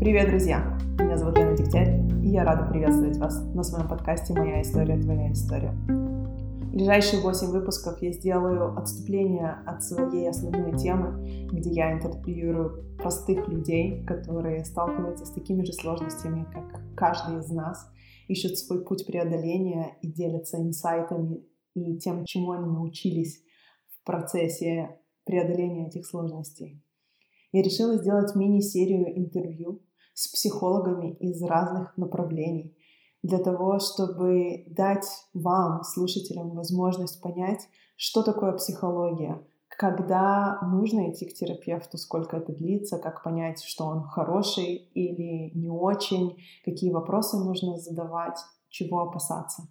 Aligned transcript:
Привет, 0.00 0.28
друзья! 0.28 0.78
Меня 0.96 1.18
зовут 1.18 1.36
Лена 1.38 1.56
Дегтярь, 1.56 2.00
и 2.22 2.28
я 2.28 2.44
рада 2.44 2.70
приветствовать 2.70 3.16
вас 3.16 3.42
на 3.52 3.64
своем 3.64 3.88
подкасте 3.88 4.32
«Моя 4.32 4.62
история, 4.62 4.96
твоя 4.96 5.32
история». 5.32 5.72
В 5.72 6.70
ближайшие 6.70 7.20
8 7.20 7.48
выпусков 7.48 8.00
я 8.00 8.12
сделаю 8.12 8.78
отступление 8.78 9.58
от 9.66 9.82
своей 9.82 10.30
основной 10.30 10.78
темы, 10.78 11.48
где 11.50 11.70
я 11.70 11.92
интервьюирую 11.94 12.96
простых 12.96 13.48
людей, 13.48 14.04
которые 14.04 14.64
сталкиваются 14.64 15.26
с 15.26 15.32
такими 15.32 15.64
же 15.64 15.72
сложностями, 15.72 16.46
как 16.52 16.80
каждый 16.96 17.40
из 17.40 17.50
нас, 17.50 17.84
ищут 18.28 18.56
свой 18.56 18.84
путь 18.84 19.04
преодоления 19.04 19.98
и 20.00 20.12
делятся 20.12 20.58
инсайтами 20.58 21.44
и 21.74 21.98
тем, 21.98 22.24
чему 22.24 22.52
они 22.52 22.66
научились 22.66 23.42
в 23.88 24.06
процессе 24.06 25.00
преодоления 25.24 25.88
этих 25.88 26.06
сложностей. 26.06 26.84
Я 27.50 27.62
решила 27.62 27.96
сделать 27.96 28.36
мини-серию 28.36 29.18
интервью 29.18 29.82
с 30.18 30.26
психологами 30.26 31.12
из 31.20 31.40
разных 31.44 31.96
направлений 31.96 32.76
для 33.22 33.38
того, 33.38 33.78
чтобы 33.78 34.64
дать 34.66 35.06
вам, 35.32 35.84
слушателям, 35.84 36.56
возможность 36.56 37.22
понять, 37.22 37.68
что 37.94 38.24
такое 38.24 38.50
психология, 38.54 39.40
когда 39.68 40.58
нужно 40.62 41.12
идти 41.12 41.24
к 41.24 41.34
терапевту, 41.34 41.98
сколько 41.98 42.38
это 42.38 42.52
длится, 42.52 42.98
как 42.98 43.22
понять, 43.22 43.62
что 43.62 43.84
он 43.84 44.02
хороший 44.08 44.90
или 44.92 45.56
не 45.56 45.70
очень, 45.70 46.36
какие 46.64 46.90
вопросы 46.90 47.36
нужно 47.36 47.78
задавать, 47.78 48.40
чего 48.70 49.02
опасаться. 49.02 49.68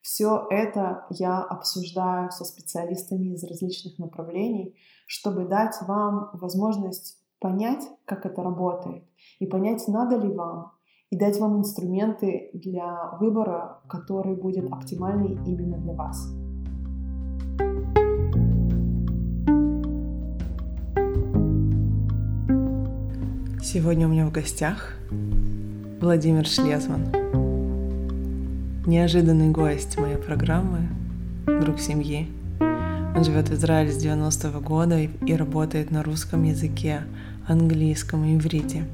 Все 0.00 0.46
это 0.48 1.04
я 1.10 1.42
обсуждаю 1.42 2.30
со 2.30 2.46
специалистами 2.46 3.34
из 3.34 3.44
различных 3.44 3.98
направлений, 3.98 4.78
чтобы 5.06 5.44
дать 5.44 5.76
вам 5.82 6.30
возможность 6.32 7.19
понять, 7.40 7.82
как 8.04 8.26
это 8.26 8.42
работает, 8.42 9.02
и 9.38 9.46
понять, 9.46 9.82
надо 9.88 10.16
ли 10.16 10.32
вам, 10.32 10.72
и 11.08 11.16
дать 11.16 11.40
вам 11.40 11.58
инструменты 11.58 12.50
для 12.52 13.16
выбора, 13.18 13.80
который 13.88 14.36
будет 14.36 14.70
оптимальный 14.70 15.32
именно 15.46 15.78
для 15.78 15.94
вас. 15.94 16.28
Сегодня 23.62 24.06
у 24.06 24.10
меня 24.10 24.26
в 24.26 24.32
гостях 24.32 24.94
Владимир 26.00 26.46
Шлезман. 26.46 27.06
Неожиданный 28.86 29.50
гость 29.50 29.98
моей 29.98 30.16
программы, 30.16 30.88
друг 31.46 31.78
семьи. 31.78 32.39
Он 33.14 33.24
живет 33.24 33.48
в 33.48 33.54
Израиле 33.54 33.92
с 33.92 34.04
90-го 34.04 34.60
года 34.60 35.00
и 35.00 35.34
работает 35.34 35.90
на 35.90 36.02
русском 36.02 36.44
языке, 36.44 37.02
английском 37.46 38.24
и 38.24 38.36
иврите. 38.36 38.86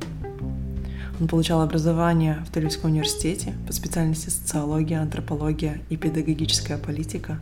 Он 1.20 1.28
получал 1.28 1.62
образование 1.62 2.42
в 2.46 2.52
Тульском 2.52 2.90
университете 2.90 3.54
по 3.66 3.72
специальности 3.72 4.30
социология, 4.30 5.00
антропология 5.00 5.80
и 5.90 5.96
педагогическая 5.96 6.78
политика. 6.78 7.40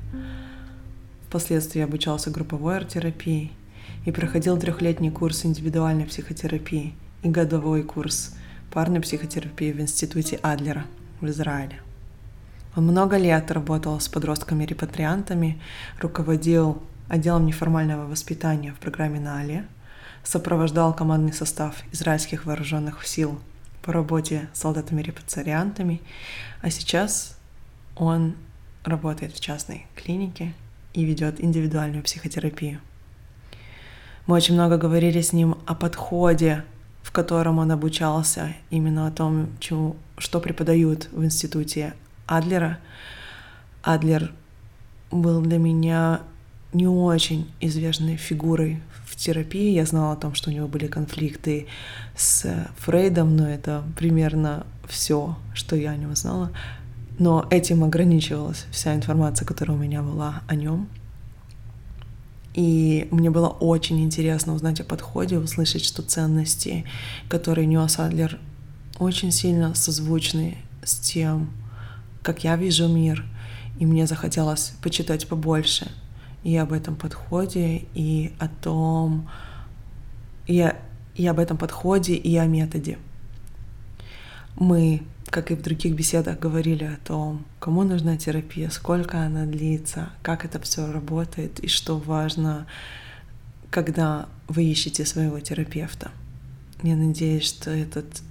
Впоследствии 1.29 1.81
обучался 1.81 2.31
групповой 2.31 2.77
арт-терапии 2.77 3.53
и 4.05 4.13
проходил 4.13 4.59
трехлетний 4.59 5.11
курс 5.11 5.45
индивидуальной 5.45 6.05
психотерапии 6.05 6.95
и 7.23 7.29
годовой 7.29 7.83
курс 7.83 8.35
парной 8.73 9.01
психотерапии 9.01 9.73
в 9.73 9.81
Институте 9.81 10.39
Адлера 10.43 10.85
в 11.21 11.27
Израиле. 11.27 11.81
Он 12.77 12.85
много 12.85 13.17
лет 13.17 13.51
работал 13.51 14.01
с 14.01 14.09
подростками-репатриантами, 14.09 15.61
руководил 16.01 16.83
отделом 17.09 17.47
неформального 17.47 18.07
воспитания 18.07 18.73
в 18.73 18.81
программе 18.81 19.21
НАЛЕ, 19.21 19.67
сопровождал 20.25 20.95
командный 20.95 21.33
состав 21.33 21.77
израильских 21.93 22.47
вооруженных 22.47 23.07
сил 23.07 23.39
по 23.83 23.93
работе 23.93 24.49
с 24.53 24.61
солдатами-репатриантами, 24.61 26.01
а 26.63 26.71
сейчас 26.71 27.39
он 27.97 28.35
работает 28.83 29.35
в 29.35 29.41
частной 29.41 29.87
клинике 29.95 30.53
и 30.95 31.05
ведет 31.05 31.43
индивидуальную 31.43 32.03
психотерапию. 32.03 32.81
Мы 34.27 34.37
очень 34.37 34.55
много 34.55 34.79
говорили 34.79 35.21
с 35.21 35.33
ним 35.33 35.59
о 35.67 35.75
подходе, 35.75 36.65
в 37.03 37.13
котором 37.13 37.59
он 37.59 37.71
обучался, 37.71 38.55
именно 38.71 39.07
о 39.07 39.11
том, 39.11 39.49
чему, 39.61 39.97
что 40.17 40.41
преподают 40.41 41.09
в 41.13 41.23
институте 41.23 41.95
Адлера. 42.27 42.79
Адлер 43.83 44.33
был 45.11 45.41
для 45.41 45.59
меня 45.59 46.21
не 46.73 46.87
очень 46.89 47.51
известной 47.61 48.17
фигурой 48.17 48.81
в 49.07 49.17
терапии. 49.17 49.73
Я 49.73 49.87
знала 49.87 50.13
о 50.13 50.17
том, 50.17 50.35
что 50.35 50.51
у 50.51 50.53
него 50.53 50.67
были 50.67 50.87
конфликты 50.87 51.67
с 52.17 52.69
Фрейдом, 52.79 53.37
но 53.37 53.49
это 53.49 53.85
примерно 53.97 54.67
все, 54.89 55.37
что 55.55 55.77
я 55.77 55.91
о 55.91 55.97
нем 55.97 56.15
знала. 56.17 56.51
Но 57.19 57.47
этим 57.51 57.85
ограничивалась 57.85 58.67
вся 58.71 58.95
информация, 58.95 59.47
которая 59.47 59.77
у 59.77 59.81
меня 59.81 60.03
была 60.03 60.43
о 60.49 60.57
нем. 60.57 60.89
И 62.55 63.09
мне 63.11 63.31
было 63.31 63.49
очень 63.49 64.03
интересно 64.03 64.55
узнать 64.55 64.81
о 64.81 64.85
подходе, 64.85 65.39
услышать, 65.39 65.85
что 65.85 66.03
ценности, 66.03 66.85
которые 67.29 67.67
нес 67.67 67.99
Адлер, 67.99 68.39
очень 68.99 69.33
сильно 69.33 69.75
созвучны 69.75 70.59
с 70.85 70.97
тем, 70.97 71.51
как 72.25 72.43
я 72.43 72.57
вижу 72.57 72.89
мир. 72.89 73.25
И 73.79 73.87
мне 73.87 74.07
захотелось 74.09 74.75
почитать 74.83 75.29
побольше— 75.29 75.93
и 76.45 76.57
об 76.59 76.73
этом 76.73 76.95
подходе, 76.95 77.87
и 77.95 78.33
о 78.39 78.49
том, 78.49 79.29
и, 80.47 80.71
и 81.17 81.27
об 81.27 81.39
этом 81.39 81.57
подходе, 81.57 82.15
и 82.15 82.37
о 82.37 82.45
методе. 82.45 82.99
Мы, 84.57 85.03
как 85.31 85.51
и 85.51 85.55
в 85.55 85.63
других 85.63 85.97
беседах, 85.97 86.39
говорили 86.39 86.85
о 86.85 86.99
том, 87.05 87.45
кому 87.59 87.83
нужна 87.83 88.19
терапия, 88.19 88.69
сколько 88.69 89.23
она 89.23 89.47
длится, 89.47 90.11
как 90.23 90.45
это 90.45 90.61
все 90.61 90.93
работает 90.93 91.61
и 91.61 91.67
что 91.67 91.99
важно, 91.99 92.67
когда 93.71 94.29
вы 94.47 94.65
ищете 94.65 95.07
своего 95.07 95.41
терапевта. 95.41 96.11
Я 96.83 96.95
надеюсь, 96.95 97.45
что 97.45 97.71
этот 97.71 98.23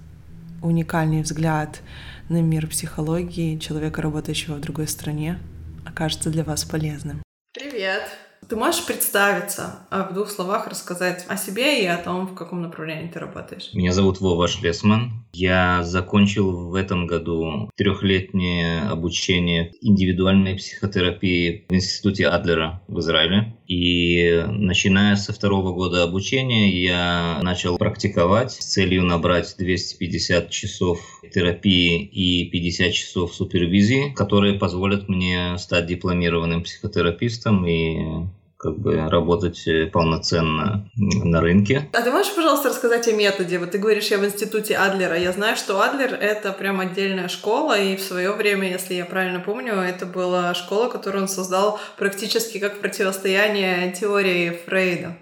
уникальный 0.62 1.22
взгляд 1.22 1.82
на 2.28 2.40
мир 2.40 2.66
психологии 2.66 3.58
человека, 3.58 4.02
работающего 4.02 4.54
в 4.54 4.60
другой 4.60 4.88
стране, 4.88 5.38
окажется 5.84 6.30
для 6.30 6.44
вас 6.44 6.64
полезным. 6.64 7.22
Привет! 7.52 8.02
Ты 8.48 8.56
можешь 8.56 8.84
представиться, 8.84 9.76
а 9.90 10.04
в 10.04 10.14
двух 10.14 10.28
словах 10.28 10.66
рассказать 10.66 11.24
о 11.28 11.36
себе 11.36 11.82
и 11.82 11.86
о 11.86 11.96
том, 11.96 12.26
в 12.26 12.34
каком 12.34 12.62
направлении 12.62 13.08
ты 13.08 13.18
работаешь? 13.18 13.70
Меня 13.72 13.92
зовут 13.92 14.20
Вова 14.20 14.48
Шлесман. 14.48 15.24
Я 15.32 15.82
закончил 15.82 16.68
в 16.68 16.74
этом 16.74 17.06
году 17.06 17.70
трехлетнее 17.76 18.82
обучение 18.82 19.72
индивидуальной 19.80 20.56
психотерапии 20.56 21.66
в 21.68 21.74
Институте 21.74 22.28
Адлера 22.28 22.82
в 22.86 23.00
Израиле. 23.00 23.56
И 23.66 24.44
начиная 24.46 25.16
со 25.16 25.32
второго 25.32 25.72
года 25.72 26.02
обучения 26.02 26.70
я 26.70 27.40
начал 27.42 27.78
практиковать 27.78 28.52
с 28.52 28.58
целью 28.58 29.04
набрать 29.04 29.54
250 29.58 30.50
часов 30.50 31.00
терапии 31.32 32.04
и 32.04 32.48
50 32.50 32.92
часов 32.92 33.34
супервизии, 33.34 34.12
которые 34.14 34.54
позволят 34.54 35.08
мне 35.08 35.56
стать 35.58 35.86
дипломированным 35.86 36.62
психотерапевтом 36.62 37.66
и 37.66 38.26
как 38.64 38.78
бы 38.78 38.96
работать 39.10 39.68
э, 39.68 39.86
полноценно 39.88 40.88
на 40.96 41.40
рынке. 41.42 41.90
А 41.92 42.00
ты 42.00 42.10
можешь, 42.10 42.34
пожалуйста, 42.34 42.70
рассказать 42.70 43.06
о 43.08 43.12
методе? 43.12 43.58
Вот 43.58 43.72
ты 43.72 43.78
говоришь, 43.78 44.06
я 44.06 44.16
в 44.16 44.24
институте 44.24 44.74
Адлера. 44.74 45.18
Я 45.18 45.32
знаю, 45.32 45.54
что 45.54 45.82
Адлер— 45.82 46.14
это 46.20 46.50
прям 46.52 46.80
отдельная 46.80 47.28
школа, 47.28 47.78
и 47.78 47.94
в 47.96 48.00
свое 48.00 48.32
время, 48.32 48.70
если 48.70 48.94
я 48.94 49.04
правильно 49.04 49.40
помню, 49.40 49.74
это 49.74 50.06
была 50.06 50.54
школа, 50.54 50.88
которую 50.88 51.24
он 51.24 51.28
создал 51.28 51.78
практически 51.98 52.56
как 52.56 52.80
противостояние 52.80 53.92
теории 53.92 54.58
Фрейда. 54.64 55.18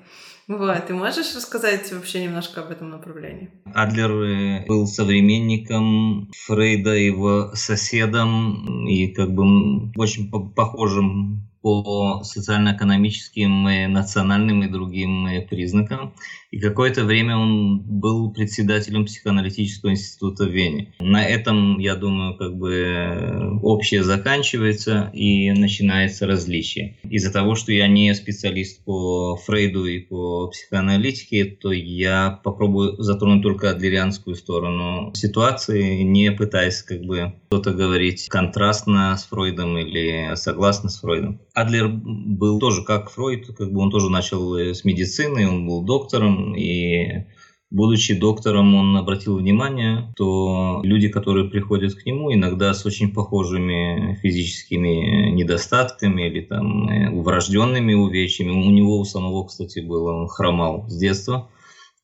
Вот, 0.47 0.87
ты 0.87 0.95
можешь 0.95 1.35
рассказать 1.35 1.93
вообще 1.93 2.23
немножко 2.23 2.63
об 2.63 2.71
этом 2.71 2.91
направлении? 2.91 3.51
Адлер 3.75 4.11
э, 4.11 4.67
был 4.67 4.87
современником 4.87 6.31
Фрейда, 6.47 6.95
его 6.95 7.51
соседом 7.55 8.87
и 8.87 9.09
как 9.09 9.33
бы 9.35 9.91
очень 9.97 10.31
похожим 10.31 11.52
по 11.63 12.23
социально-экономическим, 12.25 13.93
национальным 13.93 14.63
и 14.65 14.69
другим 14.69 15.27
э, 15.27 15.41
признакам. 15.41 16.15
И 16.51 16.59
какое-то 16.59 17.05
время 17.05 17.39
он 17.39 17.81
был 17.81 18.31
председателем 18.31 19.07
психоаналитического 19.07 19.91
института 19.91 20.45
в 20.45 20.49
Вене. 20.49 20.93
На 21.01 21.25
этом, 21.25 21.79
я 21.79 21.95
думаю, 21.95 22.37
как 22.37 22.57
бы 22.57 22.75
э, 22.75 23.51
общее 23.63 24.03
заканчивается 24.03 25.11
и 25.15 25.51
начинается 25.53 26.27
различие. 26.27 26.99
Из-за 27.05 27.33
того, 27.33 27.55
что 27.55 27.73
я 27.73 27.89
не 27.89 28.15
специалист 28.15 28.85
по 28.85 29.37
Фрейду 29.37 29.87
и 29.87 30.01
по 30.01 30.49
психоаналитике, 30.49 31.45
то 31.47 31.73
я 31.73 32.41
попробую 32.45 33.01
затронуть 33.03 33.43
только 33.43 33.71
адлерианскую 33.71 34.37
сторону 34.37 35.13
ситуации, 35.15 36.03
не 36.03 36.33
пытаясь 36.33 36.83
как 36.83 37.01
бы 37.03 37.33
что-то 37.53 37.73
говорить 37.73 38.29
контрастно 38.31 39.15
с 39.15 39.25
Фройдом 39.25 39.77
или 39.77 40.35
согласно 40.37 40.89
с 40.89 41.01
Фройдом. 41.01 41.39
Адлер 41.53 41.89
был 41.89 42.59
тоже 42.59 42.83
как 42.83 43.11
Фройд, 43.11 43.49
как 43.59 43.71
бы 43.71 43.81
он 43.81 43.91
тоже 43.91 44.09
начал 44.09 44.57
э, 44.57 44.73
с 44.73 44.85
медицины, 44.85 45.47
он 45.47 45.67
был 45.67 45.83
доктором 45.83 46.57
и 46.57 47.27
Будучи 47.75 48.13
доктором, 48.13 48.75
он 48.75 48.99
обратил 48.99 49.39
внимание, 49.39 50.13
что 50.15 50.81
люди, 50.83 51.09
которые 51.09 51.49
приходят 51.49 51.95
к 51.95 52.05
нему, 52.05 52.31
иногда 52.31 52.75
с 52.75 52.85
очень 52.85 53.15
похожими 53.15 54.19
физическими 54.21 55.31
недостатками 55.31 56.29
или 56.29 56.43
там 56.43 56.87
э, 56.91 57.11
врожденными 57.11 57.95
увечьями. 57.95 58.51
У 58.51 58.71
него 58.71 58.99
у 58.99 59.05
самого, 59.07 59.47
кстати, 59.47 59.81
было, 59.81 60.13
он 60.13 60.29
хромал 60.29 60.85
с 60.91 60.99
детства. 60.99 61.49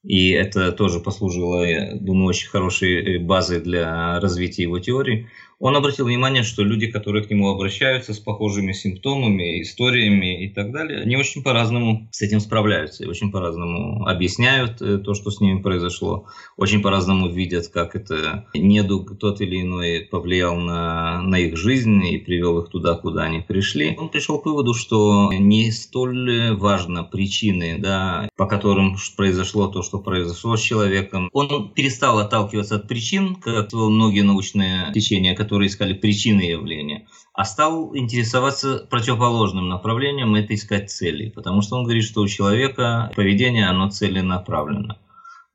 И 0.05 0.31
это 0.31 0.73
тоже 0.73 1.00
послужило, 1.00 1.65
я 1.65 1.97
думаю, 1.97 2.29
очень 2.29 2.49
хорошей 2.49 3.17
э, 3.17 3.19
базой 3.19 3.61
для 3.61 4.21
развития 4.21 4.62
его 4.62 4.79
теории. 4.79 5.29
Он 5.61 5.77
обратил 5.77 6.07
внимание, 6.07 6.45
что 6.45 6.63
люди, 6.63 6.87
которые 6.87 7.25
к 7.25 7.31
нему 7.31 7.51
обращаются 7.51 8.15
с 8.15 8.19
похожими 8.21 8.73
симптомами, 8.73 9.61
историями 9.63 10.45
и 10.45 10.49
так 10.49 10.71
далее, 10.71 11.03
они 11.03 11.17
очень 11.17 11.43
по-разному 11.43 12.09
с 12.13 12.23
этим 12.23 12.39
справляются 12.39 13.03
и 13.05 13.09
очень 13.09 13.33
по-разному 13.33 14.07
объясняют 14.07 14.81
э, 14.81 14.99
то, 14.99 15.15
что 15.15 15.31
с 15.33 15.41
ними 15.41 15.61
произошло, 15.61 16.27
очень 16.57 16.81
по-разному 16.81 17.29
видят, 17.29 17.69
как 17.69 17.97
это 17.97 18.47
недуг 18.55 19.19
тот 19.19 19.41
или 19.41 19.63
иной 19.63 20.07
повлиял 20.09 20.55
на, 20.57 21.23
на 21.23 21.41
их 21.41 21.57
жизнь 21.57 22.07
и 22.07 22.19
привел 22.19 22.61
их 22.61 22.71
туда, 22.71 22.95
куда 22.95 23.25
они 23.25 23.41
пришли. 23.41 23.97
Он 23.99 24.11
пришел 24.11 24.39
к 24.39 24.47
выводу, 24.47 24.75
что 24.75 25.33
не 25.33 25.73
столь 25.73 26.55
важно 26.55 27.03
причины, 27.03 27.79
да, 27.79 28.29
по 28.37 28.47
которым 28.47 28.97
произошло 29.17 29.67
то, 29.67 29.83
что 29.83 29.99
произошло 29.99 30.57
с 30.57 30.61
человеком. 30.61 31.31
Он 31.33 31.71
перестал 31.71 32.21
отталкиваться 32.21 32.77
от 32.77 32.87
причин, 32.87 33.35
как 33.35 33.73
многие 33.73 34.23
научные 34.23 34.93
течения, 34.93 35.35
которые 35.49 35.69
искали 35.69 35.95
причины 35.95 36.43
явления, 36.43 37.06
а 37.33 37.47
стал 37.47 37.97
интересоваться 37.97 38.87
противоположным 38.91 39.69
направлением, 39.69 40.35
это 40.35 40.55
искать 40.55 40.91
цели. 40.91 41.31
Потому 41.31 41.62
что 41.62 41.77
он 41.77 41.85
говорит, 41.85 42.05
что 42.05 42.21
у 42.21 42.29
человека 42.29 43.11
поведение, 43.17 43.67
оно 43.67 43.89
целенаправленно. 43.89 44.99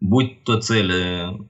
Будь 0.01 0.43
то 0.43 0.59
цель 0.59 0.91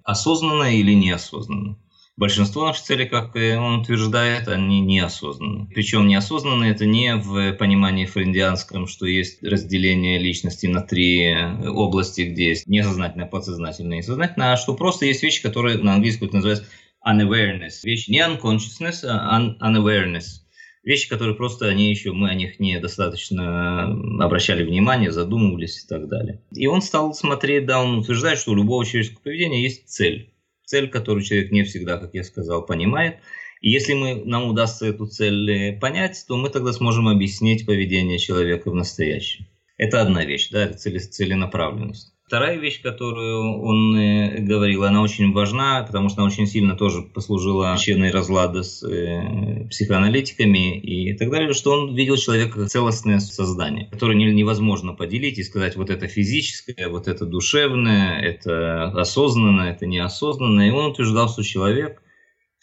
осознанная 0.04 0.74
или 0.74 0.94
неосознанная. 0.94 1.78
Большинство 2.16 2.68
наших 2.68 2.84
целей, 2.84 3.06
как 3.08 3.36
он 3.36 3.80
утверждает, 3.80 4.48
они 4.48 4.82
неосознанны. 4.82 5.68
Причем 5.74 6.06
неосознанны 6.08 6.66
это 6.66 6.86
не 6.86 7.16
в 7.16 7.54
понимании 7.54 8.06
френдианском, 8.06 8.86
что 8.86 9.08
есть 9.08 9.42
разделение 9.42 10.20
личности 10.20 10.68
на 10.68 10.82
три 10.82 11.36
области, 11.66 12.22
где 12.22 12.50
есть 12.50 12.68
несознательное, 12.68 13.26
подсознательное 13.26 14.00
и 14.00 14.04
сознательное, 14.04 14.54
а 14.54 14.58
что 14.58 14.76
просто 14.76 15.08
есть 15.08 15.24
вещи, 15.24 15.42
которые 15.42 15.80
на 15.80 15.96
английском 15.96 16.28
это 16.28 16.36
называется 16.36 16.66
unawareness. 17.06 17.84
Вещи 17.84 18.12
не 18.12 18.20
unconsciousness, 18.20 19.04
а 19.04 19.40
un 19.40 19.58
unawareness. 19.60 20.44
Вещи, 20.84 21.08
которые 21.08 21.36
просто 21.36 21.68
они 21.68 21.90
еще, 21.90 22.12
мы 22.12 22.30
о 22.30 22.36
них 22.36 22.60
недостаточно 22.60 23.86
обращали 24.24 24.64
внимание, 24.64 25.12
задумывались 25.12 25.84
и 25.84 25.88
так 25.88 26.10
далее. 26.10 26.42
И 26.52 26.68
он 26.68 26.82
стал 26.82 27.14
смотреть, 27.14 27.66
да, 27.66 27.82
он 27.82 28.00
утверждает, 28.00 28.38
что 28.38 28.52
у 28.52 28.56
любого 28.56 28.86
человеческого 28.86 29.24
поведения 29.24 29.64
есть 29.64 29.88
цель. 29.88 30.34
Цель, 30.66 30.90
которую 30.90 31.24
человек 31.24 31.52
не 31.52 31.64
всегда, 31.64 31.98
как 31.98 32.14
я 32.14 32.24
сказал, 32.24 32.66
понимает. 32.66 33.20
И 33.62 33.70
если 33.70 33.94
мы, 33.94 34.26
нам 34.26 34.50
удастся 34.50 34.86
эту 34.86 35.06
цель 35.06 35.80
понять, 35.80 36.26
то 36.28 36.36
мы 36.36 36.50
тогда 36.50 36.74
сможем 36.74 37.08
объяснить 37.08 37.66
поведение 37.66 38.20
человека 38.20 38.70
в 38.70 38.76
настоящем. 38.76 39.46
Это 39.78 40.02
одна 40.02 40.26
вещь, 40.26 40.50
да, 40.50 40.68
целенаправленность. 40.74 42.13
Вторая 42.26 42.58
вещь, 42.58 42.82
которую 42.82 43.62
он 43.62 43.96
э, 43.98 44.40
говорил, 44.40 44.86
она 44.86 45.02
очень 45.02 45.34
важна, 45.34 45.84
потому 45.84 46.08
что 46.08 46.22
она 46.22 46.28
очень 46.28 46.48
сильно 46.48 46.76
тоже 46.76 47.02
послужила 47.02 47.76
причиной 47.76 48.12
разлада 48.12 48.64
с 48.64 48.82
э, 48.82 49.68
психоаналитиками 49.70 50.80
и 50.80 51.14
так 51.18 51.30
далее, 51.30 51.54
что 51.54 51.72
он 51.72 51.94
видел 51.94 52.16
человека 52.16 52.60
как 52.60 52.70
целостное 52.70 53.20
создание, 53.20 53.90
которое 53.92 54.16
невозможно 54.16 54.94
поделить 54.94 55.38
и 55.38 55.44
сказать, 55.44 55.76
вот 55.76 55.90
это 55.90 56.08
физическое, 56.08 56.88
вот 56.88 57.10
это 57.10 57.26
душевное, 57.26 58.20
это 58.22 58.86
осознанное, 58.86 59.72
это 59.72 59.86
неосознанное. 59.86 60.70
И 60.70 60.72
он 60.72 60.92
утверждал, 60.92 61.28
что 61.28 61.44
человек 61.44 62.02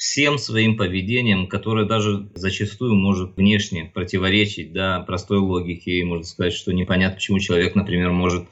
всем 0.01 0.39
своим 0.39 0.79
поведением, 0.79 1.47
которое 1.47 1.85
даже 1.85 2.31
зачастую 2.35 2.95
может 2.95 3.37
внешне 3.37 3.85
противоречить 3.85 4.73
да, 4.73 5.01
простой 5.01 5.39
логике. 5.39 5.99
И 5.99 6.05
можно 6.05 6.25
сказать, 6.25 6.55
что 6.55 6.73
непонятно, 6.73 7.17
почему 7.17 7.39
человек, 7.39 7.75
например, 7.75 8.11
может 8.11 8.47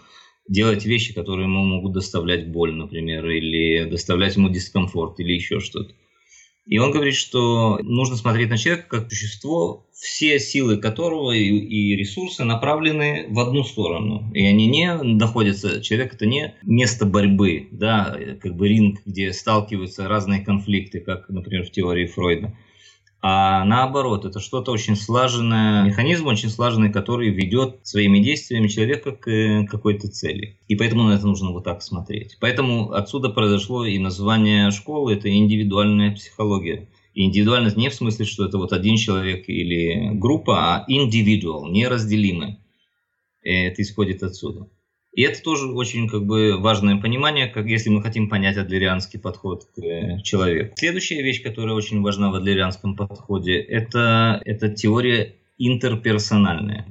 делать 0.48 0.84
вещи, 0.84 1.14
которые 1.14 1.44
ему 1.44 1.64
могут 1.64 1.92
доставлять 1.92 2.48
боль, 2.48 2.72
например, 2.74 3.28
или 3.28 3.88
доставлять 3.88 4.36
ему 4.36 4.48
дискомфорт, 4.48 5.20
или 5.20 5.32
еще 5.32 5.60
что-то. 5.60 5.94
И 6.66 6.76
он 6.76 6.90
говорит, 6.90 7.14
что 7.14 7.78
нужно 7.82 8.16
смотреть 8.16 8.50
на 8.50 8.58
человека 8.58 8.88
как 8.88 9.10
существо, 9.10 9.86
все 9.94 10.38
силы 10.38 10.76
которого 10.76 11.32
и, 11.32 11.44
и 11.44 11.96
ресурсы 11.96 12.44
направлены 12.44 13.26
в 13.30 13.40
одну 13.40 13.64
сторону. 13.64 14.30
И 14.34 14.46
они 14.46 14.66
не 14.66 14.94
находятся, 14.94 15.80
человек 15.80 16.14
это 16.14 16.26
не 16.26 16.54
место 16.62 17.06
борьбы, 17.06 17.68
да, 17.72 18.18
как 18.42 18.54
бы 18.54 18.68
ринг, 18.68 19.00
где 19.06 19.32
сталкиваются 19.32 20.08
разные 20.08 20.44
конфликты, 20.44 21.00
как, 21.00 21.30
например, 21.30 21.64
в 21.64 21.70
теории 21.70 22.06
Фройда 22.06 22.54
а 23.20 23.64
наоборот, 23.64 24.24
это 24.24 24.38
что-то 24.38 24.70
очень 24.70 24.94
слаженное, 24.94 25.84
механизм 25.84 26.26
очень 26.28 26.50
слаженный, 26.50 26.92
который 26.92 27.30
ведет 27.30 27.80
своими 27.82 28.20
действиями 28.20 28.68
человека 28.68 29.10
к 29.10 29.28
э, 29.28 29.66
какой-то 29.66 30.08
цели. 30.08 30.56
И 30.68 30.76
поэтому 30.76 31.04
на 31.04 31.14
это 31.14 31.26
нужно 31.26 31.50
вот 31.50 31.64
так 31.64 31.82
смотреть. 31.82 32.36
Поэтому 32.40 32.92
отсюда 32.92 33.30
произошло 33.30 33.84
и 33.84 33.98
название 33.98 34.70
школы, 34.70 35.14
это 35.14 35.28
индивидуальная 35.28 36.14
психология. 36.14 36.88
Индивидуальность 37.14 37.76
не 37.76 37.88
в 37.88 37.94
смысле, 37.94 38.24
что 38.24 38.44
это 38.46 38.58
вот 38.58 38.72
один 38.72 38.96
человек 38.96 39.48
или 39.48 40.10
группа, 40.14 40.76
а 40.76 40.84
индивидуал, 40.86 41.66
неразделимый. 41.66 42.58
Это 43.42 43.82
исходит 43.82 44.22
отсюда. 44.22 44.68
И 45.18 45.22
это 45.22 45.42
тоже 45.42 45.66
очень 45.66 46.08
как 46.08 46.24
бы 46.24 46.58
важное 46.58 46.96
понимание, 46.96 47.48
как 47.48 47.66
если 47.66 47.90
мы 47.90 48.02
хотим 48.02 48.28
понять 48.28 48.56
адлерианский 48.56 49.18
подход 49.18 49.64
к 49.64 49.78
э, 49.80 50.22
человеку. 50.22 50.76
Следующая 50.76 51.20
вещь, 51.24 51.42
которая 51.42 51.74
очень 51.74 52.00
важна 52.02 52.30
в 52.30 52.36
адлерианском 52.36 52.94
подходе, 52.94 53.58
это, 53.58 54.40
это 54.44 54.68
теория 54.68 55.34
интерперсональная. 55.58 56.86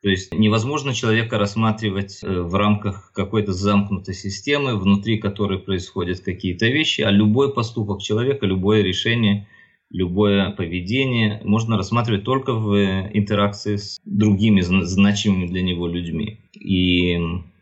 То 0.00 0.08
есть 0.08 0.32
невозможно 0.32 0.94
человека 0.94 1.38
рассматривать 1.38 2.20
э, 2.22 2.40
в 2.40 2.54
рамках 2.54 3.12
какой-то 3.12 3.52
замкнутой 3.52 4.14
системы, 4.14 4.78
внутри 4.78 5.18
которой 5.18 5.58
происходят 5.58 6.20
какие-то 6.20 6.68
вещи, 6.68 7.02
а 7.02 7.10
любой 7.10 7.52
поступок 7.52 8.00
человека, 8.00 8.46
любое 8.46 8.80
решение– 8.80 9.46
любое 9.90 10.50
поведение 10.50 11.40
можно 11.44 11.76
рассматривать 11.76 12.24
только 12.24 12.52
в 12.52 12.76
интеракции 13.12 13.76
с 13.76 14.00
другими 14.04 14.60
значимыми 14.60 15.46
для 15.46 15.62
него 15.62 15.86
людьми. 15.86 16.40
И 16.54 17.18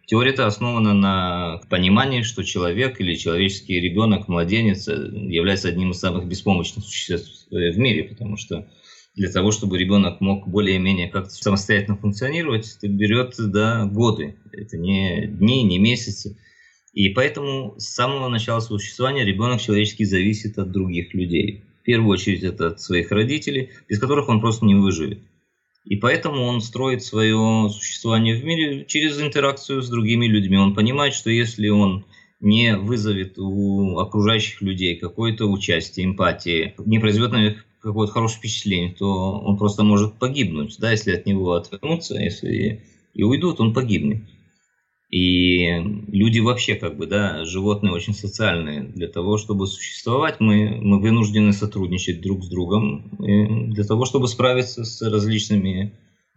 теория 0.06 0.30
это 0.30 0.46
основана 0.46 0.92
на 0.92 1.60
понимании, 1.70 2.22
что 2.22 2.42
человек 2.42 3.00
или 3.00 3.14
человеческий 3.14 3.80
ребенок, 3.80 4.28
младенец, 4.28 4.88
является 4.88 5.68
одним 5.68 5.92
из 5.92 6.00
самых 6.00 6.26
беспомощных 6.26 6.84
существ 6.84 7.46
в 7.50 7.78
мире, 7.78 8.04
потому 8.04 8.36
что 8.36 8.66
для 9.14 9.30
того, 9.30 9.50
чтобы 9.50 9.78
ребенок 9.78 10.20
мог 10.20 10.46
более-менее 10.46 11.08
как-то 11.08 11.30
самостоятельно 11.30 11.96
функционировать, 11.96 12.76
это 12.76 12.88
берет 12.88 13.34
да, 13.38 13.86
годы. 13.86 14.36
Это 14.52 14.76
не 14.76 15.26
дни, 15.26 15.62
не 15.62 15.78
месяцы. 15.78 16.36
И 16.92 17.10
поэтому 17.10 17.74
с 17.78 17.88
самого 17.88 18.28
начала 18.28 18.60
существования 18.60 19.24
ребенок 19.24 19.60
человеческий 19.60 20.04
зависит 20.04 20.58
от 20.58 20.70
других 20.70 21.14
людей 21.14 21.65
первую 21.86 22.10
очередь 22.10 22.42
это 22.42 22.68
от 22.68 22.80
своих 22.80 23.10
родителей, 23.10 23.70
без 23.88 23.98
которых 23.98 24.28
он 24.28 24.40
просто 24.40 24.66
не 24.66 24.74
выживет. 24.74 25.20
И 25.84 25.96
поэтому 25.96 26.42
он 26.42 26.60
строит 26.60 27.04
свое 27.04 27.70
существование 27.70 28.34
в 28.34 28.44
мире 28.44 28.84
через 28.86 29.20
интеракцию 29.20 29.82
с 29.82 29.88
другими 29.88 30.26
людьми. 30.26 30.56
Он 30.56 30.74
понимает, 30.74 31.14
что 31.14 31.30
если 31.30 31.68
он 31.68 32.04
не 32.40 32.76
вызовет 32.76 33.38
у 33.38 33.98
окружающих 33.98 34.60
людей 34.62 34.96
какое-то 34.96 35.46
участие, 35.46 36.06
эмпатии, 36.06 36.74
не 36.84 36.98
произведет 36.98 37.32
на 37.32 37.42
них 37.42 37.64
какое-то 37.80 38.12
хорошее 38.12 38.40
впечатление, 38.40 38.94
то 38.98 39.40
он 39.40 39.56
просто 39.56 39.84
может 39.84 40.18
погибнуть. 40.18 40.76
Да, 40.80 40.90
если 40.90 41.12
от 41.12 41.24
него 41.24 41.52
отвернуться, 41.52 42.16
если 42.16 42.82
и 43.14 43.22
уйдут, 43.22 43.60
он 43.60 43.72
погибнет. 43.72 44.22
И 45.10 45.68
люди 46.08 46.40
вообще, 46.40 46.74
как 46.74 46.96
бы, 46.96 47.06
да, 47.06 47.44
животные 47.44 47.92
очень 47.92 48.14
социальные. 48.14 48.82
Для 48.82 49.06
того, 49.06 49.38
чтобы 49.38 49.66
существовать, 49.66 50.40
мы, 50.40 50.78
мы 50.80 51.00
вынуждены 51.00 51.52
сотрудничать 51.52 52.20
друг 52.20 52.42
с 52.42 52.48
другом 52.48 53.16
для 53.18 53.84
того, 53.84 54.04
чтобы 54.04 54.26
справиться 54.26 54.84
с 54.84 55.00
различными 55.02 55.92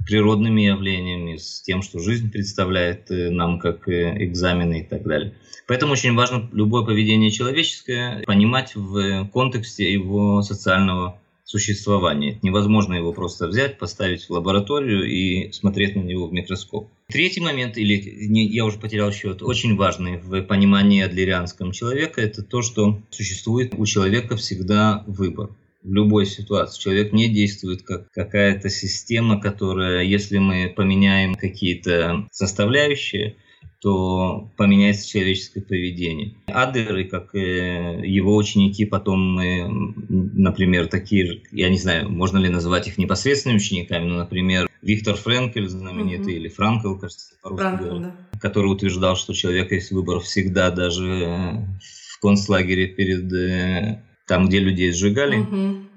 природными 0.06 0.62
явлениями, 0.62 1.38
с 1.38 1.62
тем, 1.62 1.82
что 1.82 2.00
жизнь 2.00 2.32
представляет 2.32 3.12
э, 3.12 3.30
нам 3.30 3.60
как 3.60 3.88
э, 3.88 4.24
экзамены 4.24 4.82
и 4.82 4.84
так 4.84 5.04
далее. 5.04 5.34
Поэтому 5.68 5.94
очень 5.94 6.16
важно 6.16 6.50
любое 6.52 6.86
поведение 6.86 7.32
человеческое 7.32 8.24
понимать 8.24 8.76
в 8.76 9.30
контексте 9.34 9.92
его 9.92 10.42
социального 10.42 11.20
существования. 11.50 12.38
Невозможно 12.44 12.94
его 12.94 13.12
просто 13.12 13.48
взять, 13.48 13.80
поставить 13.80 14.26
в 14.26 14.30
лабораторию 14.30 15.04
и 15.04 15.52
смотреть 15.52 15.96
на 15.96 16.02
него 16.02 16.28
в 16.28 16.32
микроскоп. 16.32 16.92
Третий 17.08 17.42
момент, 17.42 17.76
или 17.76 18.28
не, 18.28 18.46
я 18.46 18.66
уже 18.66 18.78
потерял 18.78 19.12
счет, 19.12 19.42
очень 19.42 19.76
важный 19.76 20.18
в 20.18 20.44
понимании 20.44 21.02
адлерианском 21.02 21.72
человека, 21.72 22.22
это 22.22 22.44
то, 22.44 22.62
что 22.62 23.02
существует 23.10 23.74
у 23.76 23.84
человека 23.88 24.36
всегда 24.36 25.04
выбор 25.08 25.50
в 25.82 25.92
любой 25.92 26.28
ситуации. 26.28 26.80
Человек 26.80 27.14
не 27.14 27.28
действует 27.30 27.82
как 27.82 28.12
какая-то 28.12 28.70
система, 28.70 29.42
которая, 29.42 30.04
если 30.04 30.38
мы 30.38 30.72
поменяем 30.76 31.34
какие-то 31.34 32.28
составляющие, 32.32 33.38
то 33.82 34.52
поменяется 34.58 35.08
человеческое 35.08 35.62
поведение. 35.62 36.34
Адлер 36.48 36.98
и 36.98 37.04
как 37.06 37.34
э, 37.34 38.02
его 38.06 38.36
ученики 38.36 38.86
потом, 38.86 39.40
э, 39.40 39.68
например, 40.10 40.88
такие, 40.88 41.42
я 41.52 41.70
не 41.70 41.78
знаю, 41.78 42.10
можно 42.10 42.38
ли 42.38 42.50
называть 42.50 42.88
их 42.88 42.98
непосредственными 42.98 43.58
учениками, 43.58 44.06
но, 44.06 44.18
например, 44.18 44.70
Виктор 44.82 45.16
Френкель 45.16 45.70
знаменитый, 45.70 46.34
угу. 46.34 46.42
или 46.42 46.50
Франкл, 46.50 46.96
кажется, 46.96 47.34
по-русски 47.42 47.64
Франкл, 47.64 48.00
да. 48.00 48.16
который 48.40 48.68
утверждал, 48.68 49.16
что 49.16 49.32
у 49.32 49.36
человека 49.36 49.76
есть 49.76 49.92
выбор 49.92 50.20
всегда, 50.20 50.72
даже 50.72 51.66
в 51.82 52.20
концлагере 52.20 52.88
перед 52.88 54.00
там, 54.28 54.48
где 54.48 54.60
людей 54.60 54.92
сжигали. 54.92 55.40
Угу. 55.40 55.89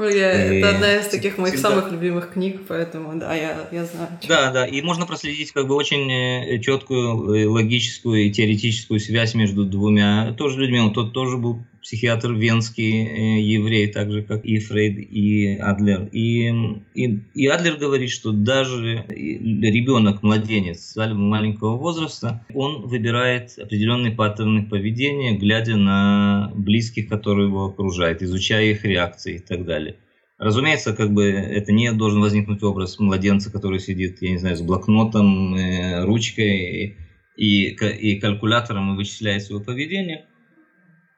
Ну, 0.00 0.08
я, 0.08 0.54
и 0.54 0.60
это 0.60 0.70
одна 0.70 0.96
из 0.96 1.08
таких 1.08 1.36
моих 1.36 1.56
всегда... 1.56 1.68
самых 1.68 1.92
любимых 1.92 2.32
книг, 2.32 2.62
поэтому 2.66 3.18
да, 3.20 3.34
я, 3.34 3.68
я 3.70 3.84
знаю. 3.84 4.08
Да, 4.26 4.50
да, 4.50 4.66
и 4.66 4.80
можно 4.80 5.04
проследить 5.04 5.52
как 5.52 5.68
бы 5.68 5.74
очень 5.74 6.10
э, 6.10 6.58
четкую 6.60 7.34
э, 7.34 7.46
логическую 7.46 8.24
и 8.24 8.30
теоретическую 8.30 8.98
связь 8.98 9.34
между 9.34 9.66
двумя 9.66 10.32
тоже 10.38 10.58
людьми. 10.58 10.80
Он 10.80 10.94
тот 10.94 11.12
тоже 11.12 11.36
был 11.36 11.62
психиатр 11.82 12.32
венский, 12.32 13.06
э, 13.06 13.40
еврей, 13.40 13.88
так 13.88 14.10
же 14.10 14.22
как 14.22 14.44
и 14.44 14.58
Фрейд, 14.58 14.98
и 14.98 15.56
Адлер. 15.56 16.08
И, 16.12 16.48
и, 16.94 17.20
и 17.34 17.46
Адлер 17.46 17.76
говорит, 17.76 18.10
что 18.10 18.32
даже 18.32 19.04
ребенок, 19.08 20.22
младенец 20.22 20.94
маленького 20.96 21.76
возраста, 21.76 22.44
он 22.54 22.82
выбирает 22.82 23.58
определенные 23.58 24.12
паттерны 24.12 24.66
поведения, 24.66 25.36
глядя 25.36 25.76
на 25.76 26.52
близких, 26.54 27.08
которые 27.08 27.48
его 27.48 27.66
окружают, 27.66 28.22
изучая 28.22 28.72
их 28.72 28.84
реакции 28.84 29.36
и 29.36 29.38
так 29.38 29.64
далее. 29.64 29.96
Разумеется, 30.38 30.94
как 30.94 31.12
бы 31.12 31.24
это 31.24 31.70
не 31.70 31.92
должен 31.92 32.20
возникнуть 32.20 32.62
образ 32.62 32.98
младенца, 32.98 33.52
который 33.52 33.78
сидит, 33.78 34.22
я 34.22 34.30
не 34.30 34.38
знаю, 34.38 34.56
с 34.56 34.62
блокнотом, 34.62 35.54
э, 35.54 36.04
ручкой 36.04 36.96
и, 37.36 37.68
и 37.68 38.20
калькулятором 38.20 38.94
и 38.94 38.96
вычисляет 38.96 39.42
свое 39.42 39.62
поведение 39.62 40.26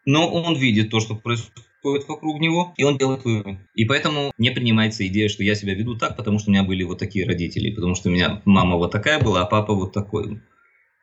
но 0.05 0.29
он 0.29 0.57
видит 0.57 0.91
то, 0.91 1.01
что 1.01 1.15
происходит 1.15 2.09
вокруг 2.09 2.41
него, 2.41 2.73
и 2.77 2.85
он 2.85 2.99
делает 2.99 3.25
вывод. 3.25 3.59
И 3.75 3.85
поэтому 3.85 4.33
не 4.39 4.51
принимается 4.51 5.07
идея, 5.07 5.29
что 5.29 5.43
я 5.43 5.55
себя 5.55 5.75
веду 5.75 5.97
так, 5.97 6.17
потому 6.17 6.39
что 6.39 6.51
у 6.51 6.53
меня 6.53 6.65
были 6.65 6.83
вот 6.85 6.99
такие 6.99 7.27
родители, 7.27 7.75
потому 7.75 7.95
что 7.95 8.09
у 8.09 8.13
меня 8.13 8.43
мама 8.45 8.77
вот 8.77 8.93
такая 8.93 9.21
была, 9.21 9.43
а 9.43 9.47
папа 9.47 9.75
вот 9.75 9.93
такой. 9.93 10.41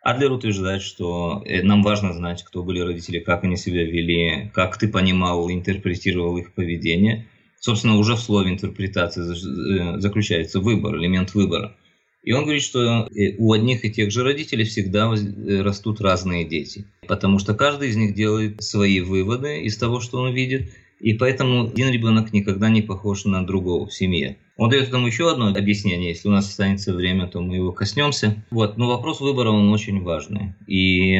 Адлер 0.01 0.31
утверждает, 0.31 0.81
что 0.81 1.43
э, 1.45 1.61
нам 1.61 1.83
важно 1.83 2.13
знать, 2.13 2.43
кто 2.43 2.63
были 2.63 2.79
родители, 2.79 3.19
как 3.19 3.43
они 3.43 3.57
себя 3.57 3.83
вели, 3.83 4.49
как 4.53 4.77
ты 4.77 4.87
понимал, 4.87 5.51
интерпретировал 5.51 6.37
их 6.37 6.53
поведение. 6.53 7.27
Собственно, 7.59 7.97
уже 7.97 8.15
в 8.15 8.19
слове 8.19 8.51
интерпретации 8.51 9.23
э, 9.23 9.99
заключается 9.99 10.61
выбор, 10.61 10.97
элемент 10.97 11.33
выбора. 11.33 11.75
И 12.23 12.33
он 12.33 12.43
говорит, 12.43 12.63
что 12.63 13.07
э, 13.07 13.35
у 13.37 13.53
одних 13.53 13.85
и 13.85 13.91
тех 13.91 14.11
же 14.11 14.23
родителей 14.23 14.65
всегда 14.65 15.11
э, 15.13 15.61
растут 15.61 16.01
разные 16.01 16.45
дети, 16.45 16.85
потому 17.07 17.39
что 17.39 17.53
каждый 17.53 17.89
из 17.89 17.95
них 17.95 18.13
делает 18.13 18.61
свои 18.61 18.99
выводы 18.99 19.61
из 19.61 19.77
того, 19.77 19.99
что 19.99 20.19
он 20.19 20.33
видит, 20.33 20.71
и 20.99 21.13
поэтому 21.13 21.67
один 21.67 21.89
ребенок 21.89 22.33
никогда 22.33 22.69
не 22.69 22.81
похож 22.81 23.23
на 23.25 23.45
другого 23.45 23.87
в 23.87 23.93
семье. 23.93 24.37
Он 24.57 24.69
дает 24.69 24.89
этому 24.89 25.07
еще 25.07 25.31
одно 25.31 25.47
объяснение. 25.47 26.09
Если 26.09 26.27
у 26.27 26.31
нас 26.31 26.49
останется 26.49 26.93
время, 26.93 27.27
то 27.27 27.39
мы 27.39 27.55
его 27.55 27.71
коснемся. 27.71 28.43
Вот. 28.51 28.77
Но 28.77 28.87
вопрос 28.89 29.21
выбора, 29.21 29.51
он 29.51 29.71
очень 29.71 30.01
важный. 30.01 30.53
И 30.67 31.17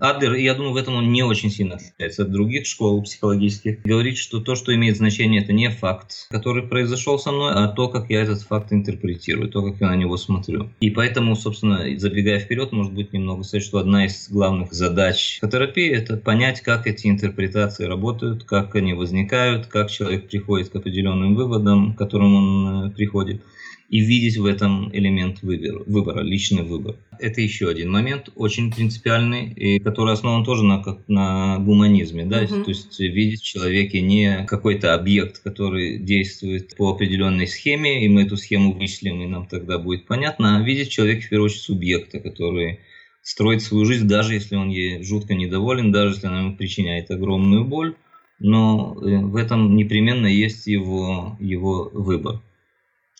Адлер, 0.00 0.34
я 0.34 0.54
думаю, 0.54 0.72
в 0.72 0.76
этом 0.76 0.96
он 0.96 1.12
не 1.12 1.22
очень 1.22 1.50
сильно 1.50 1.76
отличается 1.76 2.22
от 2.22 2.30
других 2.30 2.66
школ 2.66 3.02
психологических. 3.02 3.82
Говорит, 3.82 4.18
что 4.18 4.40
то, 4.40 4.54
что 4.54 4.74
имеет 4.74 4.96
значение, 4.96 5.42
это 5.42 5.52
не 5.52 5.70
факт, 5.70 6.26
который 6.30 6.62
произошел 6.62 7.18
со 7.18 7.32
мной, 7.32 7.52
а 7.54 7.68
то, 7.68 7.88
как 7.88 8.10
я 8.10 8.22
этот 8.22 8.42
факт 8.42 8.72
интерпретирую, 8.72 9.48
то, 9.48 9.62
как 9.62 9.80
я 9.80 9.88
на 9.88 9.96
него 9.96 10.16
смотрю. 10.16 10.70
И 10.80 10.90
поэтому, 10.90 11.36
собственно, 11.36 11.86
забегая 11.98 12.40
вперед, 12.40 12.72
может 12.72 12.92
быть, 12.92 13.12
немного 13.12 13.42
сказать, 13.42 13.64
что 13.64 13.78
одна 13.78 14.06
из 14.06 14.28
главных 14.28 14.72
задач 14.72 15.40
терапии– 15.40 15.90
это 15.92 16.16
понять, 16.16 16.60
как 16.60 16.86
эти 16.86 17.06
интерпретации 17.06 17.84
работают, 17.84 18.44
как 18.44 18.74
они 18.74 18.94
возникают, 18.94 19.66
как 19.66 19.90
человек 19.90 20.28
приходит 20.28 20.70
к 20.70 20.76
определенным 20.76 21.34
выводам, 21.34 21.94
к 21.94 21.98
которым 21.98 22.34
он 22.34 22.86
э, 22.86 22.90
приходит 22.90 23.42
и 23.92 24.00
видеть 24.00 24.38
в 24.38 24.46
этом 24.46 24.90
элемент 24.96 25.42
выбора, 25.42 25.82
выбора, 25.86 26.22
личный 26.22 26.62
выбор. 26.62 26.96
Это 27.18 27.42
еще 27.42 27.68
один 27.68 27.90
момент, 27.90 28.30
очень 28.34 28.72
принципиальный, 28.72 29.52
и 29.52 29.78
который 29.80 30.14
основан 30.14 30.44
тоже 30.46 30.64
на, 30.64 30.82
на 31.08 31.58
гуманизме. 31.58 32.24
Да? 32.24 32.42
Uh-huh. 32.42 32.64
То 32.64 32.70
есть 32.70 32.98
видеть 32.98 33.42
в 33.42 33.44
человеке 33.44 34.00
не 34.00 34.46
какой-то 34.46 34.94
объект, 34.94 35.42
который 35.42 35.98
действует 35.98 36.74
по 36.74 36.90
определенной 36.90 37.46
схеме, 37.46 38.02
и 38.02 38.08
мы 38.08 38.22
эту 38.22 38.38
схему 38.38 38.72
вычислим, 38.72 39.20
и 39.20 39.26
нам 39.26 39.46
тогда 39.46 39.78
будет 39.78 40.06
понятно, 40.06 40.56
а 40.56 40.62
видеть 40.62 40.88
в 40.88 40.92
человеке 40.92 41.26
в 41.26 41.28
первую 41.28 41.46
очередь 41.46 41.60
субъекта, 41.60 42.18
который 42.18 42.80
строит 43.20 43.60
свою 43.60 43.84
жизнь, 43.84 44.08
даже 44.08 44.32
если 44.32 44.56
он 44.56 44.70
ей 44.70 45.02
жутко 45.04 45.34
недоволен, 45.34 45.92
даже 45.92 46.14
если 46.14 46.28
она 46.28 46.40
ему 46.40 46.56
причиняет 46.56 47.10
огромную 47.10 47.66
боль, 47.66 47.94
но 48.38 48.96
э, 48.96 49.18
в 49.18 49.36
этом 49.36 49.76
непременно 49.76 50.26
есть 50.26 50.66
его, 50.66 51.36
его 51.40 51.90
выбор 51.92 52.40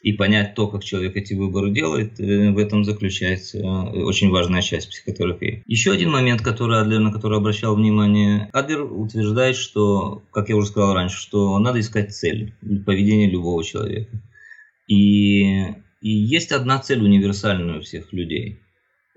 и 0.03 0.13
понять 0.13 0.55
то, 0.55 0.67
как 0.67 0.83
человек 0.83 1.17
эти 1.17 1.33
выборы 1.35 1.71
делает, 1.71 2.19
э, 2.19 2.51
в 2.51 2.59
этом 2.59 2.85
заключается 2.85 3.59
э, 3.59 3.63
очень 4.03 4.31
важная 4.31 4.61
часть 4.61 4.91
психотерапии. 4.91 5.63
Еще 5.67 5.93
один 5.93 6.11
момент, 6.11 6.43
который 6.43 6.81
Адлер, 6.81 6.99
на 6.99 7.13
который 7.13 7.39
обращал 7.39 7.77
внимание, 7.77 8.51
Адлер 8.53 8.83
утверждает, 8.83 9.57
что, 9.57 10.23
как 10.33 10.49
я 10.49 10.57
уже 10.57 10.67
сказал 10.67 10.95
раньше, 10.95 11.17
что 11.17 11.57
надо 11.61 11.79
искать 11.79 12.13
цель 12.13 12.53
поведения 12.85 13.31
любого 13.31 13.63
человека. 13.63 14.21
И, 14.89 15.43
и 16.01 16.11
есть 16.11 16.51
одна 16.51 16.81
цель 16.81 17.01
универсальная 17.01 17.79
у 17.79 17.83
всех 17.83 18.13
людей. 18.13 18.59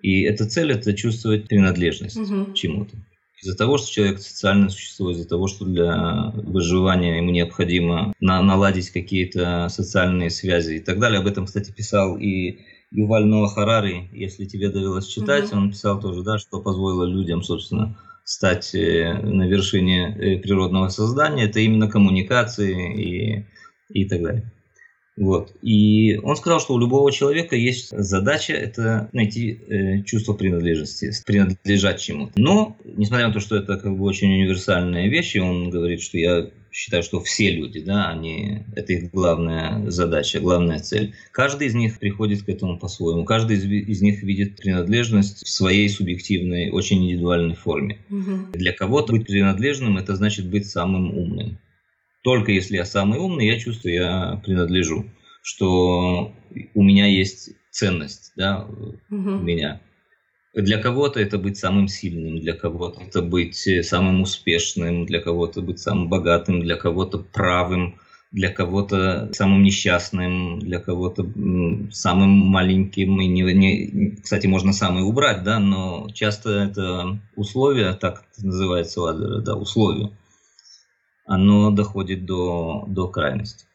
И 0.03 0.21
эта 0.21 0.47
цель– 0.47 0.71
это 0.73 0.93
чувствовать 0.93 1.47
принадлежность 1.47 2.17
угу. 2.17 2.51
к 2.51 2.53
чему-то. 2.53 2.95
Из-за 3.41 3.55
того, 3.57 3.77
что 3.77 3.91
человек 3.91 4.19
социальное 4.19 4.69
существо, 4.69 5.11
из-за 5.11 5.27
того, 5.27 5.47
что 5.47 5.65
для 5.65 6.31
выживания 6.35 7.17
ему 7.17 7.31
необходимо 7.31 8.13
на, 8.19 8.41
наладить 8.41 8.89
какие-то 8.89 9.67
социальные 9.69 10.29
связи 10.29 10.75
и 10.75 10.79
так 10.79 10.99
далее. 10.99 11.19
Об 11.19 11.27
этом, 11.27 11.45
кстати, 11.45 11.71
писал 11.71 12.17
и 12.17 12.59
Юваль 12.91 13.25
Ноа 13.25 13.47
Харари, 13.49 14.09
если 14.13 14.45
тебе 14.45 14.69
довелось 14.69 15.07
читать, 15.07 15.51
mm-hmm. 15.51 15.57
он 15.57 15.71
писал 15.71 15.99
тоже, 15.99 16.23
да, 16.23 16.37
что 16.39 16.61
позволило 16.61 17.03
людям, 17.03 17.43
собственно, 17.43 17.97
стать 18.23 18.73
э, 18.73 19.13
на 19.21 19.47
вершине 19.47 20.15
э, 20.17 20.37
природного 20.39 20.87
создания. 20.87 21.45
Это 21.45 21.59
именно 21.59 21.89
коммуникации 21.89 22.95
и, 22.95 23.45
и 23.89 24.05
так 24.05 24.21
далее. 24.21 24.51
Вот. 25.17 25.53
И 25.61 26.17
он 26.23 26.35
сказал, 26.35 26.59
что 26.59 26.73
у 26.73 26.79
любого 26.79 27.11
человека 27.11 27.55
есть 27.55 27.89
задача 27.97 28.53
это 28.53 29.09
найти 29.13 29.51
э, 29.51 30.03
чувство 30.03 30.33
принадлежности, 30.33 31.11
принадлежать 31.25 32.01
чему-то. 32.01 32.33
Но, 32.35 32.77
несмотря 32.83 33.27
на 33.27 33.33
то, 33.33 33.39
что 33.39 33.55
это 33.55 33.77
как 33.77 33.97
бы 33.97 34.03
очень 34.03 34.33
универсальная 34.33 35.07
вещь, 35.07 35.35
и 35.35 35.39
он 35.39 35.69
говорит, 35.69 36.01
что 36.01 36.17
я 36.17 36.49
считаю, 36.75 37.03
что 37.03 37.21
все 37.21 37.51
люди, 37.51 37.79
да, 37.79 38.09
они, 38.09 38.63
это 38.75 38.91
их 38.91 39.09
главная 39.11 39.89
задача, 39.89 40.41
главная 40.41 40.79
цель. 40.79 41.13
Каждый 41.31 41.67
из 41.67 41.73
них 41.73 41.99
приходит 41.99 42.43
к 42.43 42.49
этому 42.49 42.77
по-своему. 42.77 43.23
Каждый 43.23 43.55
из, 43.55 43.63
из 43.63 44.01
них 44.01 44.21
видит 44.21 44.57
принадлежность 44.57 45.45
в 45.45 45.49
своей 45.49 45.87
субъективной, 45.87 46.71
очень 46.71 47.01
индивидуальной 47.05 47.55
форме. 47.55 47.99
Угу. 48.09 48.51
Для 48.55 48.73
кого-то 48.73 49.13
быть 49.13 49.25
принадлежным– 49.25 49.97
это 49.99 50.17
значит 50.17 50.49
быть 50.49 50.67
самым 50.67 51.17
умным. 51.17 51.57
Только 52.25 52.51
если 52.51 52.77
я 52.77 52.85
самый 52.85 53.19
умный, 53.19 53.45
я 53.45 53.59
чувствую, 53.59 53.93
я 53.93 54.41
принадлежу, 54.43 55.05
что 55.43 56.33
у 56.73 56.81
меня 56.81 57.05
есть 57.05 57.51
ценность, 57.69 58.33
да, 58.35 58.65
угу. 58.65 59.29
у 59.29 59.41
меня. 59.41 59.79
Для 60.55 60.81
кого-то 60.81 61.19
это 61.19 61.37
быть 61.37 61.57
самым 61.57 61.87
сильным, 61.87 62.39
для 62.39 62.53
кого-то 62.53 63.01
это 63.03 63.21
быть 63.21 63.69
самым 63.83 64.23
успешным, 64.23 65.05
для 65.05 65.21
кого-то 65.21 65.61
быть 65.61 65.77
самым 65.77 66.09
богатым, 66.09 66.61
для 66.61 66.77
кого-то 66.77 67.19
правым, 67.19 67.99
для 68.31 68.49
кого-то 68.49 69.29
самым 69.33 69.61
несчастным, 69.61 70.57
для 70.57 70.79
кого-то 70.79 71.31
самым 71.91 72.31
маленьким. 72.31 73.21
И 73.21 73.27
не, 73.27 73.41
не, 73.53 74.15
кстати, 74.15 74.47
можно 74.47 74.73
самый 74.73 75.03
убрать, 75.03 75.43
да, 75.43 75.59
но 75.59 76.07
часто 76.11 76.49
это 76.49 77.19
условие, 77.35 77.93
так 77.93 78.23
называется 78.39 79.01
у 79.01 79.05
Адлера, 79.05 79.41
да, 79.41 79.55
условие 79.55 80.09
оно 81.25 81.71
доходит 81.71 82.25
до, 82.25 82.85
до 82.87 83.07
крайности. 83.07 83.65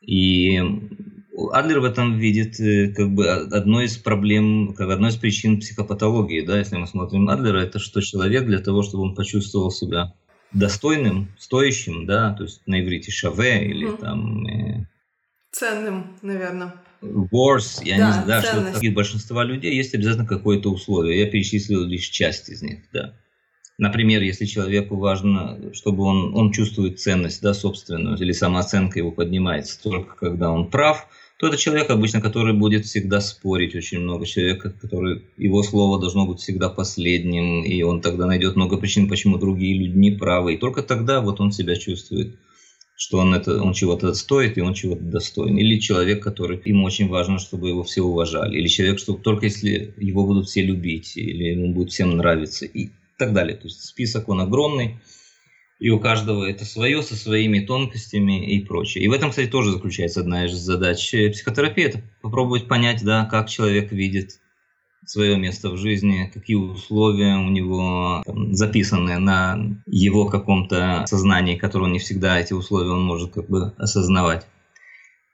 И 0.00 0.58
Адлер 1.52 1.80
в 1.80 1.84
этом 1.84 2.18
видит 2.18 2.60
э, 2.60 2.88
как 2.88 3.10
бы 3.12 3.28
одной 3.28 3.86
из 3.86 3.96
проблем, 3.96 4.74
как 4.74 4.90
одной 4.90 5.10
из 5.10 5.16
причин 5.16 5.60
психопатологии, 5.60 6.44
да, 6.44 6.58
если 6.58 6.76
мы 6.76 6.86
смотрим 6.86 7.28
Адлера, 7.28 7.58
это 7.60 7.78
что 7.78 8.00
человек 8.00 8.46
для 8.46 8.58
того, 8.58 8.82
чтобы 8.82 9.04
он 9.04 9.14
почувствовал 9.14 9.70
себя 9.70 10.14
достойным, 10.52 11.28
стоящим, 11.38 12.06
да, 12.06 12.34
то 12.34 12.44
есть 12.44 12.66
на 12.66 12.80
иврите 12.80 13.12
шаве 13.12 13.66
или 13.66 13.88
mm. 13.88 14.00
там... 14.00 14.46
Э, 14.46 14.86
Ценным, 15.52 16.16
наверное. 16.22 16.74
Worse, 17.02 17.82
я 17.82 17.98
да, 17.98 18.06
не 18.06 18.12
знаю, 18.12 18.26
да, 18.26 18.42
что 18.42 18.86
у 18.86 18.92
большинства 18.92 19.42
людей 19.42 19.74
есть 19.74 19.94
обязательно 19.94 20.26
какое-то 20.26 20.70
условие. 20.70 21.18
Я 21.18 21.26
перечислил 21.26 21.84
лишь 21.84 22.08
часть 22.08 22.50
из 22.50 22.62
них, 22.62 22.80
да. 22.92 23.14
Например, 23.80 24.20
если 24.20 24.44
человеку 24.44 24.96
важно, 24.96 25.58
чтобы 25.72 26.04
он, 26.04 26.36
он 26.36 26.52
чувствует 26.52 27.00
ценность 27.00 27.40
да, 27.40 27.54
собственную, 27.54 28.18
или 28.18 28.32
самооценка 28.32 28.98
его 28.98 29.10
поднимается 29.10 29.82
только 29.82 30.16
когда 30.16 30.50
он 30.50 30.68
прав, 30.68 31.06
то 31.38 31.46
это 31.46 31.56
человек 31.56 31.88
обычно, 31.88 32.20
который 32.20 32.52
будет 32.52 32.84
всегда 32.84 33.22
спорить 33.22 33.74
очень 33.74 34.00
много. 34.00 34.26
Человек, 34.26 34.78
который 34.82 35.24
его 35.38 35.62
слово 35.62 35.98
должно 35.98 36.26
быть 36.26 36.40
всегда 36.40 36.68
последним, 36.68 37.64
и 37.64 37.80
он 37.80 38.02
тогда 38.02 38.26
найдет 38.26 38.54
много 38.54 38.76
причин, 38.76 39.08
почему 39.08 39.38
другие 39.38 39.78
люди 39.78 39.96
не 39.96 40.10
правы. 40.10 40.54
И 40.54 40.58
только 40.58 40.82
тогда 40.82 41.22
вот 41.22 41.40
он 41.40 41.50
себя 41.50 41.74
чувствует 41.74 42.36
что 43.02 43.16
он, 43.16 43.32
это, 43.32 43.62
он 43.62 43.72
чего-то 43.72 44.12
стоит 44.12 44.58
и 44.58 44.60
он 44.60 44.74
чего-то 44.74 45.02
достоин. 45.04 45.56
Или 45.56 45.78
человек, 45.78 46.22
который 46.22 46.60
ему 46.66 46.84
очень 46.84 47.08
важно, 47.08 47.38
чтобы 47.38 47.70
его 47.70 47.82
все 47.82 48.02
уважали. 48.02 48.58
Или 48.58 48.68
человек, 48.68 48.98
что 48.98 49.14
только 49.14 49.46
если 49.46 49.94
его 49.96 50.26
будут 50.26 50.48
все 50.48 50.60
любить, 50.60 51.16
или 51.16 51.44
ему 51.44 51.72
будет 51.72 51.92
всем 51.92 52.18
нравиться 52.18 52.66
и 52.66 52.90
так 53.20 53.32
далее. 53.32 53.56
То 53.56 53.68
есть 53.68 53.84
список 53.84 54.28
он 54.28 54.40
огромный. 54.40 54.98
И 55.78 55.88
у 55.88 55.98
каждого 55.98 56.44
это 56.44 56.64
свое, 56.64 57.02
со 57.02 57.16
своими 57.16 57.60
тонкостями 57.60 58.54
и 58.54 58.62
прочее. 58.64 59.04
И 59.04 59.08
в 59.08 59.12
этом, 59.12 59.30
кстати, 59.30 59.48
тоже 59.48 59.70
заключается 59.70 60.20
одна 60.20 60.44
из 60.44 60.52
задач 60.52 60.98
психотерапии. 61.08 61.84
Это 61.84 62.02
попробовать 62.20 62.68
понять, 62.68 63.02
да, 63.02 63.24
как 63.24 63.48
человек 63.48 63.92
видит 63.92 64.40
свое 65.06 65.38
место 65.38 65.70
в 65.70 65.78
жизни, 65.78 66.30
какие 66.32 66.56
условия 66.56 67.36
у 67.36 67.48
него 67.48 68.22
там, 68.26 68.54
записаны 68.54 69.18
на 69.18 69.58
его 69.86 70.26
каком-то 70.26 71.04
сознании, 71.06 71.56
которое 71.56 71.90
не 71.90 71.98
всегда 71.98 72.38
эти 72.38 72.52
условия 72.52 72.90
он 72.90 73.02
может 73.02 73.32
как 73.32 73.48
бы 73.48 73.72
осознавать. 73.78 74.46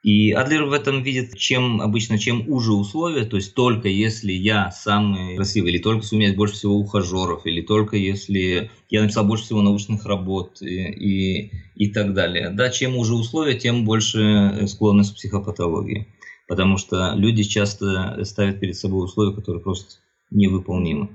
И 0.07 0.31
Адлер 0.31 0.63
в 0.63 0.71
этом 0.71 1.03
видит, 1.03 1.37
чем 1.37 1.81
обычно, 1.81 2.17
чем 2.17 2.49
уже 2.49 2.71
условия, 2.71 3.25
то 3.25 3.35
есть 3.35 3.53
только 3.53 3.89
если 3.89 4.31
я 4.31 4.71
самый 4.71 5.35
красивый, 5.35 5.71
или 5.71 5.79
только 5.79 6.03
если 6.03 6.15
у 6.15 6.19
меня 6.19 6.27
есть 6.29 6.37
больше 6.37 6.55
всего 6.55 6.75
ухажеров, 6.75 7.45
или 7.45 7.61
только 7.61 7.97
если 7.97 8.71
я 8.89 9.01
написал 9.01 9.25
больше 9.25 9.43
всего 9.43 9.61
научных 9.61 10.05
работ 10.05 10.61
и, 10.61 10.91
и, 10.91 11.51
и 11.75 11.91
так 11.91 12.13
далее. 12.13 12.51
Да, 12.51 12.69
чем 12.69 12.95
уже 12.95 13.15
условия, 13.15 13.59
тем 13.59 13.83
больше 13.83 14.65
склонность 14.67 15.11
к 15.11 15.15
психопатологии 15.15 16.07
потому 16.47 16.77
что 16.77 17.13
люди 17.15 17.43
часто 17.43 18.23
ставят 18.23 18.59
перед 18.59 18.75
собой 18.75 19.03
условия, 19.03 19.35
которые 19.35 19.61
просто 19.61 19.97
невыполнимы. 20.31 21.09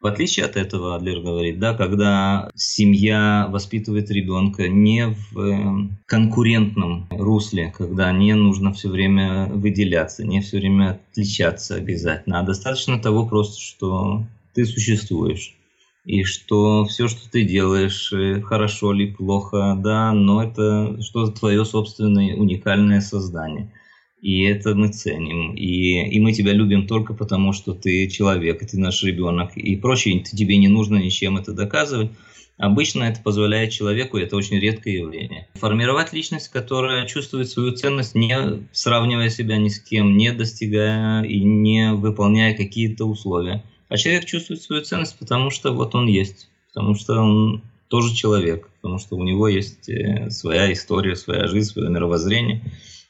В 0.00 0.06
отличие 0.06 0.46
от 0.46 0.56
этого, 0.56 0.94
Адлер 0.94 1.20
говорит, 1.20 1.58
да, 1.58 1.74
когда 1.74 2.50
семья 2.54 3.48
воспитывает 3.50 4.10
ребенка 4.12 4.68
не 4.68 5.08
в 5.08 5.40
э, 5.40 5.88
конкурентном 6.06 7.08
русле, 7.10 7.74
когда 7.76 8.12
не 8.12 8.34
нужно 8.34 8.72
все 8.72 8.90
время 8.90 9.46
выделяться, 9.46 10.24
не 10.24 10.40
все 10.40 10.58
время 10.58 11.00
отличаться 11.10 11.74
обязательно, 11.74 12.38
а 12.38 12.44
достаточно 12.44 13.00
того 13.00 13.26
просто, 13.26 13.60
что 13.60 14.24
ты 14.54 14.66
существуешь, 14.66 15.56
и 16.04 16.22
что 16.22 16.84
все, 16.84 17.08
что 17.08 17.28
ты 17.28 17.42
делаешь, 17.42 18.12
э, 18.12 18.40
хорошо 18.40 18.92
ли, 18.92 19.12
плохо, 19.12 19.76
да, 19.82 20.12
но 20.12 20.44
это 20.44 21.02
что-то 21.02 21.32
твое 21.32 21.64
собственное 21.64 22.36
уникальное 22.36 23.00
создание– 23.00 23.72
и 24.20 24.42
это 24.42 24.74
мы 24.74 24.88
ценим. 24.88 25.54
И, 25.54 26.08
и 26.08 26.20
мы 26.20 26.32
тебя 26.32 26.52
любим 26.52 26.86
только 26.86 27.14
потому, 27.14 27.52
что 27.52 27.72
ты 27.72 28.08
человек, 28.08 28.62
и 28.62 28.66
ты 28.66 28.78
наш 28.78 29.02
ребенок, 29.02 29.56
и 29.56 29.76
прочее. 29.76 30.20
Тебе 30.20 30.56
не 30.56 30.68
нужно 30.68 30.96
ничем 30.96 31.36
это 31.36 31.52
доказывать. 31.52 32.10
Обычно 32.56 33.04
это 33.04 33.20
позволяет 33.22 33.70
человеку, 33.70 34.18
и 34.18 34.22
это 34.22 34.34
очень 34.34 34.58
редкое 34.58 34.94
явление, 34.94 35.46
формировать 35.54 36.12
личность, 36.12 36.48
которая 36.48 37.06
чувствует 37.06 37.48
свою 37.48 37.70
ценность, 37.70 38.16
не 38.16 38.66
сравнивая 38.72 39.30
себя 39.30 39.58
ни 39.58 39.68
с 39.68 39.78
кем, 39.78 40.16
не 40.16 40.32
достигая 40.32 41.22
и 41.22 41.38
не 41.38 41.92
выполняя 41.92 42.56
какие-то 42.56 43.04
условия. 43.04 43.62
А 43.88 43.96
человек 43.96 44.24
чувствует 44.24 44.60
свою 44.60 44.82
ценность, 44.82 45.16
потому 45.20 45.50
что 45.50 45.70
вот 45.72 45.94
он 45.94 46.08
есть, 46.08 46.48
потому 46.74 46.96
что 46.96 47.14
он 47.20 47.62
тоже 47.86 48.12
человек, 48.12 48.68
потому 48.82 48.98
что 48.98 49.14
у 49.14 49.22
него 49.22 49.46
есть 49.46 49.88
э, 49.88 50.28
своя 50.30 50.72
история, 50.72 51.14
своя 51.14 51.46
жизнь, 51.46 51.70
свое 51.70 51.88
мировоззрение. 51.88 52.60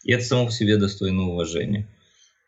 И 0.08 0.12
это 0.12 0.24
само 0.24 0.46
по 0.46 0.52
себе 0.52 0.78
достойно 0.78 1.28
уважения. 1.28 1.86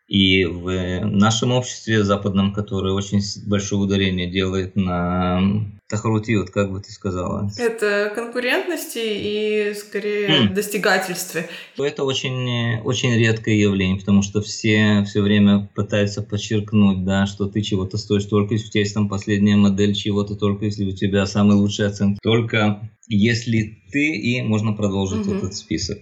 И 0.07 0.45
в 0.45 1.05
нашем 1.05 1.51
обществе 1.51 2.03
западном, 2.03 2.53
которое 2.53 2.91
очень 2.91 3.21
большое 3.45 3.83
ударение 3.83 4.29
делает 4.29 4.75
на 4.75 5.39
тахарути, 5.87 6.35
вот 6.37 6.49
как 6.49 6.71
бы 6.71 6.81
ты 6.81 6.91
сказала? 6.91 7.51
Это 7.59 8.11
конкурентности 8.15 8.99
и 8.99 9.73
скорее 9.75 10.27
mm. 10.27 10.53
достигательстве. 10.55 11.47
Это 11.77 12.03
очень, 12.03 12.79
очень 12.79 13.15
редкое 13.15 13.59
явление, 13.59 13.99
потому 13.99 14.23
что 14.23 14.41
все 14.41 15.03
все 15.07 15.21
время 15.21 15.69
пытаются 15.75 16.23
подчеркнуть, 16.23 17.05
да, 17.05 17.27
что 17.27 17.45
ты 17.45 17.61
чего-то 17.61 17.97
стоишь 17.97 18.25
только 18.25 18.55
если 18.55 18.67
у 18.67 18.71
тебя 18.71 18.81
есть 18.81 18.95
там 18.95 19.07
последняя 19.07 19.55
модель 19.55 19.93
чего-то, 19.93 20.35
только 20.35 20.65
если 20.65 20.83
у 20.83 20.93
тебя 20.93 21.27
самые 21.27 21.57
лучшие 21.57 21.89
оценки, 21.89 22.17
только 22.23 22.89
если 23.07 23.77
ты, 23.91 24.15
и 24.15 24.41
можно 24.41 24.73
продолжить 24.73 25.27
mm-hmm. 25.27 25.37
этот 25.37 25.53
список. 25.53 25.99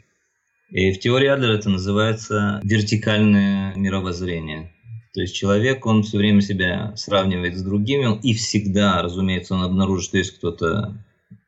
И 0.71 0.91
в 0.91 0.99
теории 0.99 1.27
Адлера 1.27 1.53
это 1.53 1.69
называется 1.69 2.61
вертикальное 2.63 3.73
мировоззрение. 3.75 4.71
То 5.13 5.21
есть 5.21 5.35
человек, 5.35 5.85
он 5.87 6.03
все 6.03 6.17
время 6.17 6.41
себя 6.41 6.93
сравнивает 6.95 7.57
с 7.57 7.63
другими, 7.63 8.19
и 8.21 8.33
всегда, 8.35 9.01
разумеется, 9.01 9.55
он 9.55 9.63
обнаружит, 9.63 10.05
что 10.05 10.17
есть 10.17 10.37
кто-то 10.37 10.95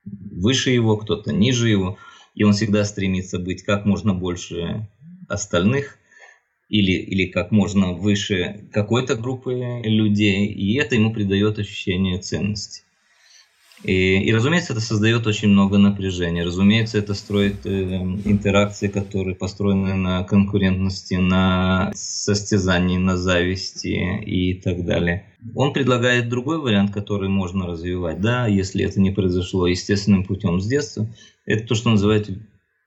выше 0.06 0.72
его, 0.72 0.98
кто-то 0.98 1.32
ниже 1.32 1.70
его, 1.70 1.98
и 2.34 2.44
он 2.44 2.54
всегда 2.54 2.84
стремится 2.84 3.38
быть 3.38 3.64
как 3.64 3.86
можно 3.86 4.16
больше 4.16 4.88
остальных, 5.28 6.00
или, 6.70 6.94
или 6.94 7.28
как 7.28 7.52
можно 7.52 7.92
выше 7.92 8.66
какой-то 8.72 9.16
группы 9.16 9.82
людей, 9.84 10.48
и 10.48 10.76
это 10.78 10.96
ему 10.96 11.14
придает 11.14 11.60
ощущение 11.60 12.20
ценности. 12.20 12.84
И, 13.84 14.24
и, 14.24 14.34
разумеется, 14.34 14.74
это 14.74 14.82
создает 14.82 15.26
очень 15.26 15.50
много 15.50 15.78
напряжения. 15.78 16.44
Разумеется, 16.44 17.00
это 17.00 17.14
строит 17.16 17.66
э, 17.66 17.96
интеракции, 18.26 18.88
которые 18.88 19.36
построены 19.36 19.96
на 19.96 20.24
конкурентности, 20.24 21.16
на 21.16 21.92
состязании, 21.96 22.98
на 22.98 23.18
зависти 23.18 24.22
и 24.24 24.54
так 24.54 24.86
далее. 24.86 25.26
Он 25.56 25.74
предлагает 25.74 26.30
другой 26.30 26.60
вариант, 26.60 26.92
который 26.92 27.30
можно 27.30 27.66
развивать, 27.66 28.22
да, 28.22 28.46
если 28.46 28.86
это 28.86 29.02
не 29.02 29.10
произошло 29.10 29.66
естественным 29.66 30.26
путем 30.26 30.62
с 30.62 30.68
детства. 30.68 31.08
Это 31.48 31.68
то, 31.68 31.74
что 31.74 31.90
называют 31.90 32.30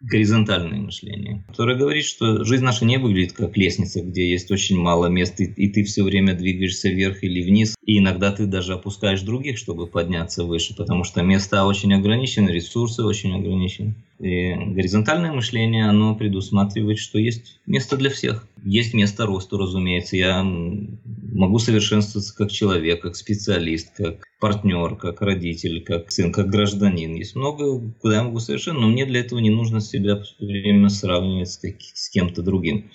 горизонтальное 0.04 0.80
мышление, 0.80 1.42
которое 1.48 1.76
говорит, 1.76 2.04
что 2.04 2.44
жизнь 2.44 2.64
наша 2.64 2.84
не 2.84 2.98
выглядит 2.98 3.32
как 3.32 3.56
лестница, 3.56 4.02
где 4.02 4.30
есть 4.30 4.50
очень 4.50 4.76
мало 4.76 5.06
мест, 5.06 5.40
и, 5.40 5.44
и 5.44 5.68
ты 5.68 5.84
все 5.84 6.02
время 6.02 6.34
двигаешься 6.34 6.88
вверх 6.88 7.22
или 7.24 7.42
вниз, 7.42 7.76
и 7.84 7.98
иногда 7.98 8.32
ты 8.32 8.46
даже 8.46 8.74
опускаешь 8.74 9.22
других, 9.22 9.58
чтобы 9.58 9.86
подняться 9.86 10.44
выше, 10.44 10.74
потому 10.76 11.04
что 11.04 11.22
места 11.22 11.66
очень 11.66 11.94
ограничены, 11.94 12.50
ресурсы 12.50 13.02
очень 13.02 13.34
ограничены. 13.34 13.94
И 14.20 14.54
горизонтальное 14.54 15.32
мышление, 15.32 15.88
оно 15.88 16.14
предусматривает, 16.14 16.98
что 16.98 17.18
есть 17.18 17.60
место 17.66 17.96
для 17.96 18.10
всех. 18.10 18.46
Есть 18.64 18.94
место 18.94 19.26
росту, 19.26 19.58
разумеется. 19.58 20.16
Я 20.16 20.44
могу 20.44 21.58
совершенствоваться 21.58 22.34
как 22.34 22.50
человек, 22.52 23.02
как 23.02 23.16
специалист, 23.16 23.94
как 23.96 24.24
партнер, 24.40 24.94
как 24.96 25.20
родитель, 25.20 25.82
как 25.82 26.12
сын, 26.12 26.32
как 26.32 26.48
гражданин. 26.48 27.14
Есть 27.14 27.34
много, 27.34 27.80
куда 28.00 28.16
я 28.16 28.22
могу 28.22 28.38
совершенно, 28.38 28.80
но 28.80 28.88
мне 28.88 29.04
для 29.04 29.20
этого 29.20 29.40
не 29.40 29.50
нужно 29.50 29.80
себя 29.80 30.20
все 30.20 30.44
время 30.44 30.88
сравнивать 30.90 31.50
с, 31.50 31.56
как, 31.56 31.80
с 31.80 32.08
кем-то 32.08 32.42
другим. 32.42 32.90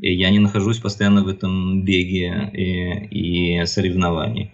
И 0.00 0.14
я 0.14 0.30
не 0.30 0.38
нахожусь 0.38 0.78
постоянно 0.78 1.24
в 1.24 1.28
этом 1.28 1.84
беге 1.84 2.50
и, 2.54 3.58
и 3.60 3.66
соревновании. 3.66 4.52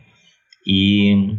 И 0.64 1.38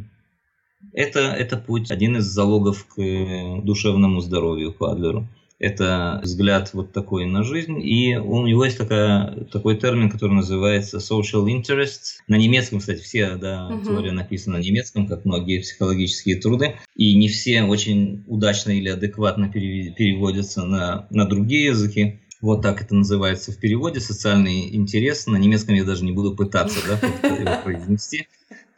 это, 0.93 1.19
это 1.19 1.57
путь, 1.57 1.91
один 1.91 2.17
из 2.17 2.25
залогов 2.25 2.85
к 2.87 3.61
душевному 3.63 4.21
здоровью 4.21 4.73
по 4.73 4.91
Адлеру. 4.91 5.27
Это 5.59 6.21
взгляд 6.23 6.69
вот 6.73 6.93
такой 6.93 7.25
на 7.25 7.43
жизнь. 7.43 7.81
И 7.83 8.15
у 8.15 8.47
него 8.47 8.63
есть 8.63 8.77
такая, 8.77 9.43
такой 9.51 9.75
термин, 9.75 10.09
который 10.09 10.31
называется 10.31 10.97
social 10.97 11.45
interest. 11.47 12.21
На 12.29 12.35
немецком, 12.35 12.79
кстати, 12.79 13.01
все, 13.01 13.35
да, 13.35 13.67
угу. 13.67 13.83
теория 13.83 14.13
написана 14.13 14.57
на 14.57 14.61
немецком, 14.61 15.05
как 15.05 15.25
многие 15.25 15.59
психологические 15.59 16.37
труды. 16.37 16.75
И 16.95 17.13
не 17.13 17.27
все 17.27 17.63
очень 17.63 18.23
удачно 18.27 18.71
или 18.71 18.87
адекватно 18.87 19.49
переводятся 19.49 20.63
на, 20.63 21.07
на 21.09 21.25
другие 21.25 21.65
языки. 21.65 22.21
Вот 22.39 22.61
так 22.61 22.81
это 22.81 22.95
называется 22.95 23.51
в 23.51 23.57
переводе, 23.57 23.99
социальный 23.99 24.73
интерес. 24.73 25.27
На 25.27 25.35
немецком 25.35 25.75
я 25.75 25.83
даже 25.83 26.05
не 26.05 26.13
буду 26.13 26.37
пытаться 26.37 26.79
да, 26.87 27.27
его 27.35 27.61
произнести. 27.65 28.27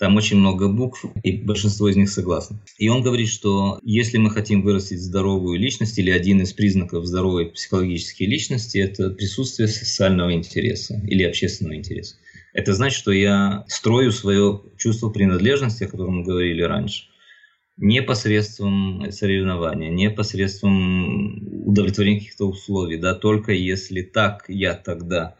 Там 0.01 0.15
очень 0.15 0.37
много 0.37 0.67
букв, 0.67 1.05
и 1.21 1.31
большинство 1.33 1.87
из 1.87 1.95
них 1.95 2.09
согласны. 2.09 2.57
И 2.79 2.89
он 2.89 3.03
говорит, 3.03 3.29
что 3.29 3.77
если 3.83 4.17
мы 4.17 4.31
хотим 4.31 4.63
вырастить 4.63 4.99
здоровую 4.99 5.59
личность, 5.59 5.99
или 5.99 6.09
один 6.09 6.41
из 6.41 6.53
признаков 6.53 7.05
здоровой 7.05 7.51
психологической 7.51 8.25
личности, 8.25 8.79
это 8.79 9.11
присутствие 9.11 9.67
социального 9.67 10.33
интереса 10.33 10.99
или 11.07 11.21
общественного 11.21 11.75
интереса. 11.75 12.15
Это 12.51 12.73
значит, 12.73 12.97
что 12.97 13.11
я 13.11 13.63
строю 13.67 14.11
свое 14.11 14.63
чувство 14.75 15.11
принадлежности, 15.11 15.83
о 15.83 15.87
котором 15.87 16.17
мы 16.17 16.23
говорили 16.23 16.63
раньше, 16.63 17.03
не 17.77 18.01
посредством 18.01 19.11
соревнования, 19.11 19.91
не 19.91 20.09
посредством 20.09 21.67
удовлетворения 21.67 22.21
каких-то 22.21 22.45
условий, 22.45 22.97
да, 22.97 23.13
только 23.13 23.51
если 23.51 24.01
так 24.01 24.45
я 24.47 24.73
тогда 24.73 25.35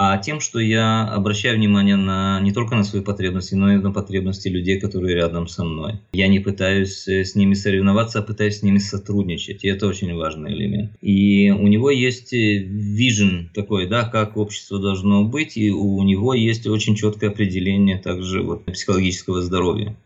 а 0.00 0.16
тем, 0.16 0.38
что 0.38 0.60
я 0.60 1.02
обращаю 1.08 1.56
внимание 1.56 1.96
на 1.96 2.38
не 2.40 2.52
только 2.52 2.76
на 2.76 2.84
свои 2.84 3.02
потребности, 3.02 3.56
но 3.56 3.72
и 3.72 3.78
на 3.78 3.90
потребности 3.90 4.46
людей, 4.46 4.78
которые 4.78 5.16
рядом 5.16 5.48
со 5.48 5.64
мной. 5.64 6.00
Я 6.12 6.28
не 6.28 6.38
пытаюсь 6.38 7.08
э, 7.08 7.24
с 7.24 7.34
ними 7.34 7.54
соревноваться, 7.54 8.20
а 8.20 8.22
пытаюсь 8.22 8.60
с 8.60 8.62
ними 8.62 8.78
сотрудничать, 8.78 9.64
и 9.64 9.68
это 9.68 9.88
очень 9.88 10.14
важный 10.14 10.52
элемент. 10.52 10.92
И 11.00 11.50
у 11.50 11.66
него 11.66 11.90
есть 11.90 12.32
вижен 12.32 13.50
такой, 13.52 13.88
да, 13.88 14.04
как 14.04 14.36
общество 14.36 14.80
должно 14.80 15.24
быть, 15.24 15.56
и 15.56 15.72
у 15.72 16.00
него 16.04 16.32
есть 16.32 16.68
очень 16.68 16.94
четкое 16.94 17.30
определение 17.30 17.98
также 17.98 18.42
вот 18.42 18.66
психологического 18.66 19.42
здоровья. 19.42 19.96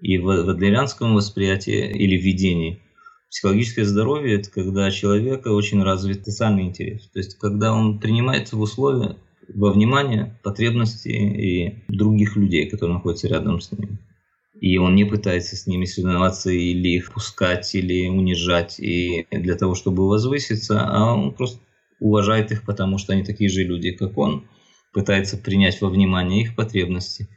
И 0.00 0.18
в, 0.18 0.24
в 0.24 0.48
адлерианском 0.48 1.14
восприятии 1.14 1.88
или 1.88 2.16
видении 2.16 2.80
Психологическое 3.30 3.84
здоровье– 3.84 4.34
это 4.40 4.50
когда 4.50 4.90
человека 4.90 5.48
очень 5.48 5.82
развит 5.82 6.24
социальный 6.24 6.62
интерес. 6.62 7.08
То 7.12 7.18
есть, 7.18 7.38
когда 7.38 7.74
он 7.74 7.98
принимается 7.98 8.56
в 8.56 8.60
условия, 8.62 9.16
во 9.54 9.72
внимание 9.72 10.38
потребности 10.42 11.08
и 11.08 11.84
других 11.88 12.36
людей, 12.36 12.68
которые 12.68 12.96
находятся 12.96 13.28
рядом 13.28 13.60
с 13.60 13.72
ним. 13.72 13.98
И 14.60 14.76
он 14.76 14.94
не 14.96 15.04
пытается 15.04 15.56
с 15.56 15.66
ними 15.66 15.84
соревноваться 15.84 16.50
или 16.50 16.88
их 16.88 17.12
пускать, 17.12 17.74
или 17.74 18.08
унижать 18.08 18.80
и 18.80 19.26
для 19.30 19.54
того, 19.54 19.74
чтобы 19.74 20.08
возвыситься, 20.08 20.84
а 20.84 21.14
он 21.14 21.32
просто 21.32 21.60
уважает 22.00 22.50
их, 22.50 22.64
потому 22.64 22.98
что 22.98 23.12
они 23.12 23.22
такие 23.22 23.50
же 23.50 23.62
люди, 23.62 23.92
как 23.92 24.18
он, 24.18 24.48
пытается 24.92 25.36
принять 25.36 25.80
во 25.80 25.88
внимание 25.88 26.42
их 26.42 26.56
потребности 26.56 27.28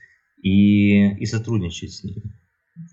и, 0.42 1.10
и 1.16 1.26
сотрудничать 1.26 1.92
с 1.92 2.04
ними. 2.04 2.24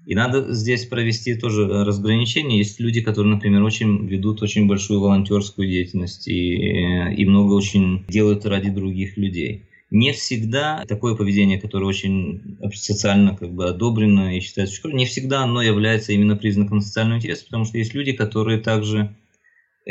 И 0.07 0.15
надо 0.15 0.53
здесь 0.53 0.87
провести 0.87 1.35
тоже 1.35 1.67
разграничение. 1.67 2.59
Есть 2.59 2.81
люди, 2.81 3.01
которые, 3.01 3.35
например, 3.35 3.63
очень 3.63 4.07
ведут 4.07 4.43
очень 4.43 4.67
большую 4.67 5.01
волонтерскую 5.01 5.69
деятельность 5.69 6.27
и, 6.27 7.15
и 7.15 7.25
много 7.25 7.53
очень 7.53 8.05
делают 8.09 8.45
ради 8.45 8.71
других 8.71 9.17
людей. 9.17 9.69
Не 9.91 10.13
всегда 10.13 10.85
такое 10.87 11.15
поведение, 11.15 11.61
которое 11.61 11.87
очень 11.87 12.59
социально 12.75 13.35
как 13.37 13.53
бы 13.53 13.69
одобрено 13.69 14.37
и 14.37 14.41
считается 14.41 14.87
не 14.89 15.07
всегда 15.07 15.43
оно 15.45 15.63
является 15.63 16.13
именно 16.13 16.37
признаком 16.37 16.81
социального 16.83 17.19
интереса, 17.19 17.45
потому 17.45 17.65
что 17.65 17.79
есть 17.79 17.95
люди, 17.95 18.13
которые 18.13 18.59
также 18.59 19.15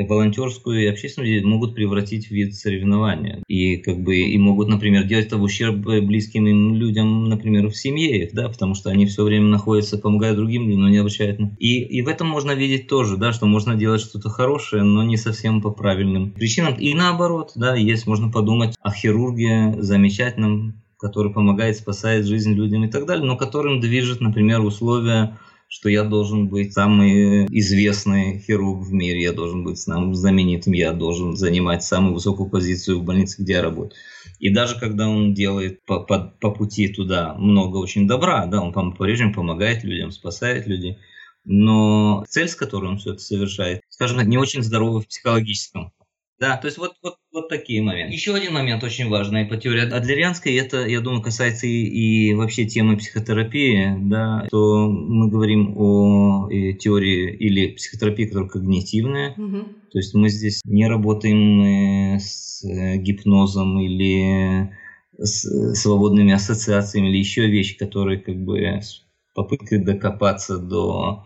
волонтерскую 0.06 0.84
и 0.84 0.88
общественную 0.88 1.28
деятельность 1.28 1.54
могут 1.54 1.76
превратить 1.76 2.28
в 2.28 2.32
вид 2.32 2.56
соревнования. 2.56 3.42
И 3.48 3.78
как 3.78 4.02
бы 4.02 4.18
и 4.18 4.38
могут, 4.38 4.68
например, 4.68 5.04
делать 5.04 5.28
это 5.28 5.38
в 5.38 5.44
ущерб 5.44 5.78
близким 5.78 6.48
им 6.48 6.76
людям, 6.76 7.26
например, 7.26 7.70
в 7.70 7.76
семье 7.76 8.24
их, 8.24 8.34
да, 8.34 8.50
потому 8.50 8.76
что 8.76 8.90
они 8.90 9.06
все 9.06 9.24
время 9.24 9.46
находятся, 9.46 9.98
помогают 9.98 10.38
другим 10.38 10.68
людям, 10.68 10.82
но 10.82 10.90
не 10.90 10.98
обращают. 10.98 11.40
И, 11.60 11.82
и 11.82 12.02
в 12.02 12.08
этом 12.08 12.28
можно 12.28 12.52
видеть 12.52 12.88
тоже, 12.88 13.18
да, 13.18 13.32
что 13.32 13.46
можно 13.46 13.76
делать 13.76 14.02
что-то 14.02 14.30
хорошее, 14.30 14.84
но 14.84 15.04
не 15.04 15.18
совсем 15.18 15.62
по 15.62 15.72
правильным 15.72 16.32
причинам. 16.32 16.76
И 16.76 16.94
наоборот, 16.94 17.52
да, 17.56 17.76
есть, 17.76 18.08
можно 18.08 18.30
подумать 18.30 18.76
о 18.82 18.92
хирурге 18.92 19.76
замечательном, 19.80 20.82
который 20.98 21.32
помогает, 21.32 21.78
спасает 21.78 22.26
жизнь 22.26 22.54
людям 22.54 22.84
и 22.84 22.90
так 22.90 23.06
далее, 23.06 23.26
но 23.26 23.38
которым 23.38 23.80
движет, 23.80 24.20
например, 24.20 24.62
условия 24.62 25.38
что 25.68 25.90
я 25.90 26.04
должен 26.04 26.48
быть 26.48 26.74
самый 26.74 27.46
известный 27.48 28.40
хирург 28.40 28.86
в 28.86 28.94
мире, 28.94 29.22
я 29.22 29.34
должен 29.34 29.64
быть 29.64 29.80
самым 29.80 30.16
знаменитым, 30.16 30.74
я 30.74 30.94
должен 30.94 31.36
занимать 31.36 31.84
самую 31.84 32.14
высокую 32.14 32.50
позицию 32.50 33.00
в 33.00 33.04
больнице, 33.04 33.42
где 33.42 33.54
я 33.54 33.62
работаю. 33.62 34.00
И 34.40 34.50
даже 34.50 34.80
когда 34.80 35.10
он 35.10 35.34
делает 35.34 35.84
по, 35.86 36.00
по, 36.00 36.34
по 36.40 36.52
пути 36.52 36.88
туда 36.88 37.34
много 37.36 37.78
очень 37.78 38.08
добра, 38.08 38.46
да, 38.46 38.62
он 38.62 38.72
по-прежнему 38.72 39.34
помогает 39.34 39.84
людям, 39.84 40.12
спасает 40.12 40.68
людей, 40.68 40.98
но 41.44 42.26
цель, 42.30 42.48
с 42.48 42.56
которой 42.56 42.92
он 42.92 42.98
все 42.98 43.14
это 43.14 43.20
совершает, 43.20 43.82
скажем 43.90 44.18
так, 44.18 44.28
не 44.28 44.38
очень 44.38 44.64
здорова 44.64 45.02
в 45.02 45.08
психологическом 45.08 45.92
да, 46.40 46.58
то 46.58 46.68
есть 46.68 46.78
вот, 46.78 46.94
вот, 47.02 47.16
вот 47.32 47.50
такие 47.50 47.82
моменты. 47.82 48.14
Еще 48.14 48.36
один 48.36 48.54
момент 48.54 48.84
очень 48.84 49.10
важный 49.10 49.46
по 49.46 49.58
теории 49.58 49.90
Адлерианской, 49.90 50.56
это, 50.56 50.86
я 50.86 51.02
думаю, 51.02 51.22
касается 51.24 51.66
и, 51.66 51.84
и 51.84 52.34
вообще 52.36 52.66
темы 52.66 52.98
психотерапии, 52.98 53.96
да, 54.08 54.48
то 54.52 54.88
мы 54.88 55.30
говорим 55.30 55.74
о 55.78 56.48
теории 56.80 57.36
или 57.36 57.74
психотерапии, 57.74 58.26
которая 58.26 58.50
когнитивная, 58.50 59.32
угу. 59.32 59.64
то 59.92 59.98
есть 59.98 60.14
мы 60.14 60.30
здесь 60.30 60.62
не 60.64 60.88
работаем 60.88 62.16
э, 62.16 62.20
с 62.20 62.64
э, 62.64 62.98
гипнозом 62.98 63.80
или 63.80 64.72
с 65.18 65.74
свободными 65.74 66.34
ассоциациями 66.34 67.10
или 67.10 67.18
еще 67.18 67.48
вещи, 67.48 67.78
которые 67.78 68.20
как 68.20 68.38
бы 68.38 68.60
с 68.60 69.04
попыткой 69.34 69.80
докопаться 69.80 70.60
до 70.60 71.26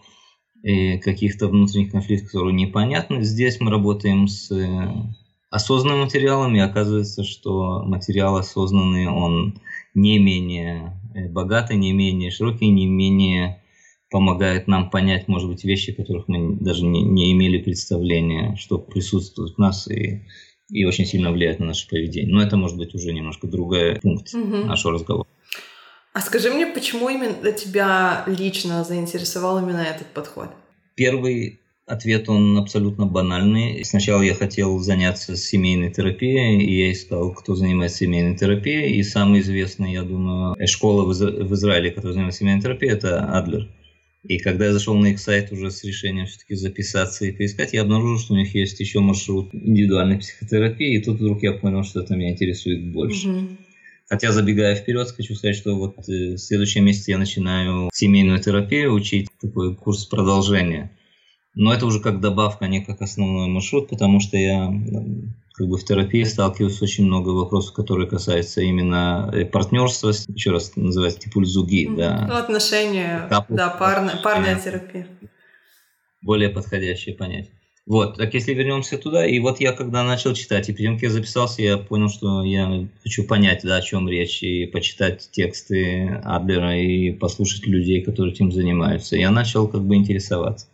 каких-то 0.63 1.47
внутренних 1.47 1.91
конфликтов, 1.91 2.32
которые 2.32 2.54
непонятны. 2.54 3.24
Здесь 3.24 3.60
мы 3.60 3.71
работаем 3.71 4.28
с 4.28 4.52
э, 4.52 4.91
осознанным 5.50 6.02
материалом, 6.02 6.56
и 6.56 6.60
оказывается, 6.60 7.24
что 7.24 7.84
материал 7.84 8.38
осознанный, 8.38 9.08
он 9.08 9.60
не 9.93 10.19
менее 10.19 11.00
э, 11.13 11.28
богатый, 11.28 11.78
не 11.78 11.93
менее 11.93 12.32
широкий, 12.32 12.67
не 12.67 12.86
менее 12.86 13.62
помогает 14.10 14.67
нам 14.67 14.89
понять, 14.89 15.28
может 15.28 15.50
быть, 15.50 15.63
вещи, 15.63 15.93
которых 15.93 16.28
мы 16.28 16.58
даже 16.58 16.86
не, 16.86 17.02
не 17.02 17.32
имели 17.32 17.58
представления, 17.58 18.56
что 18.58 18.78
присутствуют 18.78 19.56
в 19.56 19.58
нас 19.58 19.89
и, 19.89 20.28
и 20.69 20.86
очень 20.86 21.06
сильно 21.06 21.32
влияет 21.32 21.60
на 21.60 21.67
наше 21.67 21.88
поведение. 21.88 22.32
Но 22.32 22.41
это 22.41 22.58
может 22.58 22.78
быть 22.78 22.93
уже 22.93 23.13
немножко 23.13 23.47
другой 23.47 24.00
пункт 24.02 24.34
угу. 24.34 24.65
нашего 24.65 24.93
разговора. 24.93 25.28
А 26.13 26.19
скажи 26.19 26.52
мне, 26.52 26.67
почему 26.67 27.10
именно 27.10 27.52
тебя 27.52 28.24
лично 28.28 28.84
заинтересовал 28.84 29.63
именно 29.63 29.82
этот 29.82 30.08
подход? 30.08 30.50
Первый 30.95 31.60
ответ, 31.86 32.28
он 32.30 32.58
абсолютно 32.58 33.06
банальный. 33.06 33.84
Сначала 33.86 34.21
я 34.21 34.34
хотел 34.34 34.80
заняться 34.80 35.36
семейной 35.38 35.91
терапией, 35.91 36.63
и 36.63 36.86
я 36.86 36.91
искал, 36.91 37.34
кто 37.34 37.56
занимается 37.56 38.00
семейной 38.00 38.38
терапией. 38.38 38.95
И 38.95 39.04
самый 39.04 39.39
известный, 39.39 39.93
я 39.93 40.04
думаю, 40.04 40.56
школа 40.67 41.06
в, 41.06 41.12
Изра- 41.12 41.43
в 41.43 41.54
Израиле, 41.54 41.91
которая 41.91 42.13
занимается 42.13 42.39
семейной 42.39 42.62
терапией, 42.62 42.93
это 42.93 43.26
Адлер. 43.38 43.69
И 44.24 44.38
когда 44.38 44.65
я 44.65 44.74
зашел 44.74 44.95
на 44.95 45.08
их 45.08 45.19
сайт 45.19 45.52
уже 45.52 45.71
с 45.71 45.84
решением 45.84 46.28
все-таки 46.28 46.56
записаться 46.56 47.26
и 47.26 47.32
поискать, 47.32 47.74
я 47.74 47.82
обнаружил, 47.82 48.19
что 48.19 48.34
у 48.34 48.38
них 48.38 48.54
есть 48.54 48.80
еще 48.80 49.00
маршрут 49.00 49.50
индивидуальной 49.54 50.19
психотерапии, 50.19 50.95
и 50.95 51.02
тут 51.02 51.19
вдруг 51.19 51.41
я 51.41 51.54
понял, 51.54 51.84
что 51.84 52.02
это 52.02 52.15
меня 52.15 52.32
интересует 52.32 52.91
больше. 52.91 53.28
Mm-hmm. 53.28 53.58
Хотя, 54.12 54.34
забегая 54.34 54.76
вперед, 54.76 55.10
хочу 55.10 55.36
сказать, 55.36 55.56
что 55.56 55.74
вот 55.74 55.95
э, 56.10 56.34
в 56.34 56.38
следующем 56.38 56.84
месяце 56.84 57.12
я 57.12 57.17
начинаю 57.17 57.89
семейную 57.93 58.41
терапию 58.41 58.91
учить, 58.91 59.30
такой 59.39 59.74
курс 59.74 60.04
продолжения. 60.06 60.91
Но 61.56 61.74
это 61.74 61.86
уже 61.86 62.02
как 62.02 62.19
добавка, 62.19 62.65
а 62.65 62.67
не 62.67 62.84
как 62.84 63.02
основной 63.02 63.47
маршрут, 63.47 63.88
потому 63.88 64.19
что 64.19 64.36
я 64.36 64.69
как 65.54 65.67
бы 65.67 65.78
в 65.78 65.86
терапии 65.86 66.24
сталкиваюсь 66.24 66.76
с 66.76 66.82
очень 66.82 67.06
много 67.06 67.30
вопросов, 67.30 67.74
которые 67.74 68.10
касаются 68.10 68.60
именно 68.60 69.32
э, 69.34 69.45
партнерства, 69.45 70.10
еще 70.10 70.52
раз 70.52 70.76
называется 70.76 71.21
типа 71.21 71.45
зуги, 71.45 71.88
mm-hmm. 71.88 71.95
да. 71.95 72.26
Ну, 72.28 72.36
отношения, 72.36 73.28
Капл, 73.30 73.56
да, 73.56 73.69
парная, 73.69 74.17
парная 74.21 74.60
терапия. 74.60 75.08
Более 76.21 76.50
подходящее 76.50 77.15
понятие. 77.15 77.54
Вот, 77.88 78.15
так 78.17 78.34
если 78.36 78.54
вернемся 78.54 78.98
туда, 78.98 79.26
и 79.26 79.39
вот 79.39 79.60
я 79.60 79.74
когда 79.74 80.04
начал 80.04 80.34
читать, 80.34 80.70
и 80.70 80.74
прям 80.74 80.98
я 80.98 81.10
записался, 81.10 81.63
я 81.63 81.78
понял, 81.78 82.10
что 82.10 82.44
я 82.44 82.88
хочу 83.02 83.24
понять, 83.26 83.62
да, 83.63 83.78
о 83.78 83.82
чем 83.82 84.08
речь, 84.08 84.44
и 84.44 84.67
почитать 84.67 85.30
тексты 85.32 86.22
Адлера, 86.24 86.78
и 86.80 87.12
послушать 87.12 87.65
людей, 87.65 88.04
которые 88.04 88.34
этим 88.34 88.52
занимаются. 88.52 89.17
Я 89.17 89.32
начал 89.32 89.67
как 89.67 89.84
бы 89.84 89.96
интересоваться. 89.96 90.67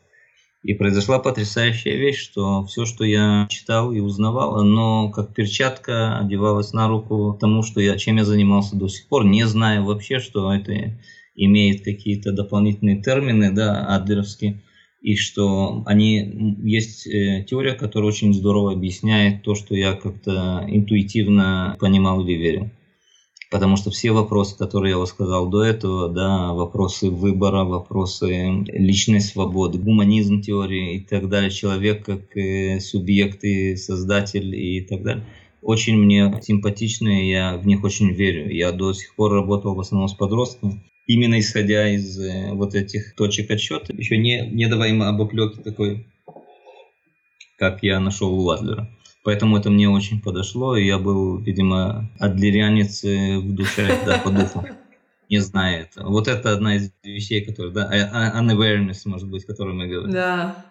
И 0.64 0.74
произошла 0.74 1.20
потрясающая 1.20 1.96
вещь, 1.96 2.22
что 2.22 2.66
все, 2.66 2.86
что 2.86 3.06
я 3.06 3.48
читал 3.50 3.94
и 3.94 4.02
узнавал, 4.02 4.58
оно 4.58 5.10
как 5.10 5.34
перчатка 5.34 6.20
одевалось 6.20 6.74
на 6.74 6.90
руку 6.90 7.38
тому, 7.40 7.64
что 7.64 7.80
я, 7.80 7.98
чем 7.98 8.18
я 8.18 8.26
занимался 8.26 8.76
до 8.76 8.90
сих 8.90 9.08
пор, 9.08 9.24
не 9.24 9.46
зная 9.48 9.82
вообще, 9.82 10.20
что 10.20 10.52
это 10.52 11.00
имеет 11.36 11.86
какие-то 11.86 12.34
дополнительные 12.34 13.02
термины, 13.02 13.54
да, 13.54 13.86
адлеровские 13.96 14.62
и 15.08 15.16
что 15.16 15.84
они 15.86 16.58
есть 16.66 17.08
э, 17.08 17.46
теория, 17.50 17.76
которая 17.76 18.10
очень 18.10 18.34
здорово 18.34 18.74
объясняет 18.74 19.42
то, 19.42 19.56
что 19.56 19.74
я 19.74 19.94
как-то 19.94 20.66
интуитивно 20.68 21.78
понимал 21.80 22.26
или 22.26 22.34
верил. 22.34 22.70
Потому 23.50 23.78
что 23.78 23.90
все 23.90 24.12
вопросы, 24.12 24.58
которые 24.58 25.00
я 25.00 25.06
сказал 25.06 25.48
до 25.48 25.64
этого, 25.64 26.10
да, 26.10 26.52
вопросы 26.52 27.10
выбора, 27.10 27.64
вопросы 27.64 28.66
личной 28.68 29.22
свободы, 29.22 29.78
гуманизм 29.78 30.42
теории 30.42 30.98
и 30.98 31.00
так 31.00 31.30
далее, 31.30 31.52
человек 31.52 32.04
как 32.04 32.36
э, 32.36 32.82
субъект 32.82 33.46
и 33.46 33.78
создатель 33.78 34.54
и 34.54 34.82
так 34.82 35.04
далее, 35.04 35.26
очень 35.62 35.98
мне 35.98 36.40
симпатичны, 36.42 37.30
я 37.30 37.58
в 37.58 37.66
них 37.66 37.84
очень 37.84 38.12
верю. 38.12 38.50
Я 38.50 38.72
до 38.72 38.94
сих 38.94 39.16
пор 39.16 39.34
работал 39.34 39.76
в 39.76 39.80
основном 39.80 40.08
с 40.08 40.14
подростками, 40.14 40.84
именно 41.08 41.40
исходя 41.40 41.90
из 41.90 42.20
э, 42.20 42.52
вот 42.54 42.76
этих 42.76 43.16
точек 43.16 43.50
отсчета, 43.52 43.94
еще 43.94 44.18
не, 44.18 44.48
не 44.48 44.68
давая 44.68 44.90
им 44.90 45.02
обоплеки 45.02 45.62
такой, 45.62 46.06
как 47.58 47.84
я 47.84 48.00
нашел 48.00 48.34
у 48.34 48.50
Адлера. 48.50 48.90
Поэтому 49.24 49.58
это 49.58 49.70
мне 49.70 49.90
очень 49.90 50.22
подошло, 50.22 50.78
и 50.78 50.86
я 50.86 51.00
был, 51.00 51.38
видимо, 51.40 52.10
адлерянец 52.20 53.04
э, 53.04 53.40
в 53.40 53.54
душе, 53.54 54.00
да, 54.06 54.20
по 54.20 54.30
духу. 54.30 54.66
Не 55.30 55.40
знаю 55.40 55.82
это. 55.82 56.06
Вот 56.06 56.30
это 56.30 56.54
одна 56.54 56.78
из 56.78 56.94
вещей, 57.04 57.44
которые, 57.44 57.74
да, 57.74 57.90
а, 57.92 58.40
а, 58.40 58.42
unawareness, 58.42 59.02
может 59.04 59.30
быть, 59.30 59.46
которую 59.46 59.76
мы 59.76 59.88
говорим. 59.88 60.12
Да. 60.12 60.67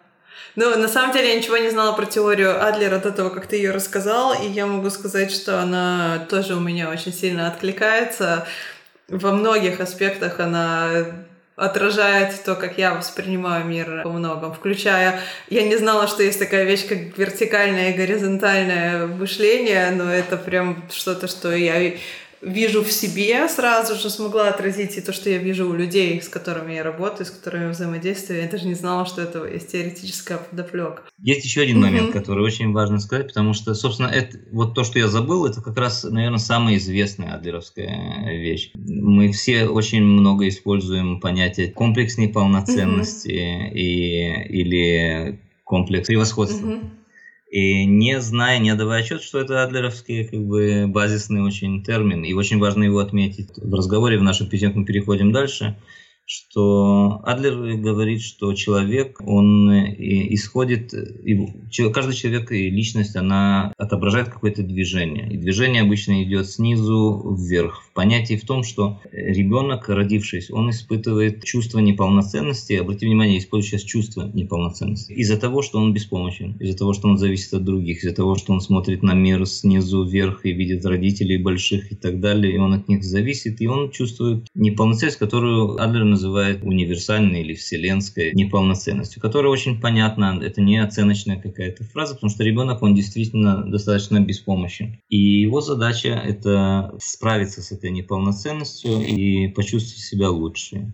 Ну, 0.55 0.77
на 0.79 0.89
самом 0.89 1.13
деле 1.13 1.31
я 1.31 1.39
ничего 1.39 1.59
не 1.59 1.71
знала 1.71 1.93
про 1.93 2.07
теорию 2.07 2.65
Адлера 2.65 2.99
до 2.99 3.11
того, 3.11 3.31
как 3.31 3.47
ты 3.47 3.57
ее 3.57 3.73
рассказал, 3.73 4.33
и 4.33 4.47
я 4.47 4.67
могу 4.67 4.89
сказать, 4.91 5.31
что 5.31 5.61
она 5.61 6.27
тоже 6.31 6.55
у 6.55 6.61
меня 6.61 6.89
очень 6.89 7.13
сильно 7.13 7.49
откликается. 7.49 8.47
Во 9.09 9.33
многих 9.33 9.81
аспектах 9.81 10.41
она 10.41 11.07
отражает 11.57 12.45
то, 12.45 12.55
как 12.55 12.77
я 12.77 12.95
воспринимаю 12.95 13.65
мир 13.65 14.03
по 14.03 14.11
многом, 14.11 14.53
включая... 14.53 15.21
Я 15.49 15.63
не 15.63 15.77
знала, 15.77 16.07
что 16.07 16.23
есть 16.23 16.39
такая 16.39 16.65
вещь, 16.65 16.87
как 16.87 17.17
вертикальное 17.17 17.91
и 17.91 17.97
горизонтальное 17.97 19.07
мышление, 19.07 19.91
но 19.91 20.13
это 20.13 20.37
прям 20.37 20.85
что-то, 20.91 21.29
что 21.29 21.55
я 21.55 21.95
вижу 22.41 22.83
в 22.83 22.93
себе 22.93 23.49
сразу 23.49 23.95
же, 23.95 24.11
смогла 24.11 24.49
отразить 24.49 24.97
и 24.97 25.01
то, 25.01 25.13
что 25.13 25.31
я 25.31 25.39
вижу 25.39 25.69
у 25.69 25.73
людей, 25.73 26.21
с 26.21 26.29
которыми 26.29 26.75
я 26.75 26.83
работаю, 26.83 27.27
с 27.27 27.31
которыми 27.31 27.65
я 27.65 27.71
взаимодействую. 27.71 28.43
Я 28.43 28.49
даже 28.49 28.67
не 28.67 28.75
знала, 28.75 29.07
что 29.07 29.23
это 29.23 29.45
есть 29.47 29.73
теоретическая 29.73 30.39
подоплека. 30.39 31.03
Есть 31.19 31.45
еще 31.45 31.63
один 31.63 31.81
момент, 31.81 32.13
который 32.13 32.45
очень 32.45 32.73
важно 32.73 32.99
сказать, 32.99 33.29
потому 33.29 33.55
что, 33.55 33.75
собственно, 33.75 34.09
это, 34.09 34.39
вот 34.53 34.75
то, 34.75 34.85
что 34.85 34.99
я 34.99 35.09
забыл, 35.09 35.47
это 35.47 35.63
как 35.63 35.77
раз, 35.77 36.05
наверное, 36.05 36.39
самая 36.39 36.77
известная 36.77 37.35
адлеровская 37.35 38.31
вещь. 38.39 38.71
Мы 38.75 39.33
все 39.33 39.67
очень 39.67 40.03
много 40.03 40.49
используем 40.49 41.21
понятие 41.21 41.71
комплексной 41.71 42.29
полноценности 42.29 43.29
и, 43.29 44.43
или 44.49 45.41
комплекс 45.65 46.07
превосходства. 46.07 46.81
И 47.51 47.85
не 47.85 48.21
зная, 48.21 48.59
не 48.59 48.75
давая 48.75 49.03
отчет, 49.03 49.23
что 49.23 49.39
это 49.39 49.63
адлеровский 49.63 50.25
как 50.25 50.45
бы 50.45 50.87
базисный 50.89 51.43
очень 51.43 51.83
термин, 51.83 52.25
и 52.25 52.33
очень 52.33 52.59
важно 52.59 52.85
его 52.85 52.99
отметить. 52.99 53.51
В 53.57 53.75
разговоре 53.75 54.19
в 54.19 54.23
нашем 54.23 54.49
письме, 54.49 54.71
мы 54.75 54.85
переходим 54.85 55.33
дальше– 55.33 55.77
что 56.27 57.21
Адлер 57.25 57.77
говорит, 57.77 58.21
что 58.21 58.53
человек, 58.55 59.21
он 59.25 59.71
э, 59.71 59.95
исходит, 60.35 60.93
каждый 61.95 62.15
человек 62.15 62.51
и 62.51 62.69
личность, 62.69 63.15
она 63.15 63.73
отображает 63.79 64.29
какое-то 64.29 64.63
движение. 64.63 65.33
И 65.33 65.37
движение 65.37 65.83
обычно 65.83 66.25
идет 66.25 66.49
снизу 66.51 67.37
вверх. 67.39 67.85
В 67.85 67.93
понятии 67.93 68.35
в 68.35 68.45
том, 68.45 68.65
что 68.65 69.01
ребенок, 69.13 69.89
родившись, 69.89 70.51
он 70.51 70.71
испытывает 70.71 71.45
чувство 71.45 71.79
неполноценности. 71.79 72.73
Обратите 72.73 73.07
внимание, 73.07 73.39
использую 73.39 73.71
сейчас 73.71 73.83
чувство 73.83 74.29
неполноценности. 74.35 75.13
Из-за 75.13 75.39
того, 75.39 75.63
что 75.63 75.79
он 75.79 75.93
беспомощен, 75.93 76.57
из-за 76.59 76.77
того, 76.77 76.93
что 76.93 77.09
он 77.09 77.19
зависит 77.19 77.55
от 77.55 77.65
других, 77.65 77.99
из-за 77.99 78.15
того, 78.15 78.35
что 78.35 78.53
он 78.53 78.61
смотрит 78.61 79.05
на 79.05 79.15
мир 79.15 79.47
снизу 79.47 80.05
вверх 80.05 80.45
и 80.45 80.53
видит 80.53 80.85
родителей 80.85 81.39
больших 81.39 81.93
и 81.93 81.95
так 81.95 82.19
далее, 82.19 82.55
и 82.55 82.59
он 82.59 82.73
от 82.75 82.89
них 82.89 83.05
зависит, 83.05 83.61
и 83.61 83.69
он 83.69 83.93
чувствует 83.93 84.49
неполноценность, 84.55 85.19
которую 85.19 85.81
Адлер 85.81 86.16
называет 86.17 86.63
универсальной 86.63 87.43
или 87.43 87.55
вселенской 87.55 88.33
неполноценностью, 88.33 89.21
которая 89.21 89.53
очень 89.53 89.81
понятна, 89.81 90.41
это 90.43 90.61
не 90.61 90.79
оценочная 90.79 91.41
какая-то 91.41 91.85
фраза, 91.85 92.15
потому 92.15 92.31
что 92.31 92.43
ребенок, 92.43 92.83
он 92.83 92.95
действительно 92.95 93.71
достаточно 93.71 94.21
беспомощен. 94.21 94.99
И 95.09 95.17
его 95.17 95.61
задача– 95.61 96.09
это 96.27 96.97
справиться 97.01 97.63
с 97.63 97.71
этой 97.71 97.91
неполноценностью 97.91 99.01
и 99.01 99.49
почувствовать 99.49 100.03
себя 100.03 100.31
лучше. 100.31 100.93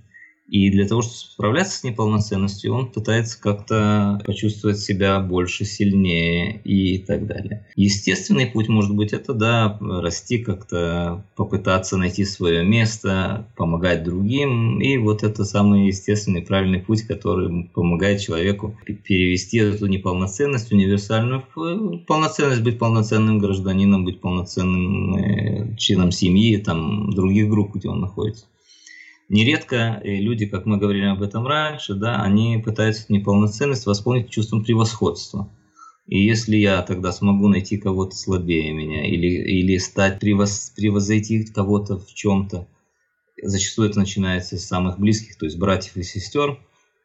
И 0.52 0.70
для 0.70 0.86
того, 0.86 1.00
чтобы 1.00 1.16
справляться 1.16 1.78
с 1.78 1.82
неполноценностью, 1.82 2.74
он 2.74 2.92
пытается 2.92 3.40
как-то 3.40 4.20
почувствовать 4.26 4.78
себя 4.78 5.18
больше, 5.18 5.64
сильнее 5.64 6.60
и 6.62 6.98
так 6.98 7.26
далее. 7.26 7.66
Естественный 7.74 8.44
путь, 8.44 8.68
может 8.68 8.94
быть, 8.94 9.14
это, 9.14 9.32
да, 9.32 9.78
расти 9.80 10.36
как-то, 10.36 11.24
попытаться 11.36 11.96
найти 11.96 12.26
свое 12.26 12.62
место, 12.66 13.46
помогать 13.56 14.04
другим. 14.04 14.78
И 14.82 14.98
вот 14.98 15.22
это 15.22 15.46
самый 15.46 15.86
естественный, 15.86 16.42
правильный 16.42 16.80
путь, 16.80 17.04
который 17.04 17.70
помогает 17.72 18.20
человеку 18.20 18.76
перевести 18.84 19.56
эту 19.56 19.86
неполноценность 19.86 20.70
универсальную 20.70 21.44
в 21.54 21.96
полноценность, 22.06 22.60
быть 22.60 22.78
полноценным 22.78 23.38
гражданином, 23.38 24.04
быть 24.04 24.20
полноценным 24.20 25.16
э, 25.16 25.76
членом 25.78 26.10
семьи, 26.10 26.58
там, 26.58 27.10
других 27.10 27.48
групп, 27.48 27.74
где 27.74 27.88
он 27.88 28.00
находится. 28.00 28.44
Нередко 29.32 29.98
э, 30.04 30.16
люди, 30.16 30.44
как 30.44 30.66
мы 30.66 30.76
говорили 30.76 31.06
об 31.06 31.22
этом 31.22 31.46
раньше, 31.46 31.94
да, 31.94 32.20
они 32.22 32.58
пытаются 32.62 33.06
неполноценность 33.08 33.86
восполнить 33.86 34.28
чувством 34.28 34.62
превосходства. 34.62 35.50
И 36.06 36.22
если 36.22 36.58
я 36.58 36.82
тогда 36.82 37.12
смогу 37.12 37.48
найти 37.48 37.78
кого-то 37.78 38.14
слабее 38.14 38.74
меня 38.74 39.06
или, 39.06 39.28
или 39.28 39.78
стать 39.78 40.20
превоз, 40.20 40.74
превозойти 40.76 41.46
кого-то 41.46 41.98
в 41.98 42.12
чем-то, 42.12 42.68
зачастую 43.42 43.88
это 43.88 44.00
начинается 44.00 44.58
с 44.58 44.66
самых 44.66 44.98
близких, 44.98 45.38
то 45.38 45.46
есть 45.46 45.58
братьев 45.58 45.96
и 45.96 46.02
сестер, 46.02 46.58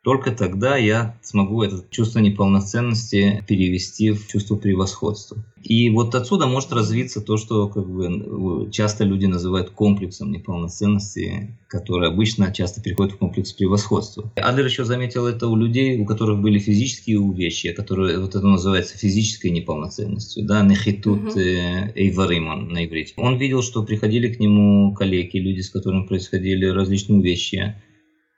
только 0.07 0.31
тогда 0.31 0.77
я 0.77 1.17
смогу 1.21 1.63
это 1.63 1.83
чувство 1.89 2.19
неполноценности 2.19 3.43
перевести 3.45 4.11
в 4.11 4.25
чувство 4.25 4.55
превосходства. 4.55 5.43
И 5.61 5.89
вот 5.89 6.15
отсюда 6.15 6.47
может 6.47 6.71
развиться 6.71 7.19
то, 7.19 7.35
что 7.35 7.67
как 7.67 7.85
бы, 7.85 8.71
часто 8.71 9.03
люди 9.03 9.25
называют 9.25 9.71
комплексом 9.71 10.31
неполноценности, 10.31 11.57
который 11.67 12.07
обычно 12.07 12.53
часто 12.53 12.81
переходит 12.81 13.15
в 13.15 13.17
комплекс 13.17 13.51
превосходства. 13.51 14.31
Адлер 14.37 14.67
еще 14.67 14.85
заметил 14.85 15.27
это 15.27 15.49
у 15.49 15.57
людей, 15.57 15.99
у 15.99 16.05
которых 16.05 16.39
были 16.39 16.57
физические 16.57 17.19
увечья, 17.19 17.73
которые 17.73 18.17
вот 18.19 18.33
это 18.33 18.47
называется 18.47 18.97
физической 18.97 19.49
неполноценностью, 19.49 20.45
да, 20.45 20.63
нехитут 20.63 21.35
э, 21.35 21.91
эйваримон 21.95 22.69
на 22.69 22.85
иврите. 22.85 23.13
Он 23.17 23.37
видел, 23.37 23.61
что 23.61 23.83
приходили 23.83 24.31
к 24.31 24.39
нему 24.39 24.93
коллеги, 24.93 25.35
люди, 25.35 25.59
с 25.59 25.69
которыми 25.69 26.07
происходили 26.07 26.65
различные 26.65 27.19
увечья, 27.19 27.83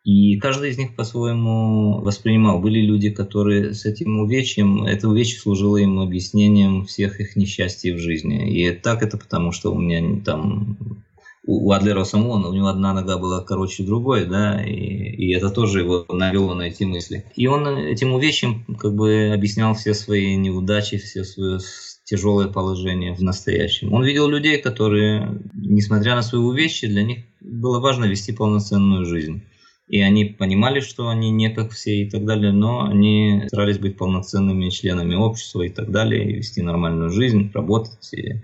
и 0.03 0.37
каждый 0.37 0.69
из 0.69 0.77
них 0.77 0.95
по-своему 0.95 2.01
воспринимал. 2.01 2.59
Были 2.59 2.79
люди, 2.79 3.09
которые 3.09 3.73
с 3.73 3.85
этим 3.85 4.19
увечьем, 4.19 4.83
это 4.83 5.09
увечье 5.09 5.39
служило 5.39 5.77
им 5.77 5.99
объяснением 5.99 6.85
всех 6.85 7.19
их 7.19 7.35
несчастий 7.35 7.91
в 7.91 7.99
жизни. 7.99 8.49
И 8.51 8.71
так 8.71 9.03
это 9.03 9.17
потому, 9.17 9.51
что 9.51 9.73
у 9.73 9.79
меня 9.79 10.21
там 10.23 11.03
у 11.45 11.71
Адлера 11.71 12.03
самого, 12.03 12.47
у 12.47 12.53
него 12.53 12.67
одна 12.67 12.93
нога 12.93 13.17
была 13.17 13.41
короче 13.41 13.83
другой, 13.83 14.25
да, 14.25 14.63
и, 14.63 14.71
и 14.71 15.33
это 15.33 15.49
тоже 15.49 15.79
его 15.79 16.05
навело 16.07 16.53
на 16.53 16.63
эти 16.63 16.83
мысли. 16.83 17.25
И 17.35 17.47
он 17.47 17.67
этим 17.67 18.13
увечьем 18.13 18.65
как 18.77 18.93
бы 18.93 19.31
объяснял 19.33 19.73
все 19.73 19.93
свои 19.93 20.35
неудачи, 20.35 20.97
все 20.97 21.23
свое 21.23 21.59
тяжелое 22.03 22.47
положение 22.47 23.13
в 23.13 23.21
настоящем. 23.21 23.93
Он 23.93 24.03
видел 24.03 24.29
людей, 24.29 24.59
которые, 24.59 25.41
несмотря 25.53 26.15
на 26.15 26.21
свои 26.21 26.41
увечья, 26.41 26.87
для 26.87 27.03
них 27.03 27.25
было 27.41 27.79
важно 27.79 28.05
вести 28.05 28.31
полноценную 28.31 29.05
жизнь 29.05 29.43
и 29.89 30.01
они 30.01 30.23
понимали, 30.25 30.79
что 30.81 31.09
они 31.09 31.31
не 31.31 31.49
как 31.49 31.71
все 31.71 32.03
и 32.03 32.09
так 32.09 32.23
далее, 32.23 32.51
но 32.53 32.85
они 32.85 33.43
старались 33.47 33.79
быть 33.79 33.97
полноценными 33.97 34.69
членами 34.69 35.15
общества 35.15 35.63
и 35.63 35.69
так 35.69 35.91
далее, 35.91 36.29
и 36.29 36.35
вести 36.35 36.61
нормальную 36.61 37.09
жизнь, 37.09 37.51
работать, 37.53 38.13
и 38.13 38.35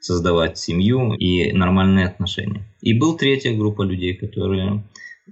создавать 0.00 0.58
семью 0.58 1.12
и 1.12 1.52
нормальные 1.52 2.06
отношения. 2.06 2.62
И 2.80 2.94
был 2.94 3.16
третья 3.16 3.54
группа 3.54 3.82
людей, 3.82 4.14
которые 4.14 4.82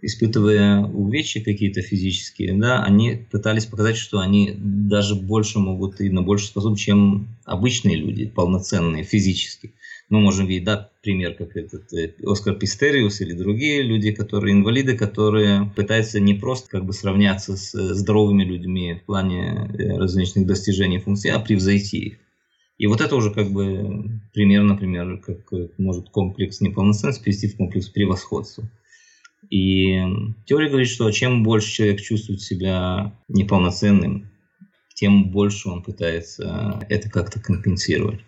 испытывая 0.00 0.84
увечья 0.84 1.42
какие-то 1.42 1.80
физические, 1.82 2.54
да, 2.54 2.82
они 2.82 3.26
пытались 3.30 3.66
показать, 3.66 3.96
что 3.96 4.20
они 4.20 4.54
даже 4.56 5.14
больше 5.14 5.58
могут 5.58 6.00
и 6.00 6.10
на 6.10 6.22
больше 6.22 6.46
способны, 6.46 6.76
чем 6.76 7.28
обычные 7.44 7.96
люди, 7.96 8.26
полноценные 8.26 9.04
физически 9.04 9.72
мы 10.12 10.20
можем 10.20 10.46
видеть, 10.46 10.64
да, 10.64 10.90
пример, 11.02 11.32
как 11.32 11.56
этот 11.56 11.90
э, 11.94 12.14
Оскар 12.22 12.54
Пистериус 12.54 13.22
или 13.22 13.32
другие 13.32 13.82
люди, 13.82 14.12
которые 14.12 14.52
инвалиды, 14.52 14.94
которые 14.94 15.72
пытаются 15.74 16.20
не 16.20 16.34
просто 16.34 16.68
как 16.68 16.84
бы 16.84 16.92
сравняться 16.92 17.56
с 17.56 17.74
э, 17.74 17.94
здоровыми 17.94 18.44
людьми 18.44 19.00
в 19.02 19.06
плане 19.06 19.70
э, 19.72 19.96
различных 19.96 20.46
достижений 20.46 20.98
функций, 20.98 21.30
а 21.30 21.40
превзойти 21.40 21.98
их. 21.98 22.18
И 22.76 22.86
вот 22.88 23.00
это 23.00 23.16
уже 23.16 23.32
как 23.32 23.50
бы 23.52 24.20
пример, 24.34 24.64
например, 24.64 25.16
как 25.16 25.50
может 25.78 26.10
комплекс 26.10 26.60
неполноценности 26.60 27.22
привести 27.22 27.48
в 27.48 27.56
комплекс 27.56 27.88
превосходства. 27.88 28.68
И 29.48 29.98
теория 30.44 30.68
говорит, 30.68 30.88
что 30.88 31.10
чем 31.10 31.42
больше 31.42 31.72
человек 31.72 32.02
чувствует 32.02 32.42
себя 32.42 33.18
неполноценным, 33.28 34.30
тем 34.94 35.30
больше 35.30 35.70
он 35.70 35.82
пытается 35.82 36.84
это 36.90 37.08
как-то 37.08 37.40
компенсировать. 37.40 38.20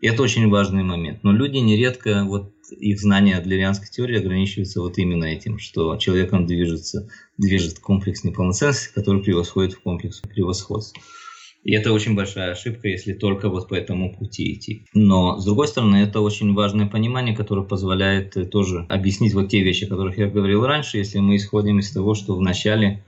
И 0.00 0.06
это 0.06 0.22
очень 0.22 0.48
важный 0.48 0.82
момент. 0.82 1.22
Но 1.22 1.32
люди 1.32 1.58
нередко, 1.58 2.24
вот 2.24 2.52
их 2.70 3.00
знания 3.00 3.36
адлерианской 3.36 3.88
теории 3.88 4.18
ограничиваются 4.18 4.80
вот 4.80 4.98
именно 4.98 5.24
этим, 5.24 5.58
что 5.58 5.96
человеком 5.96 6.46
движется, 6.46 7.08
движет 7.38 7.78
комплекс 7.78 8.24
неполноценности, 8.24 8.92
который 8.94 9.22
превосходит 9.22 9.74
в 9.74 9.80
комплекс 9.80 10.20
превосходства. 10.20 11.00
И 11.64 11.72
это 11.72 11.94
очень 11.94 12.14
большая 12.14 12.52
ошибка, 12.52 12.88
если 12.88 13.14
только 13.14 13.48
вот 13.48 13.68
по 13.68 13.74
этому 13.74 14.14
пути 14.14 14.52
идти. 14.52 14.84
Но, 14.92 15.38
с 15.38 15.46
другой 15.46 15.66
стороны, 15.66 15.96
это 15.96 16.20
очень 16.20 16.52
важное 16.52 16.86
понимание, 16.86 17.34
которое 17.34 17.66
позволяет 17.66 18.36
э, 18.36 18.44
тоже 18.44 18.84
объяснить 18.90 19.32
вот 19.32 19.48
те 19.48 19.62
вещи, 19.62 19.84
о 19.84 19.88
которых 19.88 20.18
я 20.18 20.28
говорил 20.28 20.66
раньше, 20.66 20.98
если 20.98 21.20
мы 21.20 21.36
исходим 21.36 21.78
из 21.78 21.90
того, 21.90 22.14
что 22.14 22.36
в 22.36 22.42
начале 22.42 23.02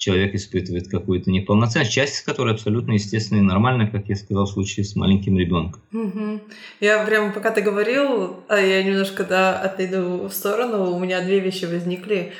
человек 0.00 0.34
испытывает 0.34 0.88
какую-то 0.88 1.30
неполноценность, 1.30 1.92
часть 1.92 2.14
из 2.14 2.22
которой 2.22 2.54
абсолютно 2.54 2.92
естественная 2.92 3.42
и 3.42 3.44
нормальная, 3.44 3.86
как 3.86 4.08
я 4.08 4.16
сказал, 4.16 4.46
в 4.46 4.50
случае 4.50 4.84
с 4.84 4.96
маленьким 4.96 5.38
ребенком. 5.38 5.82
Угу. 5.92 6.40
Я 6.80 7.04
прямо, 7.04 7.32
пока 7.32 7.50
ты 7.50 7.60
говорил, 7.60 8.42
а 8.48 8.58
я 8.58 8.82
немножко 8.82 9.24
да, 9.24 9.60
отойду 9.60 10.26
в 10.26 10.32
сторону, 10.32 10.90
у 10.90 10.98
меня 10.98 11.20
две 11.20 11.40
вещи 11.40 11.66
возникли. 11.66 12.32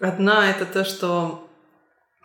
Одна— 0.00 0.50
это 0.50 0.64
то, 0.64 0.82
что 0.82 1.46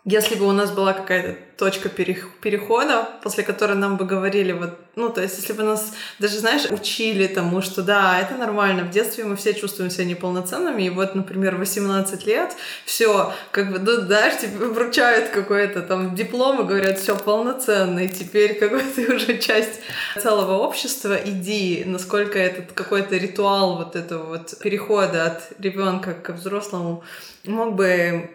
если 0.10 0.36
бы 0.36 0.48
у 0.48 0.52
нас 0.52 0.72
была 0.72 0.94
какая-то 0.94 1.38
точка 1.56 1.90
перехода, 1.90 3.08
после 3.22 3.44
которой 3.44 3.76
нам 3.76 3.98
бы 3.98 4.06
говорили 4.06 4.54
вот, 4.54 4.80
ну, 4.96 5.10
то 5.10 5.22
есть, 5.22 5.38
если 5.38 5.54
бы 5.54 5.62
нас 5.62 5.94
даже, 6.18 6.40
знаешь, 6.40 6.66
учили 6.72 7.28
тому, 7.28 7.62
что 7.62 7.84
да, 7.84 8.20
это 8.20 8.36
нормально, 8.36 8.86
в 8.86 8.90
детстве 8.90 9.24
мы 9.24 9.36
все 9.36 9.54
чувствуем 9.54 9.92
себя 9.92 10.06
неполноценными, 10.06 10.84
и 10.84 10.90
вот, 10.90 11.14
например, 11.14 11.58
18 11.58 12.26
лет, 12.26 12.56
все, 12.86 13.32
как 13.52 13.72
бы, 13.72 13.80
ну, 13.80 14.02
знаешь, 14.02 14.40
тебе 14.42 14.66
вручают 14.66 15.30
какой-то 15.30 15.82
там 15.82 16.16
диплом 16.16 16.62
и 16.62 16.68
говорят, 16.68 16.98
все 16.98 17.16
полноценный, 17.16 18.08
теперь 18.08 18.58
как 18.58 18.72
бы 18.72 18.82
ты 18.96 19.14
уже 19.14 19.38
часть 19.38 19.82
целого 20.20 20.58
общества, 20.58 21.20
иди, 21.24 21.84
насколько 21.86 22.40
этот 22.40 22.72
какой-то 22.72 23.16
ритуал 23.16 23.78
вот 23.78 23.96
этого 23.96 24.26
вот 24.26 24.58
перехода 24.60 25.26
от 25.26 25.60
ребенка 25.60 26.14
к 26.14 26.32
взрослому 26.32 27.04
мог 27.46 27.76
бы 27.76 28.30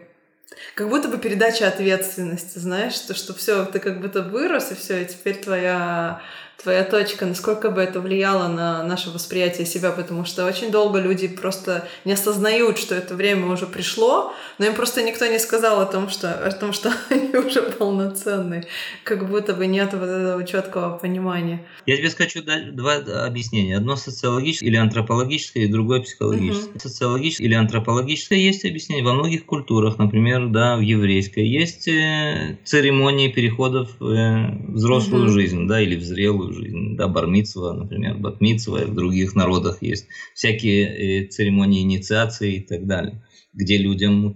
как 0.74 0.88
будто 0.88 1.08
бы 1.08 1.18
передача 1.18 1.68
ответственности, 1.68 2.58
знаешь, 2.58 2.94
что, 2.94 3.14
что 3.14 3.34
все, 3.34 3.64
ты 3.64 3.78
как 3.78 4.00
будто 4.00 4.22
вырос, 4.22 4.72
и 4.72 4.74
все, 4.74 5.02
и 5.02 5.06
теперь 5.06 5.36
твоя 5.36 6.22
твоя 6.62 6.84
точка, 6.84 7.26
насколько 7.26 7.70
бы 7.70 7.80
это 7.80 8.00
влияло 8.00 8.48
на 8.48 8.82
наше 8.84 9.10
восприятие 9.10 9.66
себя, 9.66 9.92
потому 9.92 10.24
что 10.24 10.46
очень 10.46 10.70
долго 10.70 10.98
люди 10.98 11.28
просто 11.28 11.86
не 12.04 12.12
осознают, 12.12 12.78
что 12.78 12.94
это 12.94 13.14
время 13.14 13.46
уже 13.46 13.66
пришло, 13.66 14.32
но 14.58 14.66
им 14.66 14.74
просто 14.74 15.02
никто 15.02 15.26
не 15.26 15.38
сказал 15.38 15.80
о 15.80 15.86
том, 15.86 16.08
что, 16.08 16.32
о 16.32 16.50
том, 16.50 16.72
что 16.72 16.92
они 17.10 17.36
уже 17.36 17.62
полноценные, 17.62 18.66
как 19.02 19.28
будто 19.28 19.54
бы 19.54 19.66
нет 19.66 19.92
вот 19.92 20.08
этого 20.08 20.44
четкого 20.44 20.96
понимания. 20.96 21.64
Я 21.86 21.96
тебе 21.96 22.10
скажу 22.10 22.40
два 22.42 22.94
объяснения. 23.26 23.76
Одно 23.76 23.96
социологическое 23.96 24.68
или 24.68 24.76
антропологическое, 24.76 25.64
и 25.64 25.68
другое 25.68 26.00
психологическое. 26.00 26.70
Угу. 26.70 26.80
Социологическое 26.80 27.46
или 27.46 27.54
антропологическое 27.54 28.38
есть 28.38 28.64
объяснение 28.64 29.04
во 29.04 29.14
многих 29.14 29.44
культурах, 29.44 29.98
например, 29.98 30.48
да, 30.48 30.76
в 30.76 30.80
еврейской. 30.80 31.46
Есть 31.46 31.88
э, 31.88 32.58
церемонии 32.64 33.28
переходов 33.28 33.90
в 33.98 34.10
э, 34.10 34.58
взрослую 34.68 35.24
угу. 35.24 35.32
жизнь, 35.32 35.66
да, 35.66 35.80
или 35.80 35.96
в 35.96 36.02
зрелую 36.02 36.43
взрослую 36.44 36.52
жизнь. 36.52 36.96
Да, 36.96 37.08
бармитсва, 37.08 37.72
например, 37.72 38.18
батмитсва, 38.18 38.84
в 38.86 38.94
других 38.94 39.34
народах 39.34 39.82
есть 39.82 40.06
всякие 40.34 41.24
э, 41.24 41.28
церемонии 41.28 41.82
инициации 41.82 42.56
и 42.56 42.60
так 42.60 42.86
далее, 42.86 43.22
где 43.52 43.78
людям 43.78 44.34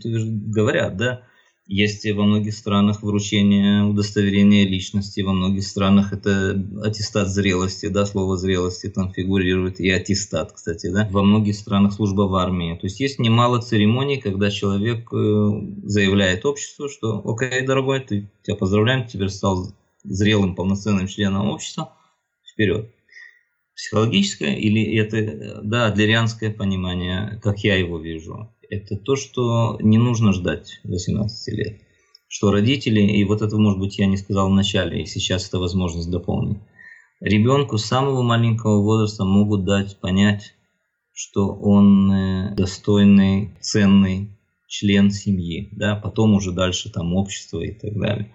говорят, 0.50 0.96
да, 0.96 1.22
есть 1.70 2.10
во 2.10 2.24
многих 2.24 2.54
странах 2.54 3.02
вручение 3.02 3.84
удостоверения 3.84 4.66
личности, 4.66 5.20
во 5.20 5.34
многих 5.34 5.64
странах 5.64 6.14
это 6.14 6.58
аттестат 6.82 7.28
зрелости, 7.28 7.88
да, 7.88 8.06
слово 8.06 8.38
зрелости 8.38 8.88
там 8.88 9.12
фигурирует, 9.12 9.78
и 9.78 9.90
аттестат, 9.90 10.52
кстати, 10.52 10.90
да. 10.90 11.06
Во 11.10 11.22
многих 11.22 11.56
странах 11.56 11.92
служба 11.92 12.22
в 12.22 12.34
армии. 12.36 12.74
То 12.80 12.86
есть 12.86 13.00
есть 13.00 13.18
немало 13.18 13.60
церемоний, 13.60 14.18
когда 14.18 14.50
человек 14.50 15.12
э, 15.12 15.50
заявляет 15.84 16.46
обществу, 16.46 16.88
что, 16.88 17.20
окей, 17.26 17.60
дорогой, 17.66 18.00
ты, 18.00 18.30
тебя 18.42 18.56
поздравляем, 18.56 19.06
теперь 19.06 19.28
стал 19.28 19.70
зрелым, 20.04 20.54
полноценным 20.54 21.06
членом 21.06 21.50
общества, 21.50 21.92
вперед. 22.58 22.90
Психологическое 23.76 24.56
или 24.56 24.82
это, 24.96 25.60
да, 25.62 25.86
адлерианское 25.86 26.52
понимание, 26.52 27.38
как 27.40 27.60
я 27.60 27.76
его 27.76 28.00
вижу, 28.00 28.52
это 28.68 28.96
то, 28.96 29.14
что 29.14 29.78
не 29.80 29.98
нужно 29.98 30.32
ждать 30.32 30.80
18 30.82 31.54
лет. 31.54 31.80
Что 32.26 32.50
родители, 32.50 33.00
и 33.00 33.22
вот 33.24 33.40
это, 33.40 33.56
может 33.56 33.78
быть, 33.78 33.98
я 33.98 34.06
не 34.06 34.16
сказал 34.16 34.50
в 34.50 34.54
начале, 34.54 35.02
и 35.02 35.06
сейчас 35.06 35.46
это 35.46 35.60
возможность 35.60 36.10
дополнить. 36.10 36.58
Ребенку 37.20 37.78
с 37.78 37.84
самого 37.84 38.22
маленького 38.22 38.82
возраста 38.82 39.24
могут 39.24 39.64
дать 39.64 39.98
понять, 40.00 40.54
что 41.14 41.48
он 41.48 42.12
э, 42.12 42.54
достойный, 42.56 43.52
ценный 43.60 44.36
член 44.66 45.10
семьи, 45.10 45.68
да, 45.72 45.94
потом 45.94 46.34
уже 46.34 46.52
дальше 46.52 46.90
там 46.90 47.14
общество 47.14 47.60
и 47.60 47.72
так 47.72 47.98
далее 47.98 48.30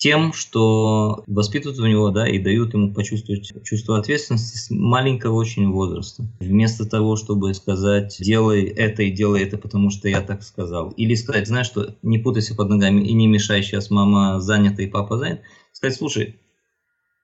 тем, 0.00 0.32
что 0.32 1.22
воспитывают 1.26 1.78
у 1.78 1.86
него, 1.86 2.10
да, 2.10 2.26
и 2.26 2.38
дают 2.38 2.72
ему 2.72 2.94
почувствовать 2.94 3.52
чувство 3.64 3.98
ответственности 3.98 4.56
с 4.56 4.70
маленького 4.70 5.34
очень 5.34 5.70
возраста. 5.70 6.24
Вместо 6.40 6.86
того, 6.86 7.16
чтобы 7.16 7.52
сказать, 7.52 8.16
делай 8.18 8.64
это 8.64 9.02
и 9.02 9.10
делай 9.10 9.42
это, 9.42 9.58
потому 9.58 9.90
что 9.90 10.08
я 10.08 10.22
так 10.22 10.42
сказал. 10.42 10.88
Или 10.92 11.14
сказать, 11.14 11.46
знаешь, 11.46 11.66
что 11.66 11.96
не 12.00 12.16
путайся 12.18 12.54
под 12.54 12.70
ногами 12.70 13.02
и 13.02 13.12
не 13.12 13.26
мешай, 13.26 13.62
сейчас 13.62 13.90
мама 13.90 14.40
занята 14.40 14.82
и 14.82 14.86
папа 14.86 15.18
занят. 15.18 15.42
Сказать, 15.72 15.98
слушай, 15.98 16.40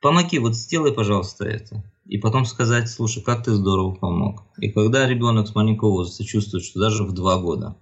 помоги, 0.03 0.39
вот 0.39 0.55
сделай, 0.55 0.93
пожалуйста, 0.93 1.47
это. 1.47 1.83
И 2.05 2.19
потом 2.19 2.45
сказать, 2.45 2.91
слушай, 2.91 3.23
как 3.23 3.43
ты 3.43 3.55
здорово 3.55 3.95
помог. 3.95 4.43
И 4.59 4.69
когда 4.69 5.09
ребенок 5.09 5.49
с 5.49 5.55
маленького 5.55 5.93
возраста 5.93 6.27
чувствует, 6.27 6.63
что 6.63 6.79
даже 6.79 7.05
в 7.05 7.13
два 7.13 7.39
года 7.39 7.79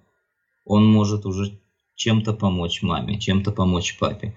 он 0.65 0.87
может 0.87 1.27
уже 1.27 1.59
чем-то 1.97 2.33
помочь 2.33 2.81
маме, 2.83 3.19
чем-то 3.19 3.51
помочь 3.51 3.99
папе, 3.99 4.37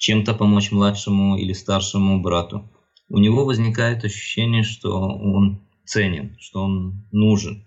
чем-то 0.00 0.32
помочь 0.32 0.72
младшему 0.72 1.36
или 1.36 1.52
старшему 1.52 2.20
брату, 2.22 2.68
у 3.10 3.18
него 3.18 3.44
возникает 3.44 4.02
ощущение, 4.02 4.62
что 4.62 4.98
он 4.98 5.60
ценен, 5.84 6.36
что 6.40 6.62
он 6.62 7.04
нужен. 7.12 7.66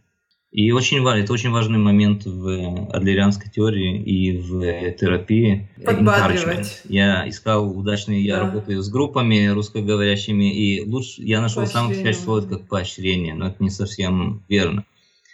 И 0.52 0.72
очень 0.72 1.02
важный, 1.02 1.24
это 1.24 1.34
очень 1.34 1.52
важный 1.52 1.78
момент 1.78 2.26
в 2.26 2.90
адлерианской 2.92 3.52
теории 3.52 4.02
и 4.02 4.38
в 4.38 4.62
терапии. 4.94 5.70
Подбадривать. 5.86 6.82
Я 6.90 7.28
искал 7.30 7.70
удачные, 7.70 8.24
я 8.24 8.38
да. 8.38 8.42
работаю 8.46 8.82
с 8.82 8.90
группами 8.90 9.48
русскоговорящими, 9.48 10.54
и 10.54 10.82
лучше 10.88 11.22
я 11.22 11.40
нашел 11.40 11.66
самое 11.68 11.90
подходящее 11.90 12.24
слово 12.24 12.42
как 12.42 12.68
поощрение, 12.68 13.36
но 13.36 13.48
это 13.48 13.64
не 13.64 13.70
совсем 13.70 14.44
верно. 14.50 14.86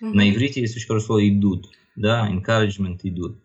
Угу. 0.02 0.14
На 0.14 0.30
иврите 0.30 0.62
есть 0.62 0.76
очень 0.76 0.88
хорошее 0.88 1.06
слово 1.06 1.30
идут, 1.30 1.70
да, 1.96 2.30
encouragement 2.30 3.00
идут. 3.04 3.38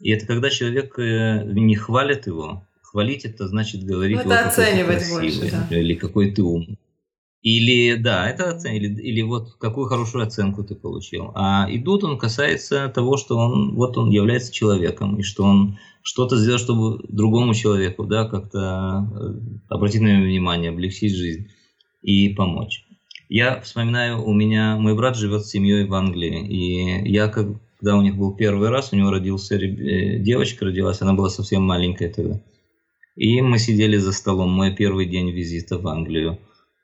И 0.00 0.10
это 0.10 0.26
когда 0.26 0.50
человек 0.50 0.98
э, 0.98 1.44
не 1.44 1.74
хвалит 1.74 2.26
его, 2.26 2.64
Хвалить 2.90 3.24
это 3.24 3.46
значит 3.46 3.84
говорить, 3.84 4.16
ну, 4.16 4.22
это 4.22 4.28
вот 4.28 4.46
оценивать 4.48 4.98
красивый, 4.98 5.40
больше, 5.40 5.66
да. 5.70 5.78
или 5.78 5.94
какой 5.94 6.32
ты 6.32 6.42
ум. 6.42 6.76
Или, 7.40 7.94
да, 7.94 8.28
это 8.28 8.50
оценили, 8.50 8.86
или, 8.88 9.00
или 9.00 9.22
вот 9.22 9.54
какую 9.60 9.86
хорошую 9.86 10.24
оценку 10.24 10.64
ты 10.64 10.74
получил. 10.74 11.30
А 11.36 11.68
идут 11.70 12.02
он 12.02 12.18
касается 12.18 12.88
того, 12.88 13.16
что 13.16 13.36
он, 13.36 13.76
вот 13.76 13.96
он 13.96 14.10
является 14.10 14.52
человеком, 14.52 15.20
и 15.20 15.22
что 15.22 15.44
он 15.44 15.78
что-то 16.02 16.36
сделал, 16.36 16.58
чтобы 16.58 16.98
другому 17.08 17.54
человеку, 17.54 18.04
да, 18.04 18.26
как-то 18.26 19.08
э, 19.14 19.40
обратить 19.68 20.00
на 20.00 20.08
него 20.08 20.24
внимание, 20.24 20.70
облегчить 20.70 21.14
жизнь 21.14 21.48
и 22.02 22.30
помочь. 22.30 22.84
Я 23.28 23.60
вспоминаю, 23.60 24.20
у 24.24 24.34
меня, 24.34 24.76
мой 24.76 24.96
брат 24.96 25.16
живет 25.16 25.46
с 25.46 25.50
семьей 25.50 25.86
в 25.86 25.94
Англии, 25.94 26.44
и 26.44 27.08
я, 27.08 27.28
когда 27.28 27.96
у 27.96 28.02
них 28.02 28.16
был 28.16 28.34
первый 28.34 28.68
раз, 28.68 28.92
у 28.92 28.96
него 28.96 29.12
родился, 29.12 29.54
э, 29.54 30.18
девочка 30.18 30.64
родилась, 30.64 31.00
она 31.00 31.14
была 31.14 31.30
совсем 31.30 31.62
маленькая 31.62 32.12
тогда. 32.12 32.40
И 33.16 33.40
мы 33.40 33.58
сидели 33.58 33.96
за 33.96 34.12
столом, 34.12 34.50
мой 34.50 34.74
первый 34.74 35.06
день 35.06 35.30
визита 35.30 35.78
в 35.78 35.86
Англию. 35.88 36.38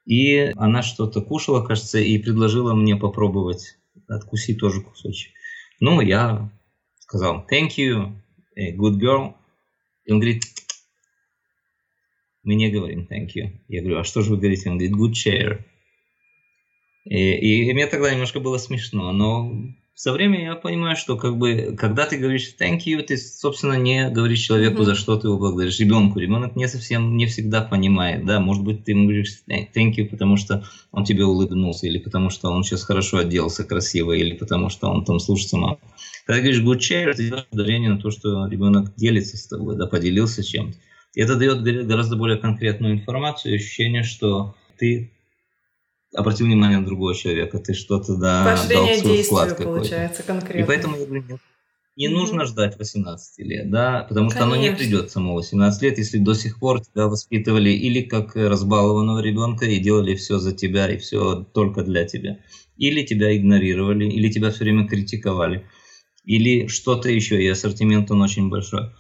И 0.04 0.52
она 0.56 0.82
что-то 0.82 1.20
кушала, 1.20 1.64
кажется, 1.64 1.98
и 1.98 2.18
предложила 2.18 2.74
мне 2.74 2.96
попробовать 2.96 3.78
откусить 4.08 4.58
тоже 4.58 4.80
кусочек. 4.82 5.32
Ну, 5.80 6.00
я 6.00 6.50
сказал, 6.98 7.46
thank 7.50 7.76
you, 7.76 8.12
good 8.56 8.98
girl. 9.00 9.34
И 10.04 10.12
он 10.12 10.20
говорит, 10.20 10.44
мы 12.42 12.54
не 12.54 12.70
говорим 12.70 13.08
thank 13.10 13.30
you. 13.34 13.58
Я 13.68 13.80
говорю, 13.80 13.98
а 13.98 14.04
что 14.04 14.22
же 14.22 14.30
вы 14.30 14.36
говорите? 14.36 14.70
Он 14.70 14.78
говорит, 14.78 14.96
good 14.96 15.12
chair. 15.12 15.64
И, 17.04 17.68
и 17.68 17.72
мне 17.72 17.86
тогда 17.86 18.12
немножко 18.12 18.40
было 18.40 18.58
смешно, 18.58 19.12
но 19.12 19.52
со 19.96 20.12
временем 20.12 20.44
я 20.44 20.56
понимаю, 20.56 20.94
что 20.94 21.16
как 21.16 21.38
бы, 21.38 21.74
когда 21.76 22.04
ты 22.04 22.18
говоришь 22.18 22.54
thank 22.60 22.80
you, 22.84 23.02
ты, 23.02 23.16
собственно, 23.16 23.72
не 23.72 24.10
говоришь 24.10 24.40
человеку, 24.40 24.82
mm-hmm. 24.82 24.84
за 24.84 24.94
что 24.94 25.16
ты 25.16 25.26
его 25.26 25.38
благодаришь, 25.38 25.80
ребенку. 25.80 26.18
Ребенок 26.18 26.54
не 26.54 26.68
совсем, 26.68 27.16
не 27.16 27.24
всегда 27.24 27.62
понимает, 27.62 28.26
да, 28.26 28.38
может 28.38 28.62
быть, 28.62 28.84
ты 28.84 28.92
ему 28.92 29.04
говоришь 29.04 29.42
thank 29.48 29.94
you, 29.96 30.04
потому 30.04 30.36
что 30.36 30.64
он 30.92 31.04
тебе 31.04 31.24
улыбнулся, 31.24 31.86
или 31.86 31.96
потому 31.96 32.28
что 32.28 32.50
он 32.50 32.62
сейчас 32.62 32.84
хорошо 32.84 33.18
оделся, 33.18 33.64
красиво, 33.64 34.12
или 34.12 34.34
потому 34.34 34.68
что 34.68 34.88
он 34.90 35.02
там 35.02 35.18
слушается 35.18 35.56
маму. 35.56 35.80
Когда 36.26 36.42
ты 36.42 36.52
говоришь 36.52 36.62
good 36.62 36.80
share, 36.80 37.14
ты 37.14 37.30
даешь 37.30 37.46
ударение 37.50 37.88
на 37.88 37.98
то, 37.98 38.10
что 38.10 38.46
ребенок 38.48 38.94
делится 38.96 39.38
с 39.38 39.46
тобой, 39.46 39.78
да, 39.78 39.86
поделился 39.86 40.44
чем-то. 40.44 40.76
И 41.14 41.22
это 41.22 41.36
дает 41.36 41.62
гораздо 41.86 42.16
более 42.16 42.36
конкретную 42.36 42.92
информацию, 42.92 43.54
ощущение, 43.54 44.02
что 44.02 44.54
ты 44.76 45.15
обратил 46.16 46.46
внимание 46.46 46.78
на 46.78 46.86
другого 46.86 47.14
человека, 47.14 47.58
ты 47.58 47.74
что-то 47.74 48.16
да, 48.16 48.44
Поощрение 48.44 48.94
дал 48.94 49.04
свой 49.04 49.22
вклад 49.22 49.48
какой-то. 49.50 49.72
получается 49.72 50.22
конкретно. 50.22 50.60
И 50.60 50.64
поэтому 50.64 50.96
я 50.96 51.04
говорю, 51.06 51.24
нет, 51.28 51.40
не 51.96 52.06
mm-hmm. 52.08 52.10
нужно 52.10 52.44
ждать 52.44 52.78
18 52.78 53.38
лет, 53.38 53.70
да, 53.70 54.06
потому 54.08 54.30
что 54.30 54.40
Конечно. 54.40 54.56
оно 54.58 54.68
не 54.70 54.76
придет 54.76 55.10
само 55.10 55.34
18 55.34 55.82
лет, 55.82 55.98
если 55.98 56.18
до 56.18 56.34
сих 56.34 56.58
пор 56.58 56.84
тебя 56.84 57.06
воспитывали 57.06 57.70
или 57.70 58.02
как 58.02 58.36
разбалованного 58.36 59.20
ребенка 59.20 59.64
и 59.64 59.78
делали 59.78 60.14
все 60.14 60.38
за 60.38 60.52
тебя 60.52 60.90
и 60.90 60.98
все 60.98 61.46
только 61.54 61.82
для 61.82 62.04
тебя, 62.04 62.38
или 62.76 63.02
тебя 63.02 63.34
игнорировали, 63.36 64.04
или 64.04 64.30
тебя 64.30 64.50
все 64.50 64.64
время 64.64 64.86
критиковали, 64.86 65.66
или 66.24 66.66
что-то 66.66 67.08
еще, 67.08 67.42
и 67.42 67.48
ассортимент 67.48 68.10
он 68.10 68.20
очень 68.20 68.50
большой 68.50 68.90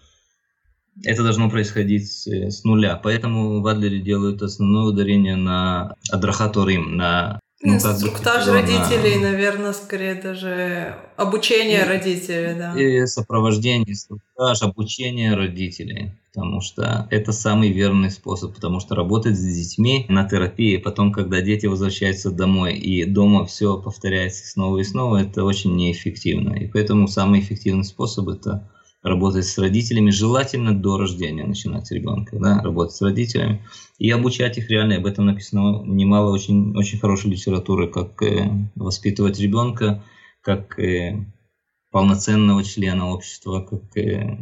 это 1.04 1.22
должно 1.22 1.50
происходить 1.50 2.10
с, 2.10 2.26
с 2.26 2.64
нуля. 2.64 2.98
Поэтому 3.02 3.60
в 3.60 3.66
Адлере 3.66 4.00
делают 4.00 4.42
основное 4.42 4.84
ударение 4.84 5.36
на 5.36 5.94
Адрахаторим, 6.10 6.96
на 6.96 7.40
Ну, 7.62 7.74
Инструктаж 7.74 8.46
родителей, 8.46 9.16
на... 9.16 9.32
наверное, 9.32 9.72
скорее 9.72 10.14
даже 10.14 10.94
обучение 11.16 11.84
и, 11.84 11.88
родителей, 11.88 12.54
да. 12.54 12.74
И 12.80 13.06
сопровождение, 13.06 13.90
инструктаж, 13.90 14.62
обучение 14.62 15.34
родителей. 15.34 16.12
Потому 16.34 16.60
что 16.60 17.08
это 17.10 17.32
самый 17.32 17.72
верный 17.72 18.10
способ, 18.10 18.54
потому 18.54 18.78
что 18.80 18.94
работать 18.94 19.38
с 19.38 19.42
детьми 19.42 20.04
на 20.10 20.28
терапии, 20.28 20.76
потом, 20.76 21.10
когда 21.10 21.40
дети 21.40 21.64
возвращаются 21.64 22.30
домой, 22.30 22.74
и 22.74 23.06
дома 23.06 23.46
все 23.46 23.80
повторяется 23.80 24.46
снова 24.46 24.78
и 24.78 24.84
снова, 24.84 25.22
это 25.22 25.44
очень 25.44 25.74
неэффективно. 25.76 26.54
И 26.54 26.66
поэтому 26.66 27.08
самый 27.08 27.40
эффективный 27.40 27.84
способ 27.84 28.28
это 28.28 28.68
работать 29.06 29.46
с 29.46 29.56
родителями, 29.58 30.10
желательно 30.10 30.74
до 30.74 30.98
рождения 30.98 31.44
начинать 31.44 31.86
с 31.86 31.90
ребенка, 31.92 32.36
да, 32.38 32.60
работать 32.60 32.94
с 32.94 33.02
родителями 33.02 33.62
и 33.98 34.10
обучать 34.10 34.58
их 34.58 34.68
реально. 34.68 34.96
Об 34.96 35.06
этом 35.06 35.26
написано 35.26 35.82
немало 35.84 36.32
очень, 36.32 36.76
очень 36.76 36.98
хорошей 36.98 37.30
литературы, 37.30 37.88
как 37.88 38.20
э, 38.22 38.50
воспитывать 38.74 39.38
ребенка, 39.38 40.02
как 40.40 40.78
э, 40.78 41.24
полноценного 41.90 42.64
члена 42.64 43.10
общества, 43.10 43.60
как, 43.60 43.96
э, 43.96 44.38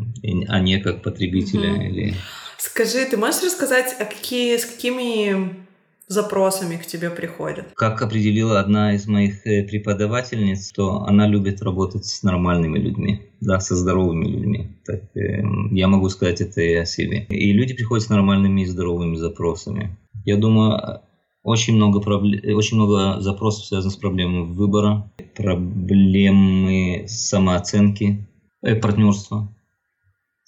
а 0.49 0.61
не 0.61 0.81
как 0.81 1.03
потребителя. 1.03 1.71
Mm-hmm. 1.71 1.89
Или... 1.89 2.15
Скажи, 2.59 3.05
ты 3.05 3.17
можешь 3.17 3.43
рассказать, 3.43 3.95
а 4.01 4.07
какие, 4.07 4.57
с 4.57 4.65
какими 4.65 5.64
запросами 6.07 6.77
к 6.77 6.87
тебе 6.87 7.11
приходят? 7.11 7.67
Как 7.75 8.03
определила 8.03 8.61
одна 8.61 8.95
из 8.95 9.07
моих 9.07 9.47
э, 9.47 9.63
преподавательниц, 9.65 10.71
что 10.71 11.03
она 11.05 11.27
любит 11.27 11.63
работать 11.63 12.05
с 12.07 12.23
нормальными 12.23 12.79
людьми, 12.79 13.23
да, 13.41 13.61
со 13.61 13.77
здоровыми 13.77 14.27
людьми. 14.27 14.69
Так, 14.85 15.03
э, 15.17 15.43
я 15.71 15.89
могу 15.89 16.09
сказать 16.09 16.41
это 16.41 16.61
и 16.61 16.75
о 16.75 16.85
себе. 16.85 17.27
И 17.29 17.53
люди 17.53 17.75
приходят 17.75 18.05
с 18.05 18.11
нормальными 18.11 18.63
и 18.63 18.67
здоровыми 18.67 19.17
запросами. 19.17 19.97
Я 20.25 20.37
думаю, 20.37 21.01
очень 21.43 21.77
много, 21.77 22.01
проблем, 22.01 22.41
очень 22.57 22.77
много 22.77 23.21
запросов 23.21 23.67
связано 23.67 23.93
с 23.93 23.97
проблемой 23.97 24.45
выбора, 24.45 25.13
проблемы 25.37 27.05
самооценки, 27.07 28.27
э, 28.63 28.75
партнерства 28.77 29.55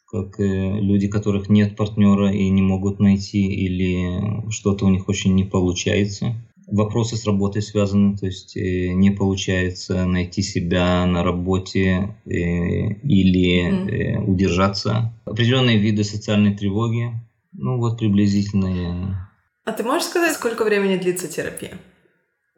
как 0.07 0.39
э, 0.39 0.81
люди, 0.81 1.09
которых 1.09 1.49
нет 1.49 1.77
партнера 1.77 2.33
и 2.33 2.49
не 2.49 2.63
могут 2.63 3.01
найти, 3.01 3.47
или 3.47 4.51
что-то 4.51 4.87
у 4.87 4.89
них 4.89 5.09
очень 5.09 5.35
не 5.35 5.45
получается. 5.45 6.35
Вопросы 6.69 7.17
с 7.17 7.25
работой 7.25 7.63
связаны, 7.63 8.17
то 8.17 8.27
есть 8.27 8.57
э, 8.57 8.89
не 8.89 9.11
получается 9.11 10.05
найти 10.07 10.43
себя 10.43 11.05
на 11.07 11.23
работе 11.23 12.17
э, 12.25 12.31
или 12.31 13.69
mm. 13.69 14.25
удержаться. 14.25 15.13
Определенные 15.25 15.79
виды 15.79 16.05
социальной 16.05 16.57
тревоги, 16.57 17.11
ну 17.53 17.79
вот 17.79 17.99
приблизительно. 17.99 19.31
А 19.65 19.73
ты 19.73 19.83
можешь 19.83 20.09
сказать, 20.09 20.35
сколько 20.35 20.65
времени 20.65 20.97
длится 20.97 21.29
терапия? 21.29 21.79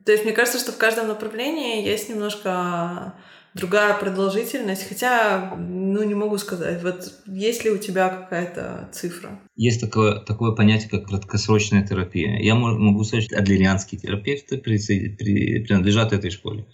То 0.04 0.12
есть 0.12 0.24
мне 0.24 0.32
кажется, 0.32 0.58
что 0.58 0.72
в 0.72 0.78
каждом 0.78 1.08
направлении 1.08 1.84
есть 1.84 2.08
немножко 2.08 3.14
другая 3.58 3.98
продолжительность, 3.98 4.88
хотя, 4.88 5.54
ну, 5.58 6.02
не 6.04 6.14
могу 6.14 6.38
сказать. 6.38 6.82
Вот 6.82 7.12
есть 7.26 7.64
ли 7.64 7.70
у 7.70 7.78
тебя 7.78 8.08
какая-то 8.08 8.88
цифра? 8.92 9.40
Есть 9.56 9.80
такое, 9.80 10.20
такое 10.20 10.52
понятие, 10.52 10.88
как 10.88 11.06
краткосрочная 11.08 11.86
терапия. 11.86 12.38
Я 12.38 12.54
могу 12.54 13.02
сказать, 13.04 13.26
что 13.26 13.36
адлерианские 13.36 14.00
терапевты 14.00 14.58
принадлежат 14.58 16.12
этой 16.12 16.30
школе. 16.30 16.66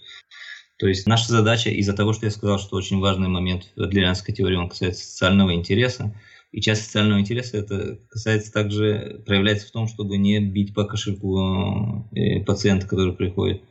То 0.79 0.89
есть 0.89 1.07
наша 1.07 1.31
задача, 1.31 1.71
из-за 1.71 1.93
того, 1.95 2.13
что 2.13 2.27
я 2.27 2.31
сказал, 2.31 2.59
что 2.59 2.77
очень 2.77 2.99
важный 2.99 3.29
момент 3.29 3.71
в 3.77 3.83
адлерианской 3.83 4.35
теории, 4.35 4.57
он 4.57 4.69
касается 4.69 5.05
социального 5.05 5.55
интереса, 5.55 6.15
и 6.53 6.61
часть 6.61 6.85
социального 6.85 7.21
интереса 7.21 7.57
это 7.57 7.99
касается 8.11 8.53
также, 8.53 9.23
проявляется 9.27 9.69
в 9.69 9.71
том, 9.71 9.89
чтобы 9.89 10.19
не 10.19 10.41
бить 10.41 10.75
по 10.75 10.85
кошельку 10.85 12.07
э, 12.15 12.41
пациента, 12.45 12.87
который 12.87 13.13
приходит 13.13 13.63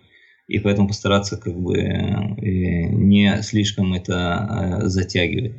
и 0.47 0.59
поэтому 0.59 0.87
постараться 0.87 1.37
как 1.37 1.55
бы 1.55 1.77
э, 1.77 2.87
не 2.91 3.41
слишком 3.43 3.93
это 3.93 4.79
э, 4.83 4.87
затягивать. 4.87 5.55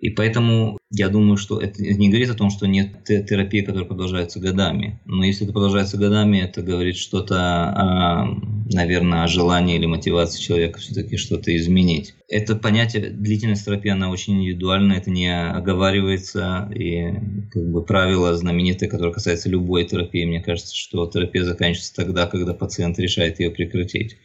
И 0.00 0.08
поэтому 0.08 0.78
я 0.90 1.10
думаю, 1.10 1.36
что 1.36 1.60
это 1.60 1.82
не 1.82 2.08
говорит 2.08 2.30
о 2.30 2.34
том, 2.34 2.48
что 2.48 2.66
нет 2.66 3.04
терапии, 3.04 3.60
которая 3.60 3.86
продолжается 3.86 4.40
годами. 4.40 4.98
Но 5.04 5.24
если 5.24 5.44
это 5.44 5.52
продолжается 5.52 5.98
годами, 5.98 6.38
это 6.38 6.62
говорит 6.62 6.96
что-то, 6.96 8.34
наверное, 8.72 9.24
о 9.24 9.28
желании 9.28 9.76
или 9.76 9.84
мотивации 9.84 10.40
человека 10.40 10.80
все-таки 10.80 11.18
что-то 11.18 11.54
изменить. 11.54 12.14
Это 12.28 12.56
понятие 12.56 13.10
длительность 13.10 13.66
терапии, 13.66 13.90
она 13.90 14.08
очень 14.10 14.40
индивидуальна, 14.40 14.94
это 14.94 15.10
не 15.10 15.28
оговаривается. 15.30 16.72
И 16.74 17.12
как 17.52 17.70
бы 17.70 17.84
правило 17.84 18.34
знаменитое, 18.34 18.88
которое 18.88 19.12
касается 19.12 19.50
любой 19.50 19.84
терапии, 19.84 20.24
мне 20.24 20.40
кажется, 20.40 20.74
что 20.74 21.06
терапия 21.08 21.44
заканчивается 21.44 21.94
тогда, 21.94 22.26
когда 22.26 22.54
пациент 22.54 22.98
решает 22.98 23.38
ее 23.38 23.50
прекратить. 23.50 24.16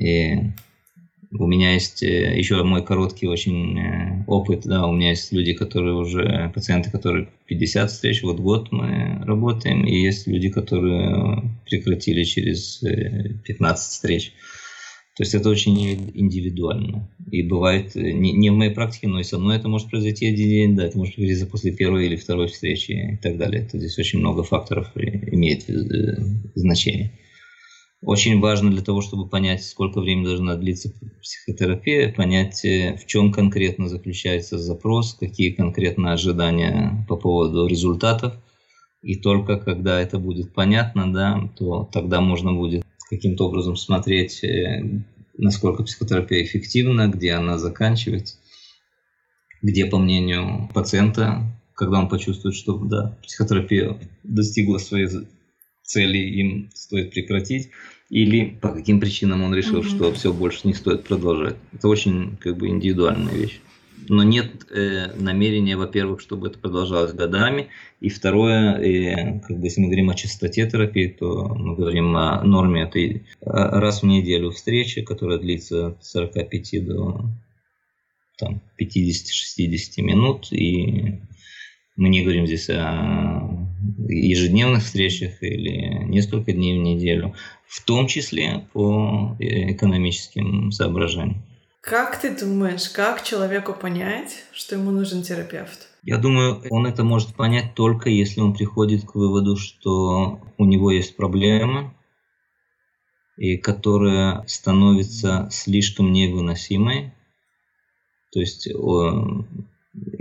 И 0.00 0.52
у 1.30 1.46
меня 1.46 1.74
есть 1.74 2.02
э, 2.02 2.38
еще 2.38 2.62
мой 2.62 2.82
короткий 2.82 3.26
очень 3.26 3.78
э, 3.78 4.24
опыт, 4.26 4.62
да, 4.64 4.86
у 4.86 4.92
меня 4.92 5.10
есть 5.10 5.30
люди, 5.32 5.52
которые 5.52 5.94
уже, 5.94 6.50
пациенты, 6.54 6.90
которые 6.90 7.28
50 7.46 7.90
встреч, 7.90 8.22
вот 8.22 8.40
год 8.40 8.72
мы 8.72 9.22
работаем, 9.24 9.84
и 9.84 9.94
есть 9.94 10.26
люди, 10.26 10.48
которые 10.48 11.42
прекратили 11.66 12.24
через 12.24 12.82
15 13.44 13.60
э, 13.60 13.90
встреч. 13.90 14.32
То 15.16 15.24
есть 15.24 15.34
это 15.34 15.50
очень 15.50 16.12
индивидуально. 16.14 17.10
И 17.30 17.42
бывает, 17.42 17.96
не, 17.96 18.32
не 18.32 18.50
в 18.50 18.54
моей 18.54 18.72
практике, 18.72 19.08
но 19.08 19.18
и 19.18 19.24
со 19.24 19.36
мной 19.38 19.56
это 19.56 19.68
может 19.68 19.90
произойти 19.90 20.28
один 20.28 20.48
день, 20.48 20.76
да, 20.76 20.86
это 20.86 20.96
может 20.96 21.16
произойти 21.16 21.44
после 21.44 21.72
первой 21.72 22.06
или 22.06 22.16
второй 22.16 22.46
встречи 22.46 22.92
и 22.92 23.16
так 23.16 23.36
далее. 23.36 23.62
Это 23.62 23.78
здесь 23.78 23.98
очень 23.98 24.20
много 24.20 24.44
факторов 24.44 24.92
имеет 24.94 25.64
значение. 26.54 27.10
Очень 28.00 28.40
важно 28.40 28.70
для 28.70 28.82
того, 28.82 29.00
чтобы 29.00 29.28
понять, 29.28 29.64
сколько 29.64 30.00
времени 30.00 30.26
должна 30.26 30.54
длиться 30.54 30.92
психотерапия, 31.20 32.12
понять, 32.12 32.64
э, 32.64 32.96
в 32.96 33.06
чем 33.06 33.32
конкретно 33.32 33.88
заключается 33.88 34.56
запрос, 34.56 35.14
какие 35.14 35.50
конкретно 35.50 36.12
ожидания 36.12 37.04
по 37.08 37.16
поводу 37.16 37.66
результатов. 37.66 38.34
И 39.02 39.16
только 39.16 39.56
когда 39.56 40.00
это 40.00 40.18
будет 40.20 40.54
понятно, 40.54 41.12
да, 41.12 41.50
то 41.56 41.88
тогда 41.92 42.20
можно 42.20 42.52
будет 42.52 42.84
каким-то 43.10 43.48
образом 43.48 43.74
смотреть, 43.74 44.44
э, 44.44 45.02
насколько 45.36 45.82
психотерапия 45.82 46.44
эффективна, 46.44 47.08
где 47.08 47.32
она 47.32 47.58
заканчивается, 47.58 48.36
где, 49.60 49.86
по 49.86 49.98
мнению 49.98 50.70
пациента, 50.72 51.42
когда 51.74 51.98
он 51.98 52.08
почувствует, 52.08 52.54
что 52.54 52.76
да, 52.76 53.18
психотерапия 53.24 53.98
достигла 54.22 54.78
своей 54.78 55.08
цели 55.88 56.18
им 56.18 56.70
стоит 56.74 57.10
прекратить, 57.10 57.70
или 58.10 58.44
по 58.60 58.68
каким 58.68 59.00
причинам 59.00 59.42
он 59.42 59.54
решил, 59.54 59.80
mm-hmm. 59.80 59.96
что 59.96 60.12
все 60.12 60.32
больше 60.32 60.60
не 60.64 60.74
стоит 60.74 61.04
продолжать. 61.04 61.56
Это 61.72 61.88
очень 61.88 62.36
как 62.36 62.56
бы 62.56 62.68
индивидуальная 62.68 63.34
вещь. 63.34 63.60
Но 64.08 64.22
нет 64.22 64.66
э, 64.70 65.12
намерения, 65.16 65.76
во-первых, 65.76 66.20
чтобы 66.20 66.48
это 66.48 66.58
продолжалось 66.58 67.12
годами, 67.12 67.68
и 68.00 68.08
второе, 68.08 68.78
э, 68.78 69.40
как 69.40 69.58
бы 69.58 69.66
если 69.66 69.80
мы 69.80 69.88
говорим 69.88 70.10
о 70.10 70.14
частоте 70.14 70.68
терапии, 70.68 71.08
то 71.08 71.48
мы 71.48 71.74
говорим 71.74 72.16
о 72.16 72.42
норме 72.44 72.82
это 72.82 72.98
э, 73.00 73.20
раз 73.40 74.02
в 74.02 74.06
неделю 74.06 74.50
встречи, 74.50 75.02
которая 75.02 75.38
длится 75.38 75.88
от 75.88 76.04
45 76.04 76.86
до 76.86 77.22
там, 78.38 78.60
50-60 78.80 80.02
минут, 80.02 80.52
и 80.52 81.20
мы 81.96 82.08
не 82.08 82.22
говорим 82.22 82.46
здесь 82.46 82.70
о 82.70 83.67
ежедневных 84.08 84.82
встречах 84.82 85.42
или 85.42 86.04
несколько 86.04 86.52
дней 86.52 86.78
в 86.78 86.82
неделю, 86.82 87.34
в 87.66 87.84
том 87.84 88.06
числе 88.06 88.66
по 88.72 89.36
экономическим 89.38 90.72
соображениям. 90.72 91.42
Как 91.80 92.20
ты 92.20 92.36
думаешь, 92.36 92.88
как 92.90 93.22
человеку 93.22 93.72
понять, 93.72 94.44
что 94.52 94.74
ему 94.74 94.90
нужен 94.90 95.22
терапевт? 95.22 95.88
Я 96.02 96.18
думаю, 96.18 96.62
он 96.70 96.86
это 96.86 97.02
может 97.04 97.34
понять 97.34 97.74
только 97.74 98.10
если 98.10 98.40
он 98.40 98.54
приходит 98.54 99.04
к 99.04 99.14
выводу, 99.14 99.56
что 99.56 100.40
у 100.58 100.64
него 100.64 100.90
есть 100.90 101.16
проблема, 101.16 101.94
и 103.36 103.56
которая 103.56 104.44
становится 104.46 105.48
слишком 105.50 106.12
невыносимой. 106.12 107.12
То 108.32 108.40
есть 108.40 108.68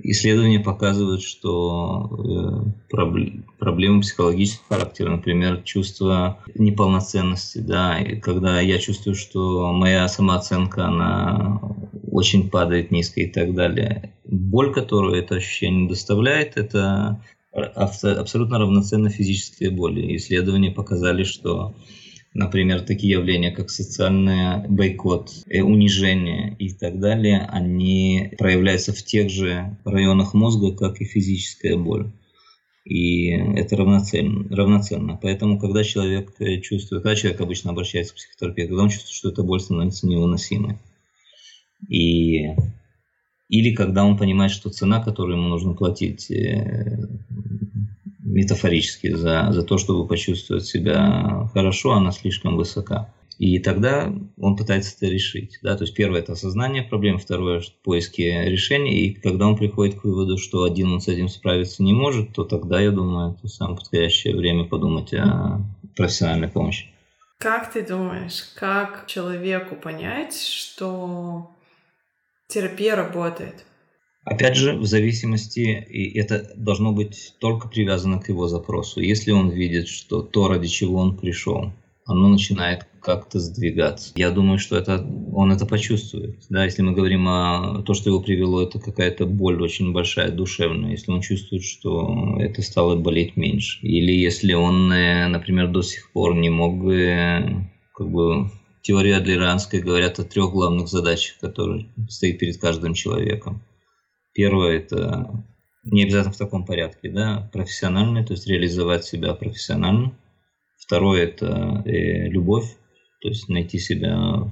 Исследования 0.09 0.61
показывают, 0.61 1.21
что 1.21 2.09
э, 2.17 2.95
проблемы 3.59 3.99
психологического 3.99 4.77
характера, 4.77 5.09
например, 5.11 5.63
чувство 5.63 6.39
неполноценности, 6.55 7.57
да, 7.57 7.99
и 7.99 8.15
когда 8.15 8.61
я 8.61 8.79
чувствую, 8.79 9.15
что 9.15 9.73
моя 9.73 10.07
самооценка, 10.07 10.85
она 10.85 11.59
очень 12.09 12.49
падает 12.49 12.89
низко 12.89 13.19
и 13.19 13.27
так 13.27 13.53
далее. 13.53 14.13
Боль, 14.23 14.73
которую 14.73 15.21
это 15.21 15.35
ощущение 15.35 15.89
доставляет, 15.89 16.55
это 16.55 17.21
абсолютно 17.51 18.59
равноценно 18.59 19.09
физической 19.09 19.69
боли. 19.71 20.15
Исследования 20.15 20.71
показали, 20.71 21.25
что 21.25 21.75
например, 22.37 22.81
такие 22.81 23.13
явления, 23.13 23.51
как 23.51 23.71
социальный 23.71 24.67
бойкот, 24.67 25.31
э, 25.47 25.61
унижение 25.61 26.55
и 26.59 26.71
так 26.71 26.99
далее, 26.99 27.47
они 27.51 28.31
проявляются 28.37 28.93
в 28.93 29.03
тех 29.03 29.29
же 29.29 29.75
районах 29.83 30.35
мозга, 30.35 30.71
как 30.71 31.01
и 31.01 31.05
физическая 31.05 31.75
боль. 31.75 32.11
И 32.85 33.29
это 33.29 33.75
равноценно, 33.75 34.55
равноценно. 34.55 35.19
Поэтому, 35.21 35.59
когда 35.59 35.83
человек 35.83 36.33
э, 36.39 36.61
чувствует, 36.61 37.01
когда 37.01 37.15
человек 37.15 37.41
обычно 37.41 37.71
обращается 37.71 38.13
к 38.13 38.17
психотерапевту, 38.17 38.69
когда 38.69 38.83
он 38.83 38.89
чувствует, 38.89 39.15
что 39.15 39.29
эта 39.29 39.41
боль 39.43 39.59
становится 39.59 40.07
невыносимой. 40.07 40.77
И, 41.89 42.49
или 43.49 43.73
когда 43.73 44.05
он 44.05 44.15
понимает, 44.15 44.51
что 44.51 44.69
цена, 44.69 45.03
которую 45.03 45.37
ему 45.37 45.49
нужно 45.49 45.73
платить 45.73 46.29
э, 46.29 46.99
метафорически 48.37 49.13
за, 49.13 49.47
за 49.51 49.63
то, 49.63 49.79
чтобы 49.79 50.07
почувствовать 50.07 50.65
себя 50.65 51.49
хорошо, 51.53 51.93
она 51.93 52.11
слишком 52.11 52.55
высока. 52.55 53.11
И 53.39 53.59
тогда 53.59 54.13
он 54.39 54.55
пытается 54.55 54.95
это 54.95 55.11
решить. 55.11 55.59
Да? 55.63 55.75
То 55.75 55.83
есть 55.83 55.95
первое– 55.95 56.19
это 56.21 56.33
осознание 56.33 56.83
проблем, 56.83 57.17
второе– 57.17 57.63
поиски 57.83 58.21
решений. 58.21 59.05
И 59.05 59.13
когда 59.13 59.47
он 59.47 59.57
приходит 59.57 59.99
к 59.99 60.03
выводу, 60.03 60.37
что 60.37 60.63
один 60.63 60.91
он 60.91 61.01
с 61.01 61.07
этим 61.07 61.29
справиться 61.29 61.83
не 61.83 61.93
может, 61.93 62.33
то 62.33 62.43
тогда, 62.43 62.79
я 62.79 62.91
думаю, 62.91 63.35
это 63.35 63.47
самое 63.47 63.77
подходящее 63.77 64.35
время 64.35 64.65
подумать 64.65 65.13
о 65.13 65.61
профессиональной 65.95 66.47
помощи. 66.47 66.87
Как 67.39 67.71
ты 67.71 67.85
думаешь, 67.85 68.43
как 68.55 69.05
человеку 69.07 69.75
понять, 69.75 70.39
что 70.39 71.51
терапия 72.47 72.95
работает? 72.95 73.65
Опять 74.29 74.57
же, 74.57 74.73
в 74.73 74.85
зависимости, 74.85 75.85
и 75.89 76.19
это 76.19 76.51
должно 76.57 76.91
быть 76.91 77.35
только 77.39 77.69
привязано 77.69 78.19
к 78.19 78.27
его 78.27 78.49
запросу. 78.49 78.99
Если 78.99 79.31
он 79.31 79.51
видит, 79.51 79.87
что 79.87 80.21
то, 80.21 80.49
ради 80.49 80.67
чего 80.67 80.97
он 80.97 81.15
пришел, 81.15 81.71
оно 82.05 82.27
начинает 82.27 82.87
как-то 83.01 83.39
сдвигаться. 83.39 84.11
Я 84.17 84.31
думаю, 84.31 84.59
что 84.59 84.75
это, 84.75 85.01
он 85.33 85.53
это 85.53 85.65
почувствует. 85.65 86.39
Да, 86.49 86.65
если 86.65 86.81
мы 86.81 86.91
говорим 86.91 87.25
о 87.29 87.83
то, 87.85 87.93
что 87.93 88.09
его 88.09 88.19
привело, 88.19 88.61
это 88.61 88.79
какая-то 88.79 89.25
боль 89.25 89.61
очень 89.63 89.93
большая, 89.93 90.29
душевная. 90.29 90.91
Если 90.91 91.09
он 91.09 91.21
чувствует, 91.21 91.63
что 91.63 92.37
это 92.37 92.61
стало 92.61 92.97
болеть 92.97 93.37
меньше. 93.37 93.79
Или 93.81 94.11
если 94.11 94.53
он, 94.53 94.91
э, 94.91 95.27
например, 95.29 95.69
до 95.69 95.81
сих 95.81 96.11
пор 96.11 96.35
не 96.35 96.49
мог 96.49 96.81
как 97.93 98.11
бы 98.11 98.51
теории 98.81 99.13
адлеранской 99.13 99.79
говорят 99.79 100.19
о 100.19 100.25
трех 100.25 100.51
главных 100.51 100.89
задачах, 100.89 101.37
которые 101.39 101.87
стоят 102.09 102.39
перед 102.39 102.57
каждым 102.57 102.93
человеком. 102.93 103.61
Первое– 104.37 104.77
это 104.79 105.43
не 105.83 106.03
обязательно 106.03 106.33
в 106.33 106.37
таком 106.37 106.65
порядке, 106.65 107.09
да, 107.09 107.49
профессиональное, 107.51 108.25
то 108.25 108.31
есть 108.31 108.47
реализовать 108.47 109.03
себя 109.03 109.33
профессионально– 109.33 110.17
Второе– 110.87 111.23
это 111.25 111.83
э, 111.85 112.29
любовь, 112.29 112.77
то 113.21 113.27
есть 113.27 113.49
найти 113.49 113.77
себя 113.77 114.49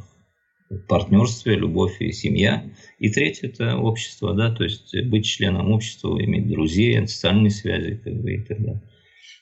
в 0.69 0.79
партнерстве, 0.89 1.55
любовь 1.55 2.01
и 2.01 2.11
семья. 2.11 2.69
И 2.99 3.09
третье– 3.09 3.47
это 3.49 3.77
общество, 3.77 4.33
да, 4.33 4.53
то 4.53 4.65
есть 4.65 4.93
быть 5.05 5.25
членом 5.25 5.71
общества, 5.71 6.21
иметь 6.21 6.49
друзей, 6.49 7.07
социальные 7.07 7.51
связи 7.51 8.01
как 8.03 8.13
бы, 8.21 8.33
и 8.33 8.43
так 8.43 8.57
далее. 8.57 8.81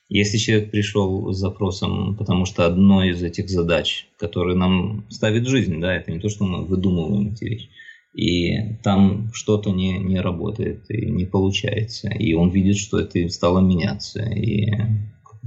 Если 0.08 0.38
человек 0.38 0.70
пришел 0.70 1.34
с 1.34 1.38
запросом, 1.38 2.16
потому 2.16 2.46
что 2.46 2.68
одной 2.68 3.10
из 3.10 3.24
этих 3.24 3.50
задач, 3.50 4.08
которые 4.20 4.56
нам 4.56 5.08
ставит 5.10 5.48
жизнь, 5.48 5.80
да, 5.80 5.96
это 5.96 6.12
не 6.12 6.20
то, 6.20 6.30
что 6.30 6.44
мы 6.44 6.64
выдумываем 6.64 7.34
эти 7.34 7.46
вещи, 7.46 7.70
и 8.14 8.76
там 8.84 9.32
что-то 9.34 9.72
не, 9.72 9.98
не 9.98 10.20
работает 10.20 10.90
и 10.90 11.10
не 11.10 11.26
получается, 11.26 12.10
и 12.10 12.34
он 12.34 12.50
видит, 12.50 12.78
что 12.78 13.00
это 13.00 13.28
стало 13.30 13.60
меняться, 13.60 14.24
и 14.24 14.72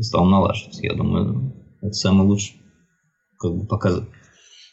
стал 0.01 0.27
налаживаться. 0.27 0.83
Я 0.83 0.95
думаю, 0.95 1.55
это 1.81 1.93
самый 1.93 2.27
лучший 2.27 2.57
как 3.39 3.55
бы, 3.55 3.67
показ... 3.67 4.03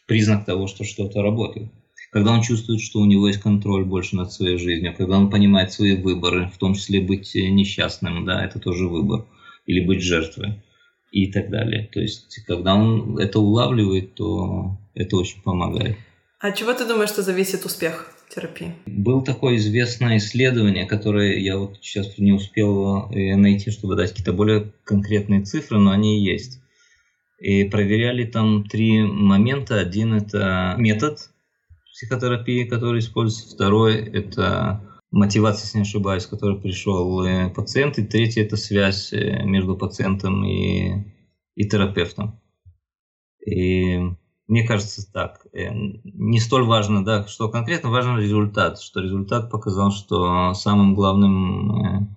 признак 0.08 0.46
того, 0.46 0.68
что 0.68 0.84
что-то 0.84 1.22
работает. 1.22 1.72
Когда 2.12 2.32
он 2.32 2.42
чувствует, 2.42 2.82
что 2.82 3.00
у 3.00 3.06
него 3.06 3.28
есть 3.28 3.42
контроль 3.42 3.86
больше 3.86 4.16
над 4.16 4.32
своей 4.32 4.58
жизнью, 4.58 4.94
когда 4.96 5.18
он 5.18 5.30
понимает 5.30 5.72
свои 5.72 5.96
выборы, 5.96 6.50
в 6.54 6.58
том 6.58 6.76
числе 6.76 7.02
быть 7.02 7.34
несчастным, 7.36 8.26
да, 8.26 8.44
это 8.44 8.60
тоже 8.60 8.88
выбор, 8.88 9.26
или 9.66 9.86
быть 9.86 10.02
жертвой 10.02 10.64
и 11.12 11.32
так 11.32 11.50
далее. 11.50 11.90
То 11.92 12.00
есть, 12.00 12.44
когда 12.46 12.76
он 12.76 13.18
это 13.18 13.40
улавливает, 13.40 14.16
то 14.16 14.78
это 14.94 15.16
очень 15.18 15.42
помогает. 15.42 15.98
А 16.44 16.52
чего 16.52 16.74
ты 16.74 16.86
думаешь, 16.86 17.08
что 17.08 17.22
зависит 17.22 17.64
успех? 17.64 18.14
терапии? 18.28 18.76
Было 18.86 19.24
такое 19.24 19.56
известное 19.56 20.18
исследование, 20.18 20.86
которое 20.86 21.40
я 21.40 21.58
вот 21.58 21.78
сейчас 21.82 22.18
не 22.18 22.34
успел 22.34 23.10
э, 23.12 23.38
найти, 23.38 23.72
чтобы 23.72 23.96
дать 23.96 24.10
какие-то 24.10 24.34
более 24.34 24.74
конкретные 24.84 25.44
цифры, 25.44 25.80
но 25.80 25.92
они 25.92 26.22
есть. 26.22 26.62
И 27.40 27.64
проверяли 27.64 28.26
там 28.26 28.66
три 28.66 29.04
момента. 29.04 29.80
Один– 29.80 30.14
это 30.16 30.76
метод 30.78 31.30
психотерапии, 31.94 32.66
который 32.66 33.00
используется. 33.00 33.56
Второй– 33.56 33.96
это 34.14 34.82
мотивация, 35.12 35.64
если 35.64 35.78
не 35.78 35.84
ошибаюсь, 35.84 36.26
который 36.26 36.60
пришел 36.60 37.24
э, 37.24 37.52
пациент. 37.52 38.00
И 38.00 38.06
третий– 38.06 38.42
это 38.42 38.58
связь 38.58 39.14
э, 39.14 39.44
между 39.46 39.78
пациентом 39.78 40.44
и, 40.44 41.06
и 41.56 41.70
терапевтом. 41.70 42.42
И 43.46 44.00
мне 44.54 44.68
кажется 44.68 45.12
так. 45.12 45.48
Э, 45.52 45.72
не 45.74 46.40
столь 46.40 46.66
важно, 46.66 47.04
да, 47.04 47.26
что 47.26 47.50
конкретно, 47.50 47.90
важен 47.90 48.20
результат. 48.20 48.80
Что 48.80 49.00
результат 49.00 49.50
показал, 49.50 49.92
что 49.92 50.54
самым 50.54 50.94
главным 50.94 51.72
э, 51.84 52.08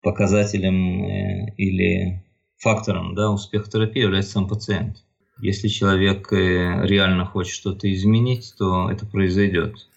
показателем 0.00 1.02
э, 1.02 1.54
или 1.56 2.24
фактором 2.56 3.16
да, 3.16 3.32
успеха 3.32 3.68
терапии 3.68 4.02
является 4.02 4.34
сам 4.34 4.46
пациент. 4.46 4.98
Если 5.40 5.66
человек 5.66 6.30
реально 6.30 7.26
хочет 7.26 7.52
что-то 7.52 7.92
изменить, 7.92 8.54
то 8.56 8.88
это 8.88 9.04
произойдет. 9.04 9.88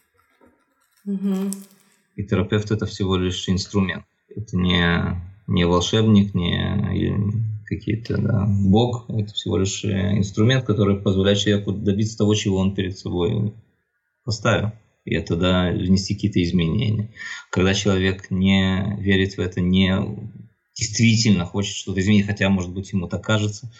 Угу. 1.05 1.51
И 2.15 2.23
терапевт 2.23 2.71
это 2.71 2.87
всего 2.87 3.15
лишь 3.15 3.47
инструмент. 3.47 4.05
Это 4.35 4.57
не, 4.57 5.21
не 5.45 5.67
волшебник, 5.67 6.33
не 6.33 7.29
какие-то, 7.69 8.17
да. 8.17 8.45
Бог– 8.47 9.05
это 9.09 9.33
всего 9.33 9.57
лишь 9.57 9.85
э, 9.85 10.17
инструмент, 10.17 10.65
который 10.65 10.99
позволяет 10.99 11.37
человеку 11.37 11.71
добиться 11.71 12.17
того, 12.17 12.33
чего 12.33 12.57
он 12.57 12.75
перед 12.75 12.97
собой 12.97 13.53
поставил. 14.25 14.71
И 15.05 15.15
это, 15.15 15.35
да, 15.35 15.71
внести 15.71 16.15
какие-то 16.15 16.43
изменения. 16.43 17.13
Когда 17.51 17.73
человек 17.73 18.29
не 18.31 18.97
верит 18.99 19.37
в 19.37 19.39
это, 19.39 19.61
не 19.61 19.95
действительно 20.75 21.45
хочет 21.45 21.75
что-то 21.75 21.99
изменить, 21.99 22.25
хотя, 22.25 22.49
может 22.49 22.73
быть, 22.73 22.91
ему 22.91 23.07
так 23.07 23.23
кажется, 23.23 23.71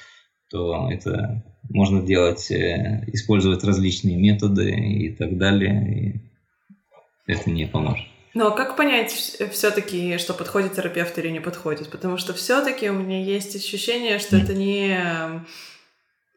то 0.49 0.89
это 0.89 1.43
можно 1.69 2.01
делать, 2.01 2.49
э, 2.51 3.03
использовать 3.07 3.63
различные 3.63 4.17
методы 4.17 4.71
и 4.71 5.09
так 5.15 5.37
далее. 5.37 6.21
И 7.27 7.31
это 7.31 7.49
не 7.49 7.65
поможет. 7.65 8.05
А 8.47 8.51
как 8.51 8.75
понять 8.75 9.11
все-таки, 9.51 10.17
что 10.17 10.33
подходит 10.33 10.73
терапевт 10.73 11.17
или 11.17 11.29
не 11.29 11.39
подходит? 11.39 11.89
Потому 11.91 12.17
что 12.17 12.33
все-таки 12.33 12.89
у 12.89 12.93
меня 12.93 13.21
есть 13.21 13.55
ощущение, 13.55 14.19
что 14.19 14.37
это 14.37 14.53
не 14.53 14.97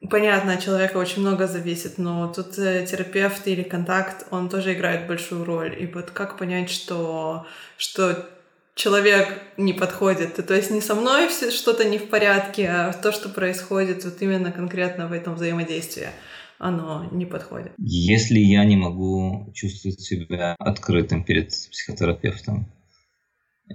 понятно, 0.08 0.54
от 0.54 0.64
человека 0.64 0.96
очень 0.96 1.20
много 1.20 1.46
зависит, 1.46 1.98
но 1.98 2.32
тут 2.32 2.58
э, 2.58 2.84
терапевт 2.86 3.46
или 3.46 3.62
контакт, 3.62 4.26
он 4.30 4.48
тоже 4.48 4.74
играет 4.74 5.06
большую 5.06 5.44
роль. 5.44 5.76
И 5.80 5.86
вот 5.86 6.10
как 6.10 6.38
понять, 6.38 6.70
что, 6.70 7.46
что 7.76 8.28
человек 8.74 9.28
не 9.56 9.72
подходит? 9.72 10.44
То 10.46 10.54
есть 10.54 10.70
не 10.70 10.80
со 10.80 10.94
мной 10.94 11.28
что-то 11.28 11.84
не 11.84 11.98
в 11.98 12.08
порядке, 12.08 12.68
а 12.68 12.92
то, 12.92 13.12
что 13.12 13.28
происходит 13.28 14.04
вот 14.04 14.20
именно 14.20 14.50
конкретно 14.50 15.06
в 15.06 15.12
этом 15.12 15.34
взаимодействии 15.34 16.10
оно 16.62 17.08
не 17.10 17.26
подходит. 17.26 17.72
Если 17.76 18.38
я 18.38 18.64
не 18.64 18.76
могу 18.76 19.50
чувствовать 19.52 20.00
себя 20.00 20.54
открытым 20.58 21.24
перед 21.24 21.48
психотерапевтом, 21.48 22.72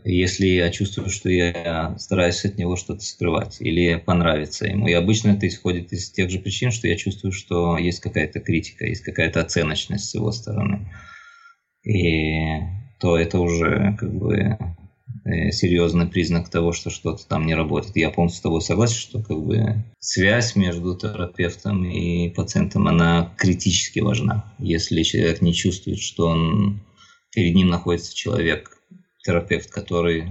если 0.06 0.48
я 0.48 0.70
чувствую, 0.72 1.10
что 1.10 1.30
я 1.30 1.98
стараюсь 1.98 2.46
от 2.46 2.58
него 2.58 2.78
что-то 2.78 3.04
скрывать 3.04 3.58
или 3.60 3.96
понравиться 3.96 4.68
ему. 4.68 4.88
И 4.88 4.94
обычно 4.94 5.32
это 5.32 5.48
исходит 5.48 5.92
из 5.92 6.10
тех 6.12 6.30
же 6.30 6.40
причин, 6.40 6.72
что 6.72 6.88
я 6.88 6.96
чувствую, 6.96 7.32
что 7.32 7.78
есть 7.78 8.00
какая-то 8.00 8.40
критика, 8.40 8.86
есть 8.86 9.04
какая-то 9.04 9.42
оценочность 9.42 10.10
с 10.10 10.16
его 10.16 10.32
стороны. 10.32 10.90
И 11.84 12.60
то 13.00 13.18
это 13.18 13.40
уже 13.40 13.96
как 14.00 14.14
бы 14.14 14.58
серьезный 15.52 16.08
признак 16.08 16.50
того, 16.50 16.72
что 16.72 16.90
что-то 16.90 17.28
там 17.28 17.46
не 17.46 17.56
работает. 17.56 17.96
Я 17.96 18.12
полностью 18.12 18.40
с 18.40 18.44
тобой 18.44 18.62
согласен, 18.62 18.96
что 18.96 19.22
как 19.22 19.38
бы 19.44 19.84
связь 20.00 20.56
между 20.56 20.96
терапевтом 20.96 21.84
и 21.86 22.30
пациентом, 22.30 22.88
она 22.88 23.34
критически 23.38 24.00
важна. 24.00 24.54
Если 24.60 25.04
человек 25.04 25.42
не 25.42 25.54
чувствует, 25.54 26.00
что 26.00 26.28
он, 26.28 26.82
перед 27.34 27.56
ним 27.56 27.68
находится 27.68 28.16
человек, 28.16 28.78
терапевт, 29.24 29.70
который 29.70 30.30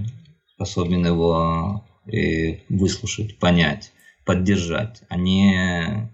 способен 0.55 1.05
его 1.05 1.85
э, 2.11 2.61
выслушать, 2.69 3.37
понять, 3.37 3.91
поддержать, 4.25 5.03
а 5.09 5.17
не 5.17 6.09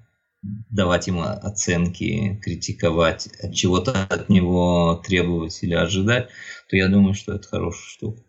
давать 0.70 1.08
ему 1.08 1.22
оценки, 1.22 2.38
критиковать, 2.44 3.30
чего-то 3.54 4.04
от 4.10 4.28
него 4.28 5.02
требовать 5.06 5.64
или 5.64 5.74
ожидать, 5.74 6.28
то 6.68 6.76
я 6.76 6.90
думаю, 6.90 7.14
что 7.14 7.34
это 7.34 7.48
хорошая 7.48 7.88
штука. 7.88 8.22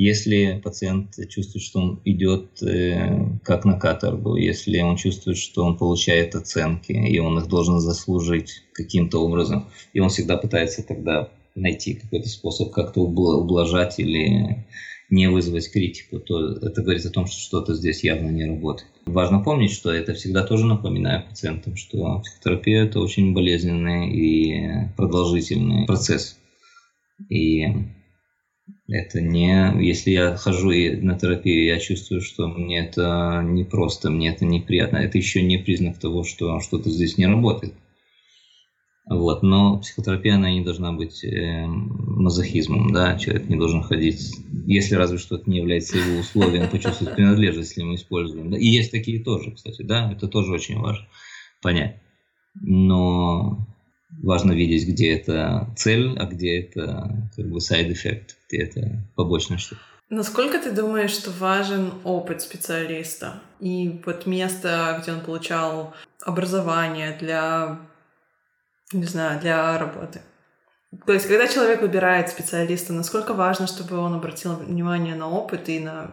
Если 0.00 0.60
пациент 0.62 1.16
чувствует, 1.28 1.64
что 1.64 1.80
он 1.80 2.00
идет 2.04 2.62
э, 2.62 3.18
как 3.42 3.64
на 3.64 3.80
каторгу, 3.80 4.36
если 4.36 4.78
он 4.80 4.94
чувствует, 4.94 5.38
что 5.38 5.64
он 5.64 5.76
получает 5.76 6.36
оценки, 6.36 6.92
и 6.92 7.18
он 7.18 7.36
их 7.36 7.48
должен 7.48 7.80
заслужить 7.80 8.62
каким-то 8.74 9.18
образом, 9.20 9.70
и 9.92 9.98
он 9.98 10.10
всегда 10.10 10.36
пытается 10.36 10.84
тогда 10.84 11.30
найти 11.56 11.94
какой-то 11.94 12.28
способ 12.28 12.70
как-то 12.70 13.00
ублажать 13.00 13.98
или, 13.98 14.64
не 15.10 15.28
вызвать 15.28 15.68
критику, 15.68 16.20
то 16.20 16.52
это 16.52 16.80
говорит 16.80 17.04
о 17.04 17.10
том, 17.10 17.26
что 17.26 17.40
что-то 17.40 17.74
здесь 17.74 18.04
явно 18.04 18.28
не 18.30 18.44
работает. 18.44 18.92
Важно 19.06 19.40
помнить, 19.40 19.72
что 19.72 19.90
это 19.90 20.14
всегда 20.14 20.44
тоже 20.44 20.64
напоминаю 20.64 21.26
пациентам, 21.28 21.74
что 21.74 22.20
психотерапия– 22.20 22.84
это 22.84 23.00
очень 23.00 23.34
болезненный 23.34 24.12
и 24.12 24.90
продолжительный 24.96 25.86
процесс. 25.86 26.38
И 27.28 27.66
это 28.88 29.20
не... 29.20 29.84
Если 29.84 30.10
я 30.10 30.36
хожу 30.36 30.70
на 30.70 31.18
терапию, 31.18 31.66
я 31.66 31.78
чувствую, 31.78 32.22
что 32.22 32.48
мне 32.48 32.80
это 32.80 33.42
не 33.44 33.64
просто, 33.64 34.10
мне 34.10 34.30
это 34.30 34.44
неприятно. 34.44 34.96
Это 34.96 35.18
еще 35.18 35.42
не 35.42 35.58
признак 35.58 35.98
того, 35.98 36.24
что 36.24 36.60
что-то 36.60 36.90
здесь 36.90 37.18
не 37.18 37.26
работает. 37.26 37.74
Вот. 39.08 39.42
Но 39.42 39.78
психотерапия, 39.78 40.34
она 40.34 40.50
не 40.50 40.62
должна 40.62 40.92
быть 40.92 41.22
э, 41.24 41.66
мазохизмом, 41.66 42.92
да, 42.92 43.18
человек 43.18 43.48
не 43.48 43.56
должен 43.56 43.82
ходить, 43.82 44.34
если 44.66 44.96
разве 44.96 45.18
что 45.18 45.36
это 45.36 45.50
не 45.50 45.58
является 45.58 45.98
его 45.98 46.20
условием 46.20 46.68
почувствовать 46.68 47.14
принадлежность, 47.14 47.70
если 47.70 47.82
мы 47.82 47.94
используем. 47.94 48.50
Да. 48.50 48.58
И 48.58 48.66
есть 48.66 48.90
такие 48.90 49.22
тоже, 49.22 49.52
кстати, 49.52 49.82
да, 49.82 50.12
это 50.12 50.28
тоже 50.28 50.52
очень 50.52 50.78
важно 50.78 51.06
понять. 51.62 51.96
Но 52.60 53.66
важно 54.10 54.52
видеть, 54.52 54.88
где 54.88 55.14
это 55.14 55.68
цель, 55.76 56.16
а 56.18 56.26
где 56.26 56.60
это 56.60 57.28
как 57.36 57.48
бы 57.48 57.58
side 57.58 57.90
effect, 57.90 58.30
где 58.48 58.62
это 58.62 59.02
побочная 59.16 59.58
штука. 59.58 59.82
Насколько 60.10 60.58
ты 60.58 60.72
думаешь, 60.72 61.10
что 61.10 61.30
важен 61.30 61.92
опыт 62.04 62.40
специалиста 62.40 63.42
и 63.60 64.00
вот 64.06 64.24
место, 64.24 64.98
где 65.02 65.12
он 65.12 65.20
получал 65.20 65.94
образование 66.24 67.16
для 67.20 67.78
не 68.92 69.04
знаю, 69.04 69.40
для 69.40 69.78
работы. 69.78 70.20
То 71.06 71.12
есть, 71.12 71.26
когда 71.26 71.46
человек 71.46 71.82
выбирает 71.82 72.30
специалиста, 72.30 72.92
насколько 72.92 73.34
важно, 73.34 73.66
чтобы 73.66 73.98
он 73.98 74.14
обратил 74.14 74.56
внимание 74.56 75.14
на 75.14 75.28
опыт 75.28 75.68
и 75.68 75.80
на 75.80 76.12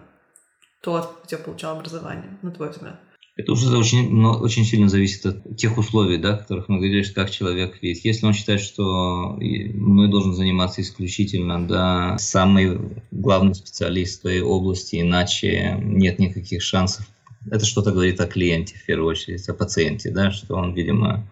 то, 0.82 1.18
где 1.26 1.38
получал 1.38 1.78
образование, 1.78 2.38
на 2.42 2.52
твой 2.52 2.70
взгляд? 2.70 3.00
Это 3.36 3.52
уже 3.52 3.78
очень, 3.78 4.24
очень 4.26 4.64
сильно 4.64 4.88
зависит 4.88 5.26
от 5.26 5.58
тех 5.58 5.78
условий, 5.78 6.18
да, 6.18 6.38
которых 6.38 6.70
мы 6.70 6.78
говорили, 6.78 7.04
как 7.04 7.30
человек 7.30 7.82
видит. 7.82 8.06
Если 8.06 8.26
он 8.26 8.34
считает, 8.34 8.62
что 8.62 9.38
мы 9.38 10.08
должен 10.08 10.34
заниматься 10.34 10.82
исключительно 10.82 11.68
да, 11.68 12.18
самый 12.18 12.80
главный 13.12 13.54
специалист 13.54 14.20
в 14.20 14.22
своей 14.22 14.42
области, 14.42 15.02
иначе 15.02 15.78
нет 15.84 16.18
никаких 16.18 16.62
шансов. 16.62 17.08
Это 17.52 17.66
что-то 17.66 17.92
говорит 17.92 18.22
о 18.22 18.28
клиенте 18.28 18.76
в 18.78 18.86
первую 18.86 19.10
очередь, 19.10 19.48
о 19.50 19.54
пациенте, 19.54 20.12
да, 20.12 20.32
что 20.32 20.56
он, 20.56 20.74
видимо, 20.74 21.30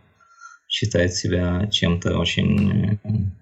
считает 0.74 1.14
себя 1.14 1.68
чем-то 1.72 2.18
очень 2.18 2.94
э, 2.94 2.98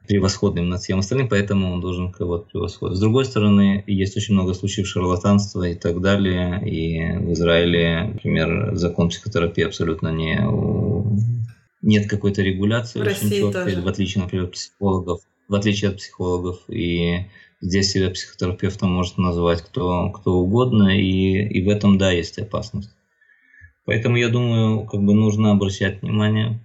превосходным 0.06 0.68
над 0.68 0.82
всем 0.82 1.00
остальным, 1.00 1.30
поэтому 1.30 1.72
он 1.72 1.80
должен 1.80 2.12
кого-то 2.12 2.50
превосходить. 2.52 2.98
С 2.98 3.00
другой 3.00 3.24
стороны, 3.24 3.86
есть 3.88 4.18
очень 4.18 4.34
много 4.34 4.54
случаев 4.54 4.86
шарлатанства 4.86 5.64
и 5.64 5.76
так 5.76 6.02
далее, 6.02 6.62
и 6.70 7.18
в 7.20 7.32
Израиле, 7.32 8.12
например, 8.16 8.76
закон 8.76 9.08
психотерапии 9.08 9.64
абсолютно 9.64 10.10
не 10.10 10.42
нет 11.82 12.10
какой-то 12.10 12.42
регуляции 12.42 13.00
в 13.00 13.08
очень 13.08 13.30
четкой, 13.30 13.82
в 13.82 13.88
отличие, 13.88 14.24
например, 14.24 14.48
от 14.48 14.52
психологов, 14.52 15.22
в 15.48 15.56
отличие 15.56 15.92
от 15.92 15.98
психологов, 15.98 16.60
и 16.68 17.28
здесь 17.62 17.92
себя 17.92 18.10
психотерапевтом 18.10 18.92
может 18.92 19.18
назвать 19.18 19.62
кто, 19.62 20.10
кто 20.10 20.34
угодно, 20.34 21.00
и, 21.00 21.48
и 21.48 21.64
в 21.64 21.70
этом, 21.70 21.98
да, 21.98 22.12
есть 22.12 22.38
опасность. 22.40 22.92
Поэтому, 23.86 24.18
я 24.18 24.28
думаю, 24.28 24.86
как 24.86 25.02
бы 25.02 25.14
нужно 25.14 25.52
обращать 25.52 26.02
внимание 26.02 26.60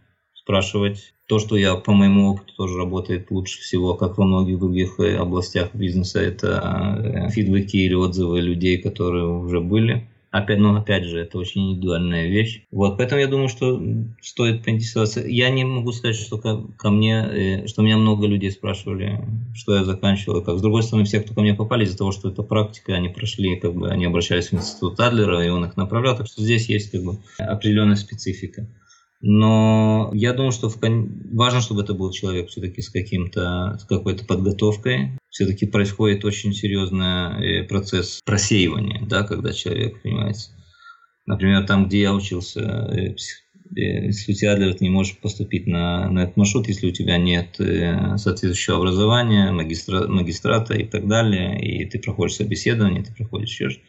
спрашивать. 0.47 1.13
То, 1.27 1.41
что 1.41 1.57
я 1.57 1.75
по 1.75 1.93
моему 1.93 2.31
опыту 2.31 2.55
тоже 2.57 2.79
работает 2.79 3.33
лучше 3.33 3.61
всего, 3.61 3.95
как 3.95 4.17
во 4.17 4.25
многих 4.25 4.61
других 4.61 5.01
э, 5.01 5.17
областях 5.17 5.75
бизнеса, 5.75 6.21
это 6.21 7.03
э, 7.03 7.31
фидбэки 7.31 7.77
или 7.79 7.95
отзывы 7.95 8.41
людей, 8.41 8.79
которые 8.79 9.27
уже 9.27 9.61
были. 9.61 10.07
Опять, 10.31 10.59
но 10.59 10.77
опять 10.77 11.05
же, 11.05 11.19
это 11.19 11.39
очень 11.39 11.73
индивидуальная 11.73 12.29
вещь. 12.29 12.63
Вот, 12.71 12.97
поэтому 12.97 13.21
я 13.21 13.27
думаю, 13.27 13.49
что 13.49 13.83
стоит 14.23 14.63
поинтересоваться. 14.63 15.21
Я 15.27 15.51
не 15.51 15.65
могу 15.65 15.91
сказать, 15.91 16.15
что 16.15 16.39
ко, 16.39 16.63
ко 16.79 16.91
мне, 16.91 17.27
э, 17.29 17.67
что 17.67 17.83
меня 17.83 17.97
много 17.97 18.29
людей 18.29 18.53
спрашивали, 18.53 19.25
что 19.53 19.75
я 19.75 19.83
заканчивал, 19.83 20.43
как. 20.43 20.59
С 20.59 20.63
другой 20.63 20.85
стороны, 20.85 21.07
все, 21.07 21.21
кто 21.21 21.35
ко 21.35 21.41
мне 21.41 21.55
попали, 21.55 21.85
из-за 21.85 21.99
того, 21.99 22.13
что 22.13 22.29
это 22.29 22.45
практика, 22.45 22.95
они 22.95 23.09
прошли, 23.09 23.57
как 23.57 23.75
бы, 23.75 23.91
они 23.91 24.05
обращались 24.05 24.51
в 24.51 24.55
институт 24.55 25.01
Адлера, 25.01 25.45
и 25.45 25.49
он 25.49 25.65
их 25.65 25.77
направлял, 25.77 26.17
так 26.17 26.29
что 26.29 26.41
здесь 26.41 26.69
есть, 26.69 26.93
как 26.93 27.03
бы, 27.03 27.19
определенная 27.39 27.97
специфика. 27.97 28.69
Но 29.23 30.11
я 30.13 30.33
думаю, 30.33 30.53
что 30.53 30.69
в 30.69 30.79
кон... 30.79 31.23
важно, 31.33 31.61
чтобы 31.61 31.83
это 31.83 31.95
был 31.95 32.11
человек 32.11 32.49
все-таки 32.49 32.83
с 32.83 32.91
каким-то, 32.91 33.79
с 33.81 33.85
какой-то 33.85 34.25
подготовкой. 34.25 35.19
Все-таки 35.31 35.67
происходит 35.67 36.25
очень 36.25 36.53
серьезный 36.53 37.61
э, 37.61 37.65
процесс 37.65 38.21
просеивания, 38.25 39.05
да, 39.07 39.23
когда 39.23 39.53
человек, 39.53 40.03
понимаете. 40.03 40.51
Например, 41.25 41.67
там, 41.67 41.89
где 41.89 42.03
я 42.03 42.15
учился, 42.15 42.61
э, 42.61 43.15
э, 43.77 44.07
если 44.07 44.33
у 44.33 44.35
тебя 44.35 44.57
ты 44.57 44.85
не 44.85 44.91
можешь 44.91 45.19
поступить 45.19 45.67
на, 45.67 46.11
на 46.11 46.25
этот 46.25 46.37
маршрут, 46.37 46.69
если 46.69 46.89
у 46.89 46.93
тебя 46.93 47.17
нет 47.17 47.57
соответствующего 47.57 48.77
образования, 48.77 49.51
магистра, 49.51 50.07
магистрата 50.09 50.75
и 50.75 50.85
так 50.85 51.09
далее, 51.09 51.59
и 51.61 51.87
ты 51.87 51.99
проходишь 51.99 52.37
собеседование, 52.37 53.03
ты 53.03 53.15
проходишь 53.15 53.59
еще. 53.59 53.81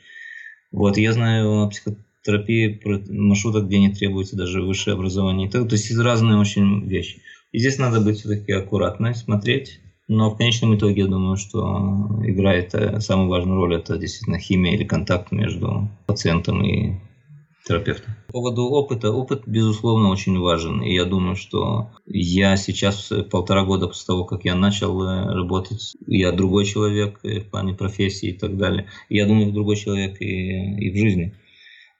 Вот, 0.71 0.97
я 0.97 1.13
знаю 1.13 1.69
психо 1.69 1.95
терапии 2.28 2.80
маршрутах, 3.09 3.65
где 3.65 3.80
не 3.80 3.89
требуется 3.89 4.36
даже 4.36 4.61
высшее 4.61 4.95
образование. 4.95 5.49
То 5.49 5.59
есть 5.59 5.97
разные 5.97 6.38
очень 6.38 6.86
вещи. 6.88 7.21
И 7.51 7.59
здесь 7.59 7.78
надо 7.78 8.01
быть 8.01 8.19
все-таки 8.19 8.51
аккуратно, 8.51 9.13
смотреть. 9.13 9.80
Но 10.09 10.30
в 10.30 10.38
конечном 10.38 10.75
итоге 10.75 11.01
я 11.01 11.07
думаю, 11.07 11.36
что 11.36 12.21
играет 12.23 12.73
э, 12.75 13.01
самую 13.01 13.30
важную 13.30 13.57
роль 13.57 13.75
это 13.75 13.97
действительно 13.97 14.39
химия 14.39 14.73
или 14.73 14.86
контакт 14.86 15.34
между 15.34 15.89
пациентом 16.05 16.63
и 16.63 16.93
терапевтом. 17.65 18.15
По 18.28 18.34
поводу 18.34 18.63
опыта. 18.69 19.11
Опыт, 19.11 19.43
безусловно, 19.45 20.09
очень 20.09 20.39
важен. 20.39 20.82
И 20.82 20.93
я 20.93 21.03
думаю, 21.03 21.36
что 21.36 21.89
я 22.05 22.55
сейчас 22.55 23.11
э, 23.11 23.23
полтора 23.23 23.65
года 23.65 23.88
после 23.88 24.05
того, 24.05 24.23
как 24.23 24.45
я 24.45 24.55
начал 24.55 25.01
э, 25.03 25.34
работать, 25.34 25.97
я 26.07 26.32
другой 26.32 26.63
человек 26.63 27.19
в 27.21 27.49
плане 27.49 27.73
профессии 27.73 28.30
и 28.30 28.38
так 28.38 28.55
далее. 28.55 28.88
Я 29.09 29.25
думаю, 29.25 29.51
другой 29.51 29.75
человек 29.75 30.21
и, 30.21 30.88
и 30.88 30.91
в 30.91 30.95
жизни. 30.95 31.34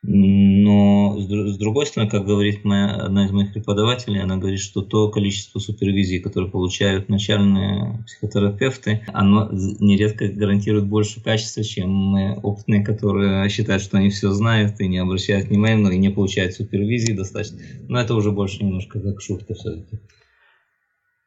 Но 0.04 1.18
с 1.20 1.58
другой 1.58 1.86
стороны, 1.88 2.10
как 2.10 2.26
говорит 2.26 2.64
моя, 2.64 2.92
одна 2.92 3.26
из 3.26 3.32
моих 3.32 3.52
преподавателей, 3.52 4.22
она 4.22 4.38
говорит, 4.38 4.60
что 4.60 4.82
то 4.82 5.10
количество 5.10 5.60
супервизий, 5.60 6.20
которые 6.20 6.52
получают 6.52 7.10
начальные 7.10 8.04
психотерапевты, 8.06 9.04
оно 9.08 9.50
нередко 9.52 10.28
гарантирует 10.28 10.88
больше 10.88 11.22
качества, 11.22 11.64
чем 11.64 12.14
опытные, 12.44 12.84
которые 12.86 13.50
считают, 13.50 13.82
что 13.82 13.98
они 13.98 14.10
все 14.10 14.32
знают 14.32 14.80
и 14.80 14.88
не 14.88 15.00
обращают 15.00 15.48
внимания, 15.48 15.78
но 15.78 15.92
и 15.92 15.98
не 15.98 16.10
получают 16.10 16.54
супервизии 16.54 17.14
достаточно. 17.14 17.58
Но 17.90 18.00
это 18.00 18.14
уже 18.16 18.32
больше 18.32 18.64
немножко 18.64 19.02
как 19.02 19.20
шутка 19.22 19.56
все-таки. 19.56 20.00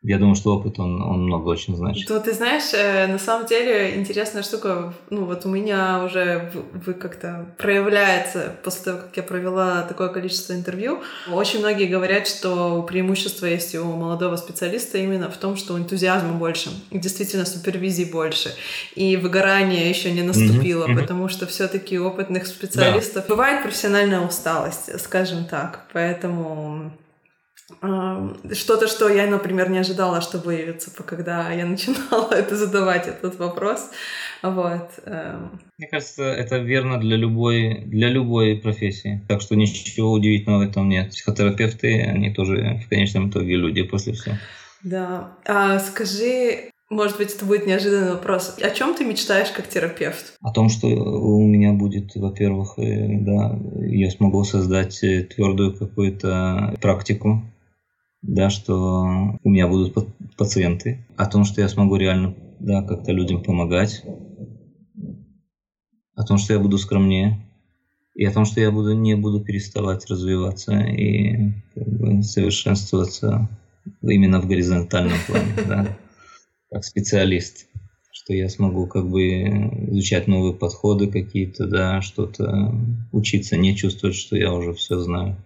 Я 0.03 0.19
думаю, 0.19 0.35
что 0.35 0.57
опыт, 0.57 0.79
он, 0.79 1.03
он 1.03 1.25
много 1.25 1.49
очень 1.49 1.77
значит. 1.77 2.09
То 2.09 2.19
ты 2.21 2.33
знаешь, 2.33 2.73
э, 2.73 3.07
на 3.07 3.19
самом 3.19 3.47
деле 3.47 3.97
интересная 3.97 4.43
штука, 4.43 4.95
ну 5.11 5.27
вот 5.27 5.45
у 5.45 5.51
меня 5.51 6.03
уже 6.03 6.51
вы 6.73 6.95
как-то 6.95 7.55
проявляется 7.59 8.57
после 8.65 8.85
того, 8.85 8.99
как 8.99 9.15
я 9.19 9.23
провела 9.23 9.83
такое 9.83 10.09
количество 10.09 10.55
интервью. 10.55 11.01
Очень 11.31 11.59
многие 11.59 11.85
говорят, 11.85 12.27
что 12.27 12.83
преимущество 12.83 13.45
есть 13.45 13.75
у 13.75 13.85
молодого 13.85 14.37
специалиста 14.37 14.97
именно 14.97 15.31
в 15.31 15.37
том, 15.37 15.57
что 15.57 15.79
энтузиазма 15.79 16.33
больше, 16.33 16.71
и 16.91 16.99
действительно 16.99 17.45
супервизии 17.45 18.05
больше, 18.05 18.55
и 18.95 19.19
выгорание 19.19 19.91
еще 19.91 20.13
не 20.13 20.23
наступило, 20.23 20.87
mm-hmm. 20.87 20.99
потому 20.99 21.29
что 21.29 21.47
все-таки 21.47 21.99
опытных 21.99 22.47
специалистов 22.47 23.27
да. 23.29 23.35
бывает 23.35 23.63
профессиональная 23.63 24.21
усталость, 24.21 24.99
скажем 24.99 25.45
так, 25.45 25.87
поэтому 25.93 26.91
что-то, 27.81 28.87
что 28.87 29.09
я, 29.09 29.27
например, 29.27 29.71
не 29.71 29.79
ожидала, 29.79 30.21
что 30.21 30.39
выявится, 30.39 30.91
когда 31.05 31.51
я 31.53 31.67
начинала 31.67 32.31
это 32.35 32.57
задавать 32.57 33.09
этот 33.09 33.39
вопрос. 33.39 33.91
Вот. 34.43 34.91
Эм. 35.05 35.61
Мне 35.79 35.89
кажется, 35.89 36.25
это 36.25 36.59
верно 36.59 36.99
для 36.99 37.17
любой, 37.17 37.83
для 37.87 38.09
любой 38.09 38.57
профессии. 38.57 39.23
Так 39.29 39.41
что 39.41 39.55
ничего 39.57 40.13
удивительного 40.13 40.65
в 40.65 40.69
этом 40.69 40.89
нет. 40.89 41.11
Психотерапевты, 41.11 42.03
они 42.03 42.33
тоже 42.33 42.81
в 42.85 42.89
конечном 42.89 43.31
итоге 43.31 43.57
люди 43.57 43.83
после 43.83 44.15
всего. 44.15 44.37
Да. 44.83 45.33
А 45.45 45.79
скажи, 45.79 46.71
может 46.91 47.19
быть, 47.19 47.33
это 47.33 47.45
будет 47.45 47.67
неожиданный 47.67 48.15
вопрос. 48.15 48.57
О 48.61 48.71
чем 48.71 48.95
ты 48.95 49.05
мечтаешь 49.05 49.51
как 49.51 49.69
терапевт? 49.69 50.35
О 50.43 50.53
том, 50.53 50.69
что 50.69 50.89
у 50.89 51.47
меня 51.47 51.73
будет, 51.73 52.17
во-первых, 52.17 52.75
э, 52.79 53.07
да, 53.21 53.57
я 53.81 54.11
смогу 54.11 54.43
создать 54.43 55.03
э, 55.05 55.23
твердую 55.23 55.77
какую-то 55.77 56.75
практику 56.81 57.45
да, 58.23 58.51
что 58.51 59.39
у 59.43 59.49
меня 59.49 59.67
будут 59.69 59.95
пациенты, 60.37 61.07
о 61.17 61.27
том, 61.27 61.45
что 61.45 61.61
я 61.61 61.69
смогу 61.69 61.97
реально 61.97 62.35
да, 62.59 62.83
как-то 62.83 63.13
людям 63.13 63.43
помогать, 63.43 64.05
о 66.15 66.25
том, 66.25 66.39
что 66.39 66.53
я 66.53 66.61
буду 66.61 66.77
скромнее, 66.79 67.39
и 68.15 68.25
о 68.25 68.33
том, 68.33 68.45
что 68.45 68.61
я 68.61 68.71
буду, 68.71 68.93
не 68.95 69.15
буду 69.15 69.41
переставать 69.41 70.09
развиваться 70.11 70.79
и 70.79 71.53
как 71.75 71.89
бы, 71.89 72.23
совершенствоваться 72.23 73.49
именно 74.03 74.41
в 74.41 74.47
горизонтальном 74.47 75.17
плане, 75.27 75.53
да, 75.67 75.99
как 76.71 76.85
специалист. 76.85 77.67
что 78.13 78.35
я 78.35 78.49
смогу 78.49 78.87
как 78.87 79.09
бы 79.09 79.23
изучать 79.89 80.27
новые 80.27 80.53
подходы 80.53 81.07
какие-то, 81.07 81.67
да, 81.67 82.03
что-то 82.03 82.75
учиться, 83.13 83.57
не 83.57 83.75
чувствовать, 83.75 84.17
что 84.17 84.37
я 84.37 84.53
уже 84.53 84.75
все 84.75 85.01
знаю. 85.01 85.37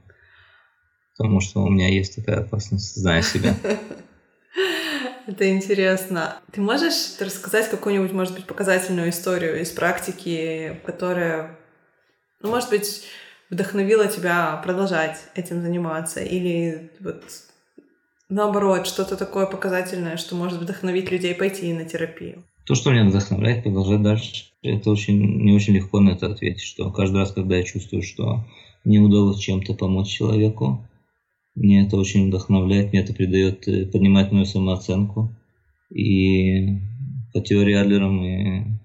Потому 1.17 1.41
что 1.41 1.63
у 1.63 1.69
меня 1.69 1.89
есть 1.89 2.17
такая 2.17 2.41
опасность, 2.41 2.97
зная 2.97 3.23
себя. 3.23 3.55
Это 5.27 5.51
интересно. 5.51 6.37
Ты 6.53 6.61
можешь 6.61 7.19
рассказать 7.21 7.71
какую-нибудь, 7.71 8.13
может 8.13 8.35
быть, 8.35 8.45
показательную 8.45 9.11
историю 9.11 9.61
из 9.61 9.71
практики, 9.71 10.81
которая, 10.85 11.59
ну, 12.41 12.51
может 12.51 12.69
быть, 12.69 13.05
вдохновила 13.49 14.07
тебя 14.07 14.61
продолжать 14.63 15.19
этим 15.35 15.63
заниматься? 15.63 16.21
Или 16.21 16.91
вот 17.01 17.23
наоборот, 18.29 18.87
что-то 18.87 19.17
такое 19.17 19.47
показательное, 19.47 20.17
что 20.17 20.35
может 20.35 20.61
вдохновить 20.61 21.11
людей 21.11 21.35
пойти 21.35 21.73
на 21.73 21.85
терапию? 21.85 22.45
То, 22.67 22.75
что 22.75 22.91
меня 22.91 23.05
вдохновляет 23.05 23.63
продолжать 23.63 24.03
дальше, 24.03 24.47
это 24.63 24.91
очень 24.91 25.43
не 25.43 25.53
очень 25.53 25.75
легко 25.75 26.01
на 26.01 26.11
это 26.11 26.27
ответить, 26.27 26.63
что 26.63 26.91
каждый 26.91 27.19
раз, 27.19 27.33
когда 27.33 27.57
я 27.57 27.63
чувствую, 27.63 28.03
что 28.03 28.45
мне 28.85 28.99
удалось 28.99 29.39
чем-то 29.39 29.75
помочь 29.75 30.09
человеку, 30.09 30.87
мне 31.55 31.87
это 31.87 31.97
очень 31.97 32.29
вдохновляет, 32.29 32.93
мне 32.93 33.03
это 33.03 33.15
придает, 33.15 33.67
э, 33.69 33.87
поднимает 33.87 34.33
мою 34.33 34.45
самооценку. 34.45 35.35
И 35.91 36.79
по 37.33 37.41
теории 37.41 37.75
Адлера 37.75 38.09
мы 38.09 38.81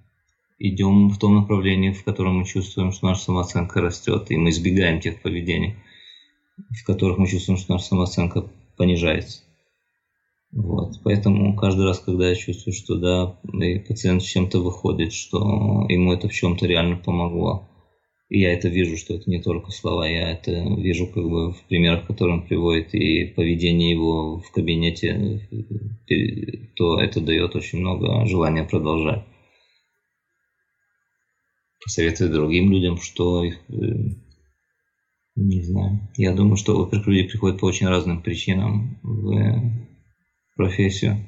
идем 0.60 1.10
в 1.10 1.18
том 1.18 1.36
направлении, 1.36 1.92
в 1.92 2.04
котором 2.04 2.40
мы 2.40 2.46
чувствуем, 2.46 2.92
что 2.92 3.08
наша 3.08 3.24
самооценка 3.24 3.82
растет, 3.82 4.30
и 4.30 4.38
мы 4.38 4.50
избегаем 4.50 5.00
тех 5.00 5.22
поведений, 5.22 5.76
в 6.58 6.86
которых 6.86 7.18
мы 7.18 7.28
чувствуем, 7.28 7.58
что 7.58 7.74
наша 7.74 7.86
самооценка 7.86 8.50
понижается. 8.78 9.42
Вот. 10.52 11.00
Поэтому 11.04 11.56
каждый 11.56 11.86
раз, 11.86 12.00
когда 12.00 12.28
я 12.28 12.36
чувствую, 12.36 12.74
что 12.74 12.96
да, 12.96 13.38
и 13.64 13.80
пациент 13.80 14.24
с 14.24 14.26
чем-то 14.26 14.60
выходит, 14.60 15.14
что 15.14 15.86
ему 15.90 16.14
это 16.14 16.28
в 16.28 16.34
чем-то 16.34 16.66
реально 16.66 16.98
помогло, 16.98 17.69
и 18.30 18.40
я 18.42 18.54
это 18.54 18.70
вижу, 18.70 18.96
что 18.96 19.16
это 19.16 19.30
не 19.30 19.42
только 19.42 19.72
слова, 19.72 20.08
я 20.08 20.32
это 20.32 20.52
вижу 20.52 21.08
как 21.08 21.24
бы 21.24 21.52
в 21.52 21.64
примерах, 21.68 22.06
которые 22.06 22.38
он 22.38 22.48
приводит, 22.48 22.94
и 22.94 23.26
поведение 23.26 23.92
его 23.92 24.38
в 24.40 24.52
кабинете, 24.52 25.42
то 26.76 27.00
это 27.02 27.22
дает 27.22 27.56
очень 27.56 27.80
много 27.80 28.26
желания 28.28 28.64
продолжать. 28.64 29.26
Посоветую 31.84 32.32
другим 32.32 32.72
людям, 32.72 32.98
что 32.98 33.44
их 33.44 33.58
э, 33.70 33.74
не 35.36 35.64
знаю. 35.64 36.00
Я 36.18 36.34
думаю, 36.34 36.58
что, 36.58 36.78
во-первых, 36.78 37.08
люди 37.08 37.30
приходят 37.30 37.60
по 37.60 37.66
очень 37.66 37.88
разным 37.88 38.22
причинам 38.22 39.00
в 39.02 39.62
профессию. 40.56 41.26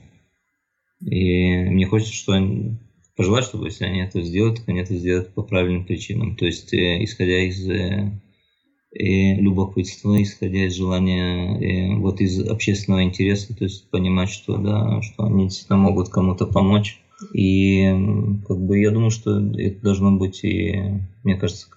И 0.99 1.63
мне 1.69 1.87
хочется, 1.87 2.13
что 2.13 2.33
они, 2.33 2.77
пожелать, 3.21 3.43
чтобы 3.43 3.67
если 3.67 3.85
они 3.85 4.01
это 4.01 4.19
сделают, 4.23 4.57
то 4.57 4.71
они 4.71 4.79
это 4.79 4.95
сделают 4.95 5.31
по 5.35 5.43
правильным 5.43 5.85
причинам. 5.85 6.35
То 6.35 6.47
есть, 6.47 6.73
э, 6.73 7.03
исходя 7.03 7.37
из 7.45 7.69
э, 7.69 8.11
э, 8.97 9.35
любопытства, 9.35 10.19
исходя 10.23 10.65
из 10.65 10.73
желания, 10.73 11.59
э, 11.59 11.95
вот 11.99 12.19
из 12.19 12.39
общественного 12.49 13.03
интереса, 13.03 13.55
то 13.55 13.63
есть 13.63 13.91
понимать, 13.91 14.31
что 14.31 14.57
да, 14.57 15.03
что 15.03 15.25
они 15.25 15.43
действительно 15.43 15.77
могут 15.77 16.09
кому-то 16.09 16.47
помочь. 16.47 16.99
И 17.35 17.85
как 18.47 18.57
бы 18.57 18.79
я 18.79 18.89
думаю, 18.89 19.11
что 19.11 19.37
это 19.37 19.79
должно 19.83 20.13
быть 20.13 20.43
и, 20.43 20.81
мне 21.23 21.35
кажется, 21.35 21.67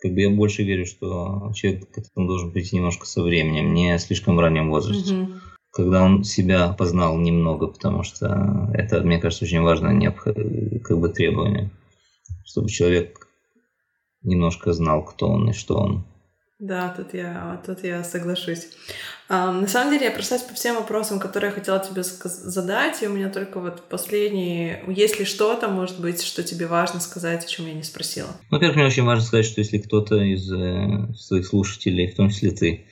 как 0.00 0.14
бы 0.14 0.22
я 0.22 0.30
больше 0.30 0.62
верю, 0.62 0.86
что 0.86 1.52
человек 1.54 1.90
к 1.90 1.98
этому 1.98 2.26
должен 2.26 2.52
прийти 2.52 2.76
немножко 2.76 3.04
со 3.04 3.22
временем, 3.22 3.74
не 3.74 3.98
слишком 3.98 4.36
в 4.36 4.40
раннем 4.40 4.70
возрасте. 4.70 5.12
Mm-hmm. 5.12 5.40
Когда 5.72 6.02
он 6.02 6.24
себя 6.24 6.72
познал 6.72 7.18
немного, 7.18 7.66
потому 7.68 8.02
что 8.02 8.70
это, 8.74 9.00
мне 9.02 9.18
кажется, 9.18 9.44
очень 9.44 9.62
важное 9.62 9.92
необх... 9.92 10.24
как 10.24 10.98
бы 10.98 11.08
требование, 11.08 11.70
чтобы 12.44 12.68
человек 12.68 13.28
немножко 14.22 14.72
знал, 14.72 15.04
кто 15.04 15.28
он 15.28 15.50
и 15.50 15.52
что 15.52 15.76
он. 15.76 16.04
Да, 16.58 16.92
тут 16.96 17.14
я, 17.14 17.62
тут 17.64 17.84
я 17.84 18.02
соглашусь. 18.02 18.66
А, 19.28 19.52
на 19.52 19.68
самом 19.68 19.92
деле 19.92 20.06
я 20.06 20.10
прошлась 20.10 20.42
по 20.42 20.54
всем 20.54 20.74
вопросам, 20.74 21.20
которые 21.20 21.50
я 21.50 21.54
хотела 21.54 21.78
тебе 21.78 22.02
задать, 22.02 23.00
и 23.00 23.06
у 23.06 23.12
меня 23.12 23.28
только 23.28 23.60
вот 23.60 23.88
последние... 23.88 24.82
Есть 24.88 25.20
ли 25.20 25.24
что-то, 25.24 25.68
может 25.68 26.00
быть, 26.00 26.20
что 26.20 26.42
тебе 26.42 26.66
важно 26.66 26.98
сказать, 26.98 27.44
о 27.44 27.46
чем 27.46 27.68
я 27.68 27.74
не 27.74 27.84
спросила? 27.84 28.30
Во-первых, 28.50 28.74
мне 28.76 28.86
очень 28.86 29.04
важно 29.04 29.24
сказать, 29.24 29.46
что 29.46 29.60
если 29.60 29.78
кто-то 29.78 30.16
из 30.16 30.50
э, 30.50 31.14
своих 31.14 31.46
слушателей, 31.46 32.10
в 32.10 32.16
том 32.16 32.30
числе 32.30 32.50
ты, 32.50 32.86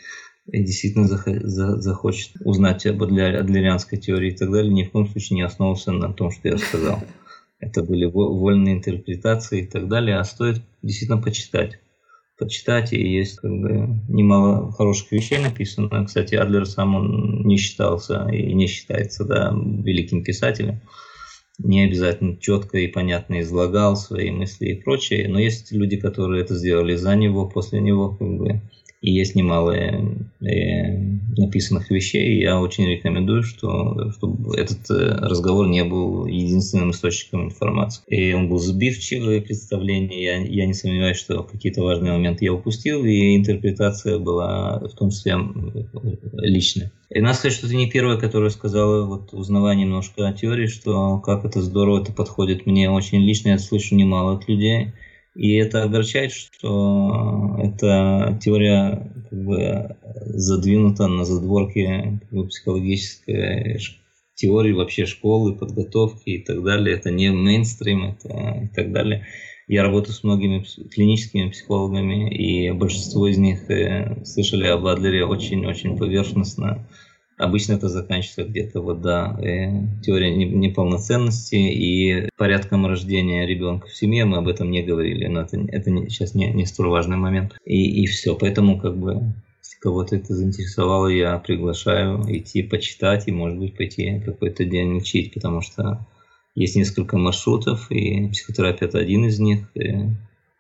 действительно 0.47 1.07
захочет 1.07 2.33
узнать 2.45 2.87
об 2.87 3.03
адлерианской 3.03 3.99
теории 3.99 4.33
и 4.33 4.37
так 4.37 4.51
далее, 4.51 4.73
ни 4.73 4.85
в 4.85 4.91
коем 4.91 5.09
случае 5.09 5.37
не 5.37 5.43
основывался 5.43 5.93
на 5.93 6.13
том, 6.13 6.31
что 6.31 6.49
я 6.49 6.59
сказал. 6.59 7.03
Это 7.59 7.83
были 7.83 8.05
вольные 8.05 8.77
интерпретации 8.77 9.63
и 9.63 9.67
так 9.67 9.89
далее, 9.89 10.19
а 10.19 10.25
стоит 10.25 10.63
действительно 10.83 11.21
почитать 11.21 11.79
почитать, 12.39 12.93
и 12.93 13.01
есть 13.01 13.37
как 13.37 13.51
бы 13.51 13.89
немало 14.09 14.71
хороших 14.73 15.13
вещей 15.13 15.39
написано. 15.39 16.05
Кстати, 16.05 16.35
Адлер 16.35 16.67
сам 16.67 16.95
он 16.95 17.47
не 17.47 17.57
считался 17.57 18.29
и 18.29 18.53
не 18.53 18.67
считается 18.67 19.25
да, 19.25 19.55
великим 19.55 20.23
писателем. 20.23 20.81
Не 21.59 21.85
обязательно 21.85 22.37
четко 22.37 22.79
и 22.79 22.87
понятно 22.87 23.41
излагал 23.41 23.97
свои 23.97 24.31
мысли 24.31 24.67
и 24.67 24.83
прочее, 24.83 25.29
но 25.29 25.39
есть 25.39 25.73
люди, 25.73 25.97
которые 25.97 26.43
это 26.43 26.55
сделали 26.55 26.97
за 26.97 27.17
него, 27.17 27.49
после 27.49 27.81
него, 27.81 28.11
как 28.11 28.29
бы, 28.29 28.61
и 29.01 29.13
есть 29.13 29.35
немало 29.35 29.73
э, 29.73 30.99
написанных 31.37 31.91
вещей. 31.91 32.41
Я 32.41 32.61
очень 32.61 32.87
рекомендую, 32.87 33.43
что, 33.43 34.11
чтобы 34.13 34.57
этот 34.57 34.91
э, 34.91 35.19
разговор 35.21 35.69
не 35.69 35.85
был 35.85 36.27
единственным 36.27 36.91
источником 36.91 37.45
информации. 37.45 38.03
И 38.09 38.33
он 38.33 38.49
был 38.49 38.59
сбивчивое 38.59 39.41
представление. 39.41 40.25
Я, 40.25 40.37
я 40.39 40.67
не 40.67 40.75
сомневаюсь, 40.75 41.19
что 41.19 41.43
какие-то 41.43 41.83
важные 41.83 42.13
моменты 42.13 42.47
я 42.47 42.55
упустил, 42.55 43.05
и 43.05 43.37
интерпретация 43.37 44.19
была 44.19 44.79
в 44.81 44.95
том 44.95 45.11
числе 45.11 45.37
личная. 46.33 46.91
И 47.11 47.21
надо 47.21 47.37
сказать, 47.37 47.57
что 47.57 47.69
ты 47.69 47.77
не 47.77 47.89
первая, 47.89 48.17
которая 48.17 48.51
сказала, 48.51 49.05
вот 49.07 49.33
узнавая 49.33 49.77
немножко 49.77 50.27
о 50.27 50.33
теории, 50.33 50.67
что 50.67 51.19
как 51.19 51.45
это 51.45 51.63
здорово, 51.63 52.03
это 52.03 52.13
подходит 52.13 52.67
мне 52.67 52.91
очень 52.91 53.21
лично, 53.21 53.51
я 53.51 53.59
слышу 53.59 53.95
немало 53.95 54.35
от 54.35 54.49
людей. 54.49 54.93
И 55.37 55.55
это 55.57 55.83
огорчает, 55.83 56.33
что 56.33 57.59
эта 57.63 58.39
теория 58.43 59.13
как 59.29 59.45
бы 59.45 59.97
задвинута 60.25 61.09
на 61.09 61.25
задворке 61.27 62.21
как 62.23 62.31
бы, 62.31 62.49
психологической 62.49 63.79
теории 64.35 64.73
вообще 64.73 65.05
школы, 65.05 65.55
подготовки 65.55 66.31
и 66.31 66.43
так 66.43 66.63
далее. 66.63 66.97
Это 66.97 67.11
не 67.11 67.31
мейнстрим, 67.31 68.05
это 68.05 68.63
и 68.65 68.69
так 68.75 68.93
далее. 68.93 69.27
Я 69.69 69.83
работаю 69.83 70.15
с 70.15 70.25
многими 70.25 70.65
клиническими 70.91 71.51
психологами, 71.51 72.33
и 72.35 72.71
большинство 72.71 73.27
из 73.27 73.37
них 73.37 73.69
э, 73.69 74.25
слышали 74.25 74.67
об 74.69 74.87
Адлере 74.87 75.27
очень-очень 75.27 75.99
поверхностно. 75.99 76.89
Обычно 77.39 77.75
это 77.75 77.91
заканчивается 77.91 78.45
где-то 78.45 78.81
вот, 78.81 79.03
да, 79.03 79.39
э, 79.43 80.01
теория 80.03 80.35
неполноценности 80.35 81.57
и 81.57 82.31
порядком 82.39 82.87
рождения 82.87 83.47
ребенка 83.47 83.89
в 83.89 83.95
семье, 83.95 84.25
мы 84.25 84.39
об 84.39 84.49
этом 84.49 84.71
не 84.71 84.83
говорили, 84.83 85.27
но 85.27 85.43
это, 85.43 85.59
это 85.69 85.91
не, 85.91 86.09
сейчас 86.09 86.35
не, 86.35 86.51
не 86.51 86.65
столь 86.65 86.89
важный 86.89 87.19
момент. 87.19 87.55
И, 87.67 88.03
и 88.03 88.07
все, 88.07 88.35
поэтому 88.35 88.81
как 88.81 88.97
бы 88.97 89.35
если 89.63 89.79
кого-то 89.81 90.17
это 90.17 90.35
заинтересовало, 90.35 91.09
я 91.09 91.39
приглашаю 91.39 92.23
идти 92.27 92.63
почитать 92.63 93.29
и, 93.29 93.33
может 93.33 93.59
быть, 93.59 93.77
пойти 93.77 94.19
какой-то 94.25 94.65
день 94.65 94.97
учить, 94.97 95.35
потому 95.35 95.61
что 95.61 96.07
есть 96.55 96.75
несколько 96.75 97.19
маршрутов, 97.19 97.91
и 97.91 98.29
психотерапия– 98.29 98.89
это 98.89 98.99
один 98.99 99.27
из 99.27 99.39
них, 99.39 99.71
и 99.75 100.07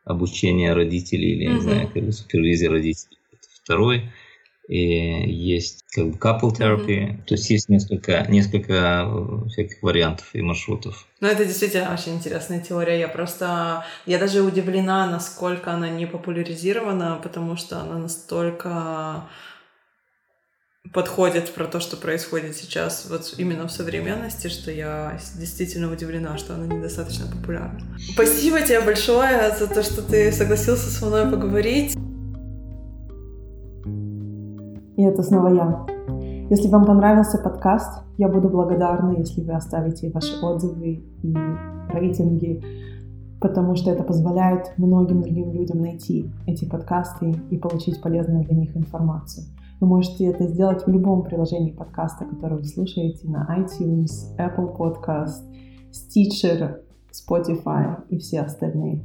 обучение 0.04 0.74
родителей 0.74 1.32
или, 1.32 1.46
mm-hmm. 1.46 1.54
не 1.54 1.60
знаю, 1.60 1.88
как 1.88 2.04
бы 2.04 2.12
супервизия 2.12 2.68
родителей– 2.68 3.16
это 3.32 3.48
второй– 3.62 4.02
и 4.68 5.30
есть 5.30 5.84
как 5.94 6.10
бы 6.10 6.18
couple 6.18 6.50
therapy, 6.50 6.86
mm-hmm. 6.86 7.22
то 7.26 7.34
есть 7.34 7.50
есть 7.50 7.68
несколько, 7.68 8.26
несколько 8.28 9.04
э, 9.06 9.48
всяких 9.48 9.82
вариантов 9.82 10.28
и 10.32 10.42
маршрутов. 10.42 11.06
Ну, 11.20 11.28
это 11.28 11.44
действительно 11.44 11.92
очень 11.92 12.14
интересная 12.14 12.60
теория. 12.60 12.98
Я 12.98 13.08
просто, 13.08 13.84
я 14.06 14.18
даже 14.18 14.42
удивлена, 14.42 15.06
насколько 15.06 15.72
она 15.72 15.88
не 15.88 16.06
популяризирована, 16.06 17.20
потому 17.22 17.56
что 17.56 17.80
она 17.80 17.98
настолько 17.98 19.28
подходит 20.92 21.52
про 21.52 21.66
то, 21.66 21.80
что 21.80 21.96
происходит 21.96 22.56
сейчас 22.56 23.06
вот 23.08 23.34
именно 23.38 23.68
в 23.68 23.72
современности, 23.72 24.48
что 24.48 24.70
я 24.70 25.18
действительно 25.34 25.92
удивлена, 25.92 26.38
что 26.38 26.54
она 26.54 26.66
недостаточно 26.66 27.26
популярна. 27.26 27.80
Спасибо 28.12 28.60
тебе 28.62 28.80
большое 28.80 29.54
за 29.58 29.66
то, 29.66 29.82
что 29.82 30.02
ты 30.02 30.32
согласился 30.32 30.90
со 30.90 31.06
мной 31.06 31.30
поговорить. 31.30 31.96
И 34.96 35.02
это 35.02 35.22
снова 35.22 35.48
я. 35.48 35.86
Если 36.48 36.68
вам 36.68 36.86
понравился 36.86 37.38
подкаст, 37.38 38.02
я 38.16 38.28
буду 38.28 38.48
благодарна, 38.48 39.12
если 39.18 39.42
вы 39.42 39.52
оставите 39.52 40.10
ваши 40.10 40.42
отзывы 40.44 41.04
и 41.22 41.34
рейтинги, 41.90 42.62
потому 43.40 43.74
что 43.74 43.90
это 43.90 44.02
позволяет 44.02 44.72
многим 44.78 45.20
другим 45.20 45.52
людям 45.52 45.82
найти 45.82 46.30
эти 46.46 46.64
подкасты 46.64 47.34
и 47.50 47.58
получить 47.58 48.00
полезную 48.00 48.44
для 48.44 48.56
них 48.56 48.76
информацию. 48.76 49.46
Вы 49.80 49.88
можете 49.88 50.26
это 50.26 50.46
сделать 50.46 50.86
в 50.86 50.88
любом 50.88 51.22
приложении 51.24 51.72
подкаста, 51.72 52.24
которое 52.24 52.56
вы 52.56 52.64
слушаете, 52.64 53.28
на 53.28 53.46
iTunes, 53.58 54.34
Apple 54.38 54.74
Podcast, 54.74 55.42
Stitcher, 55.92 56.76
Spotify 57.12 58.02
и 58.08 58.18
все 58.18 58.40
остальные. 58.40 59.04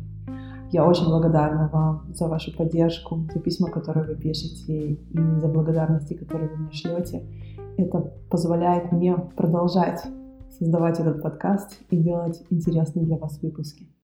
Я 0.72 0.86
очень 0.86 1.08
благодарна 1.08 1.70
вам 1.72 2.14
за 2.14 2.28
вашу 2.28 2.56
поддержку, 2.56 3.28
за 3.34 3.42
письма, 3.42 3.70
которые 3.70 4.08
вы 4.08 4.16
пишете, 4.16 4.94
и 4.94 5.40
за 5.40 5.50
благодарности, 5.50 6.14
которые 6.14 6.50
вы 6.50 6.58
мне 6.58 6.72
шлете. 6.72 7.28
Это 7.78 8.00
позволяет 8.30 8.92
мне 8.92 9.18
продолжать 9.36 10.02
создавать 10.58 11.00
этот 11.00 11.22
подкаст 11.22 11.82
и 11.90 11.98
делать 11.98 12.42
интересные 12.50 13.06
для 13.06 13.18
вас 13.18 13.42
выпуски. 13.42 13.91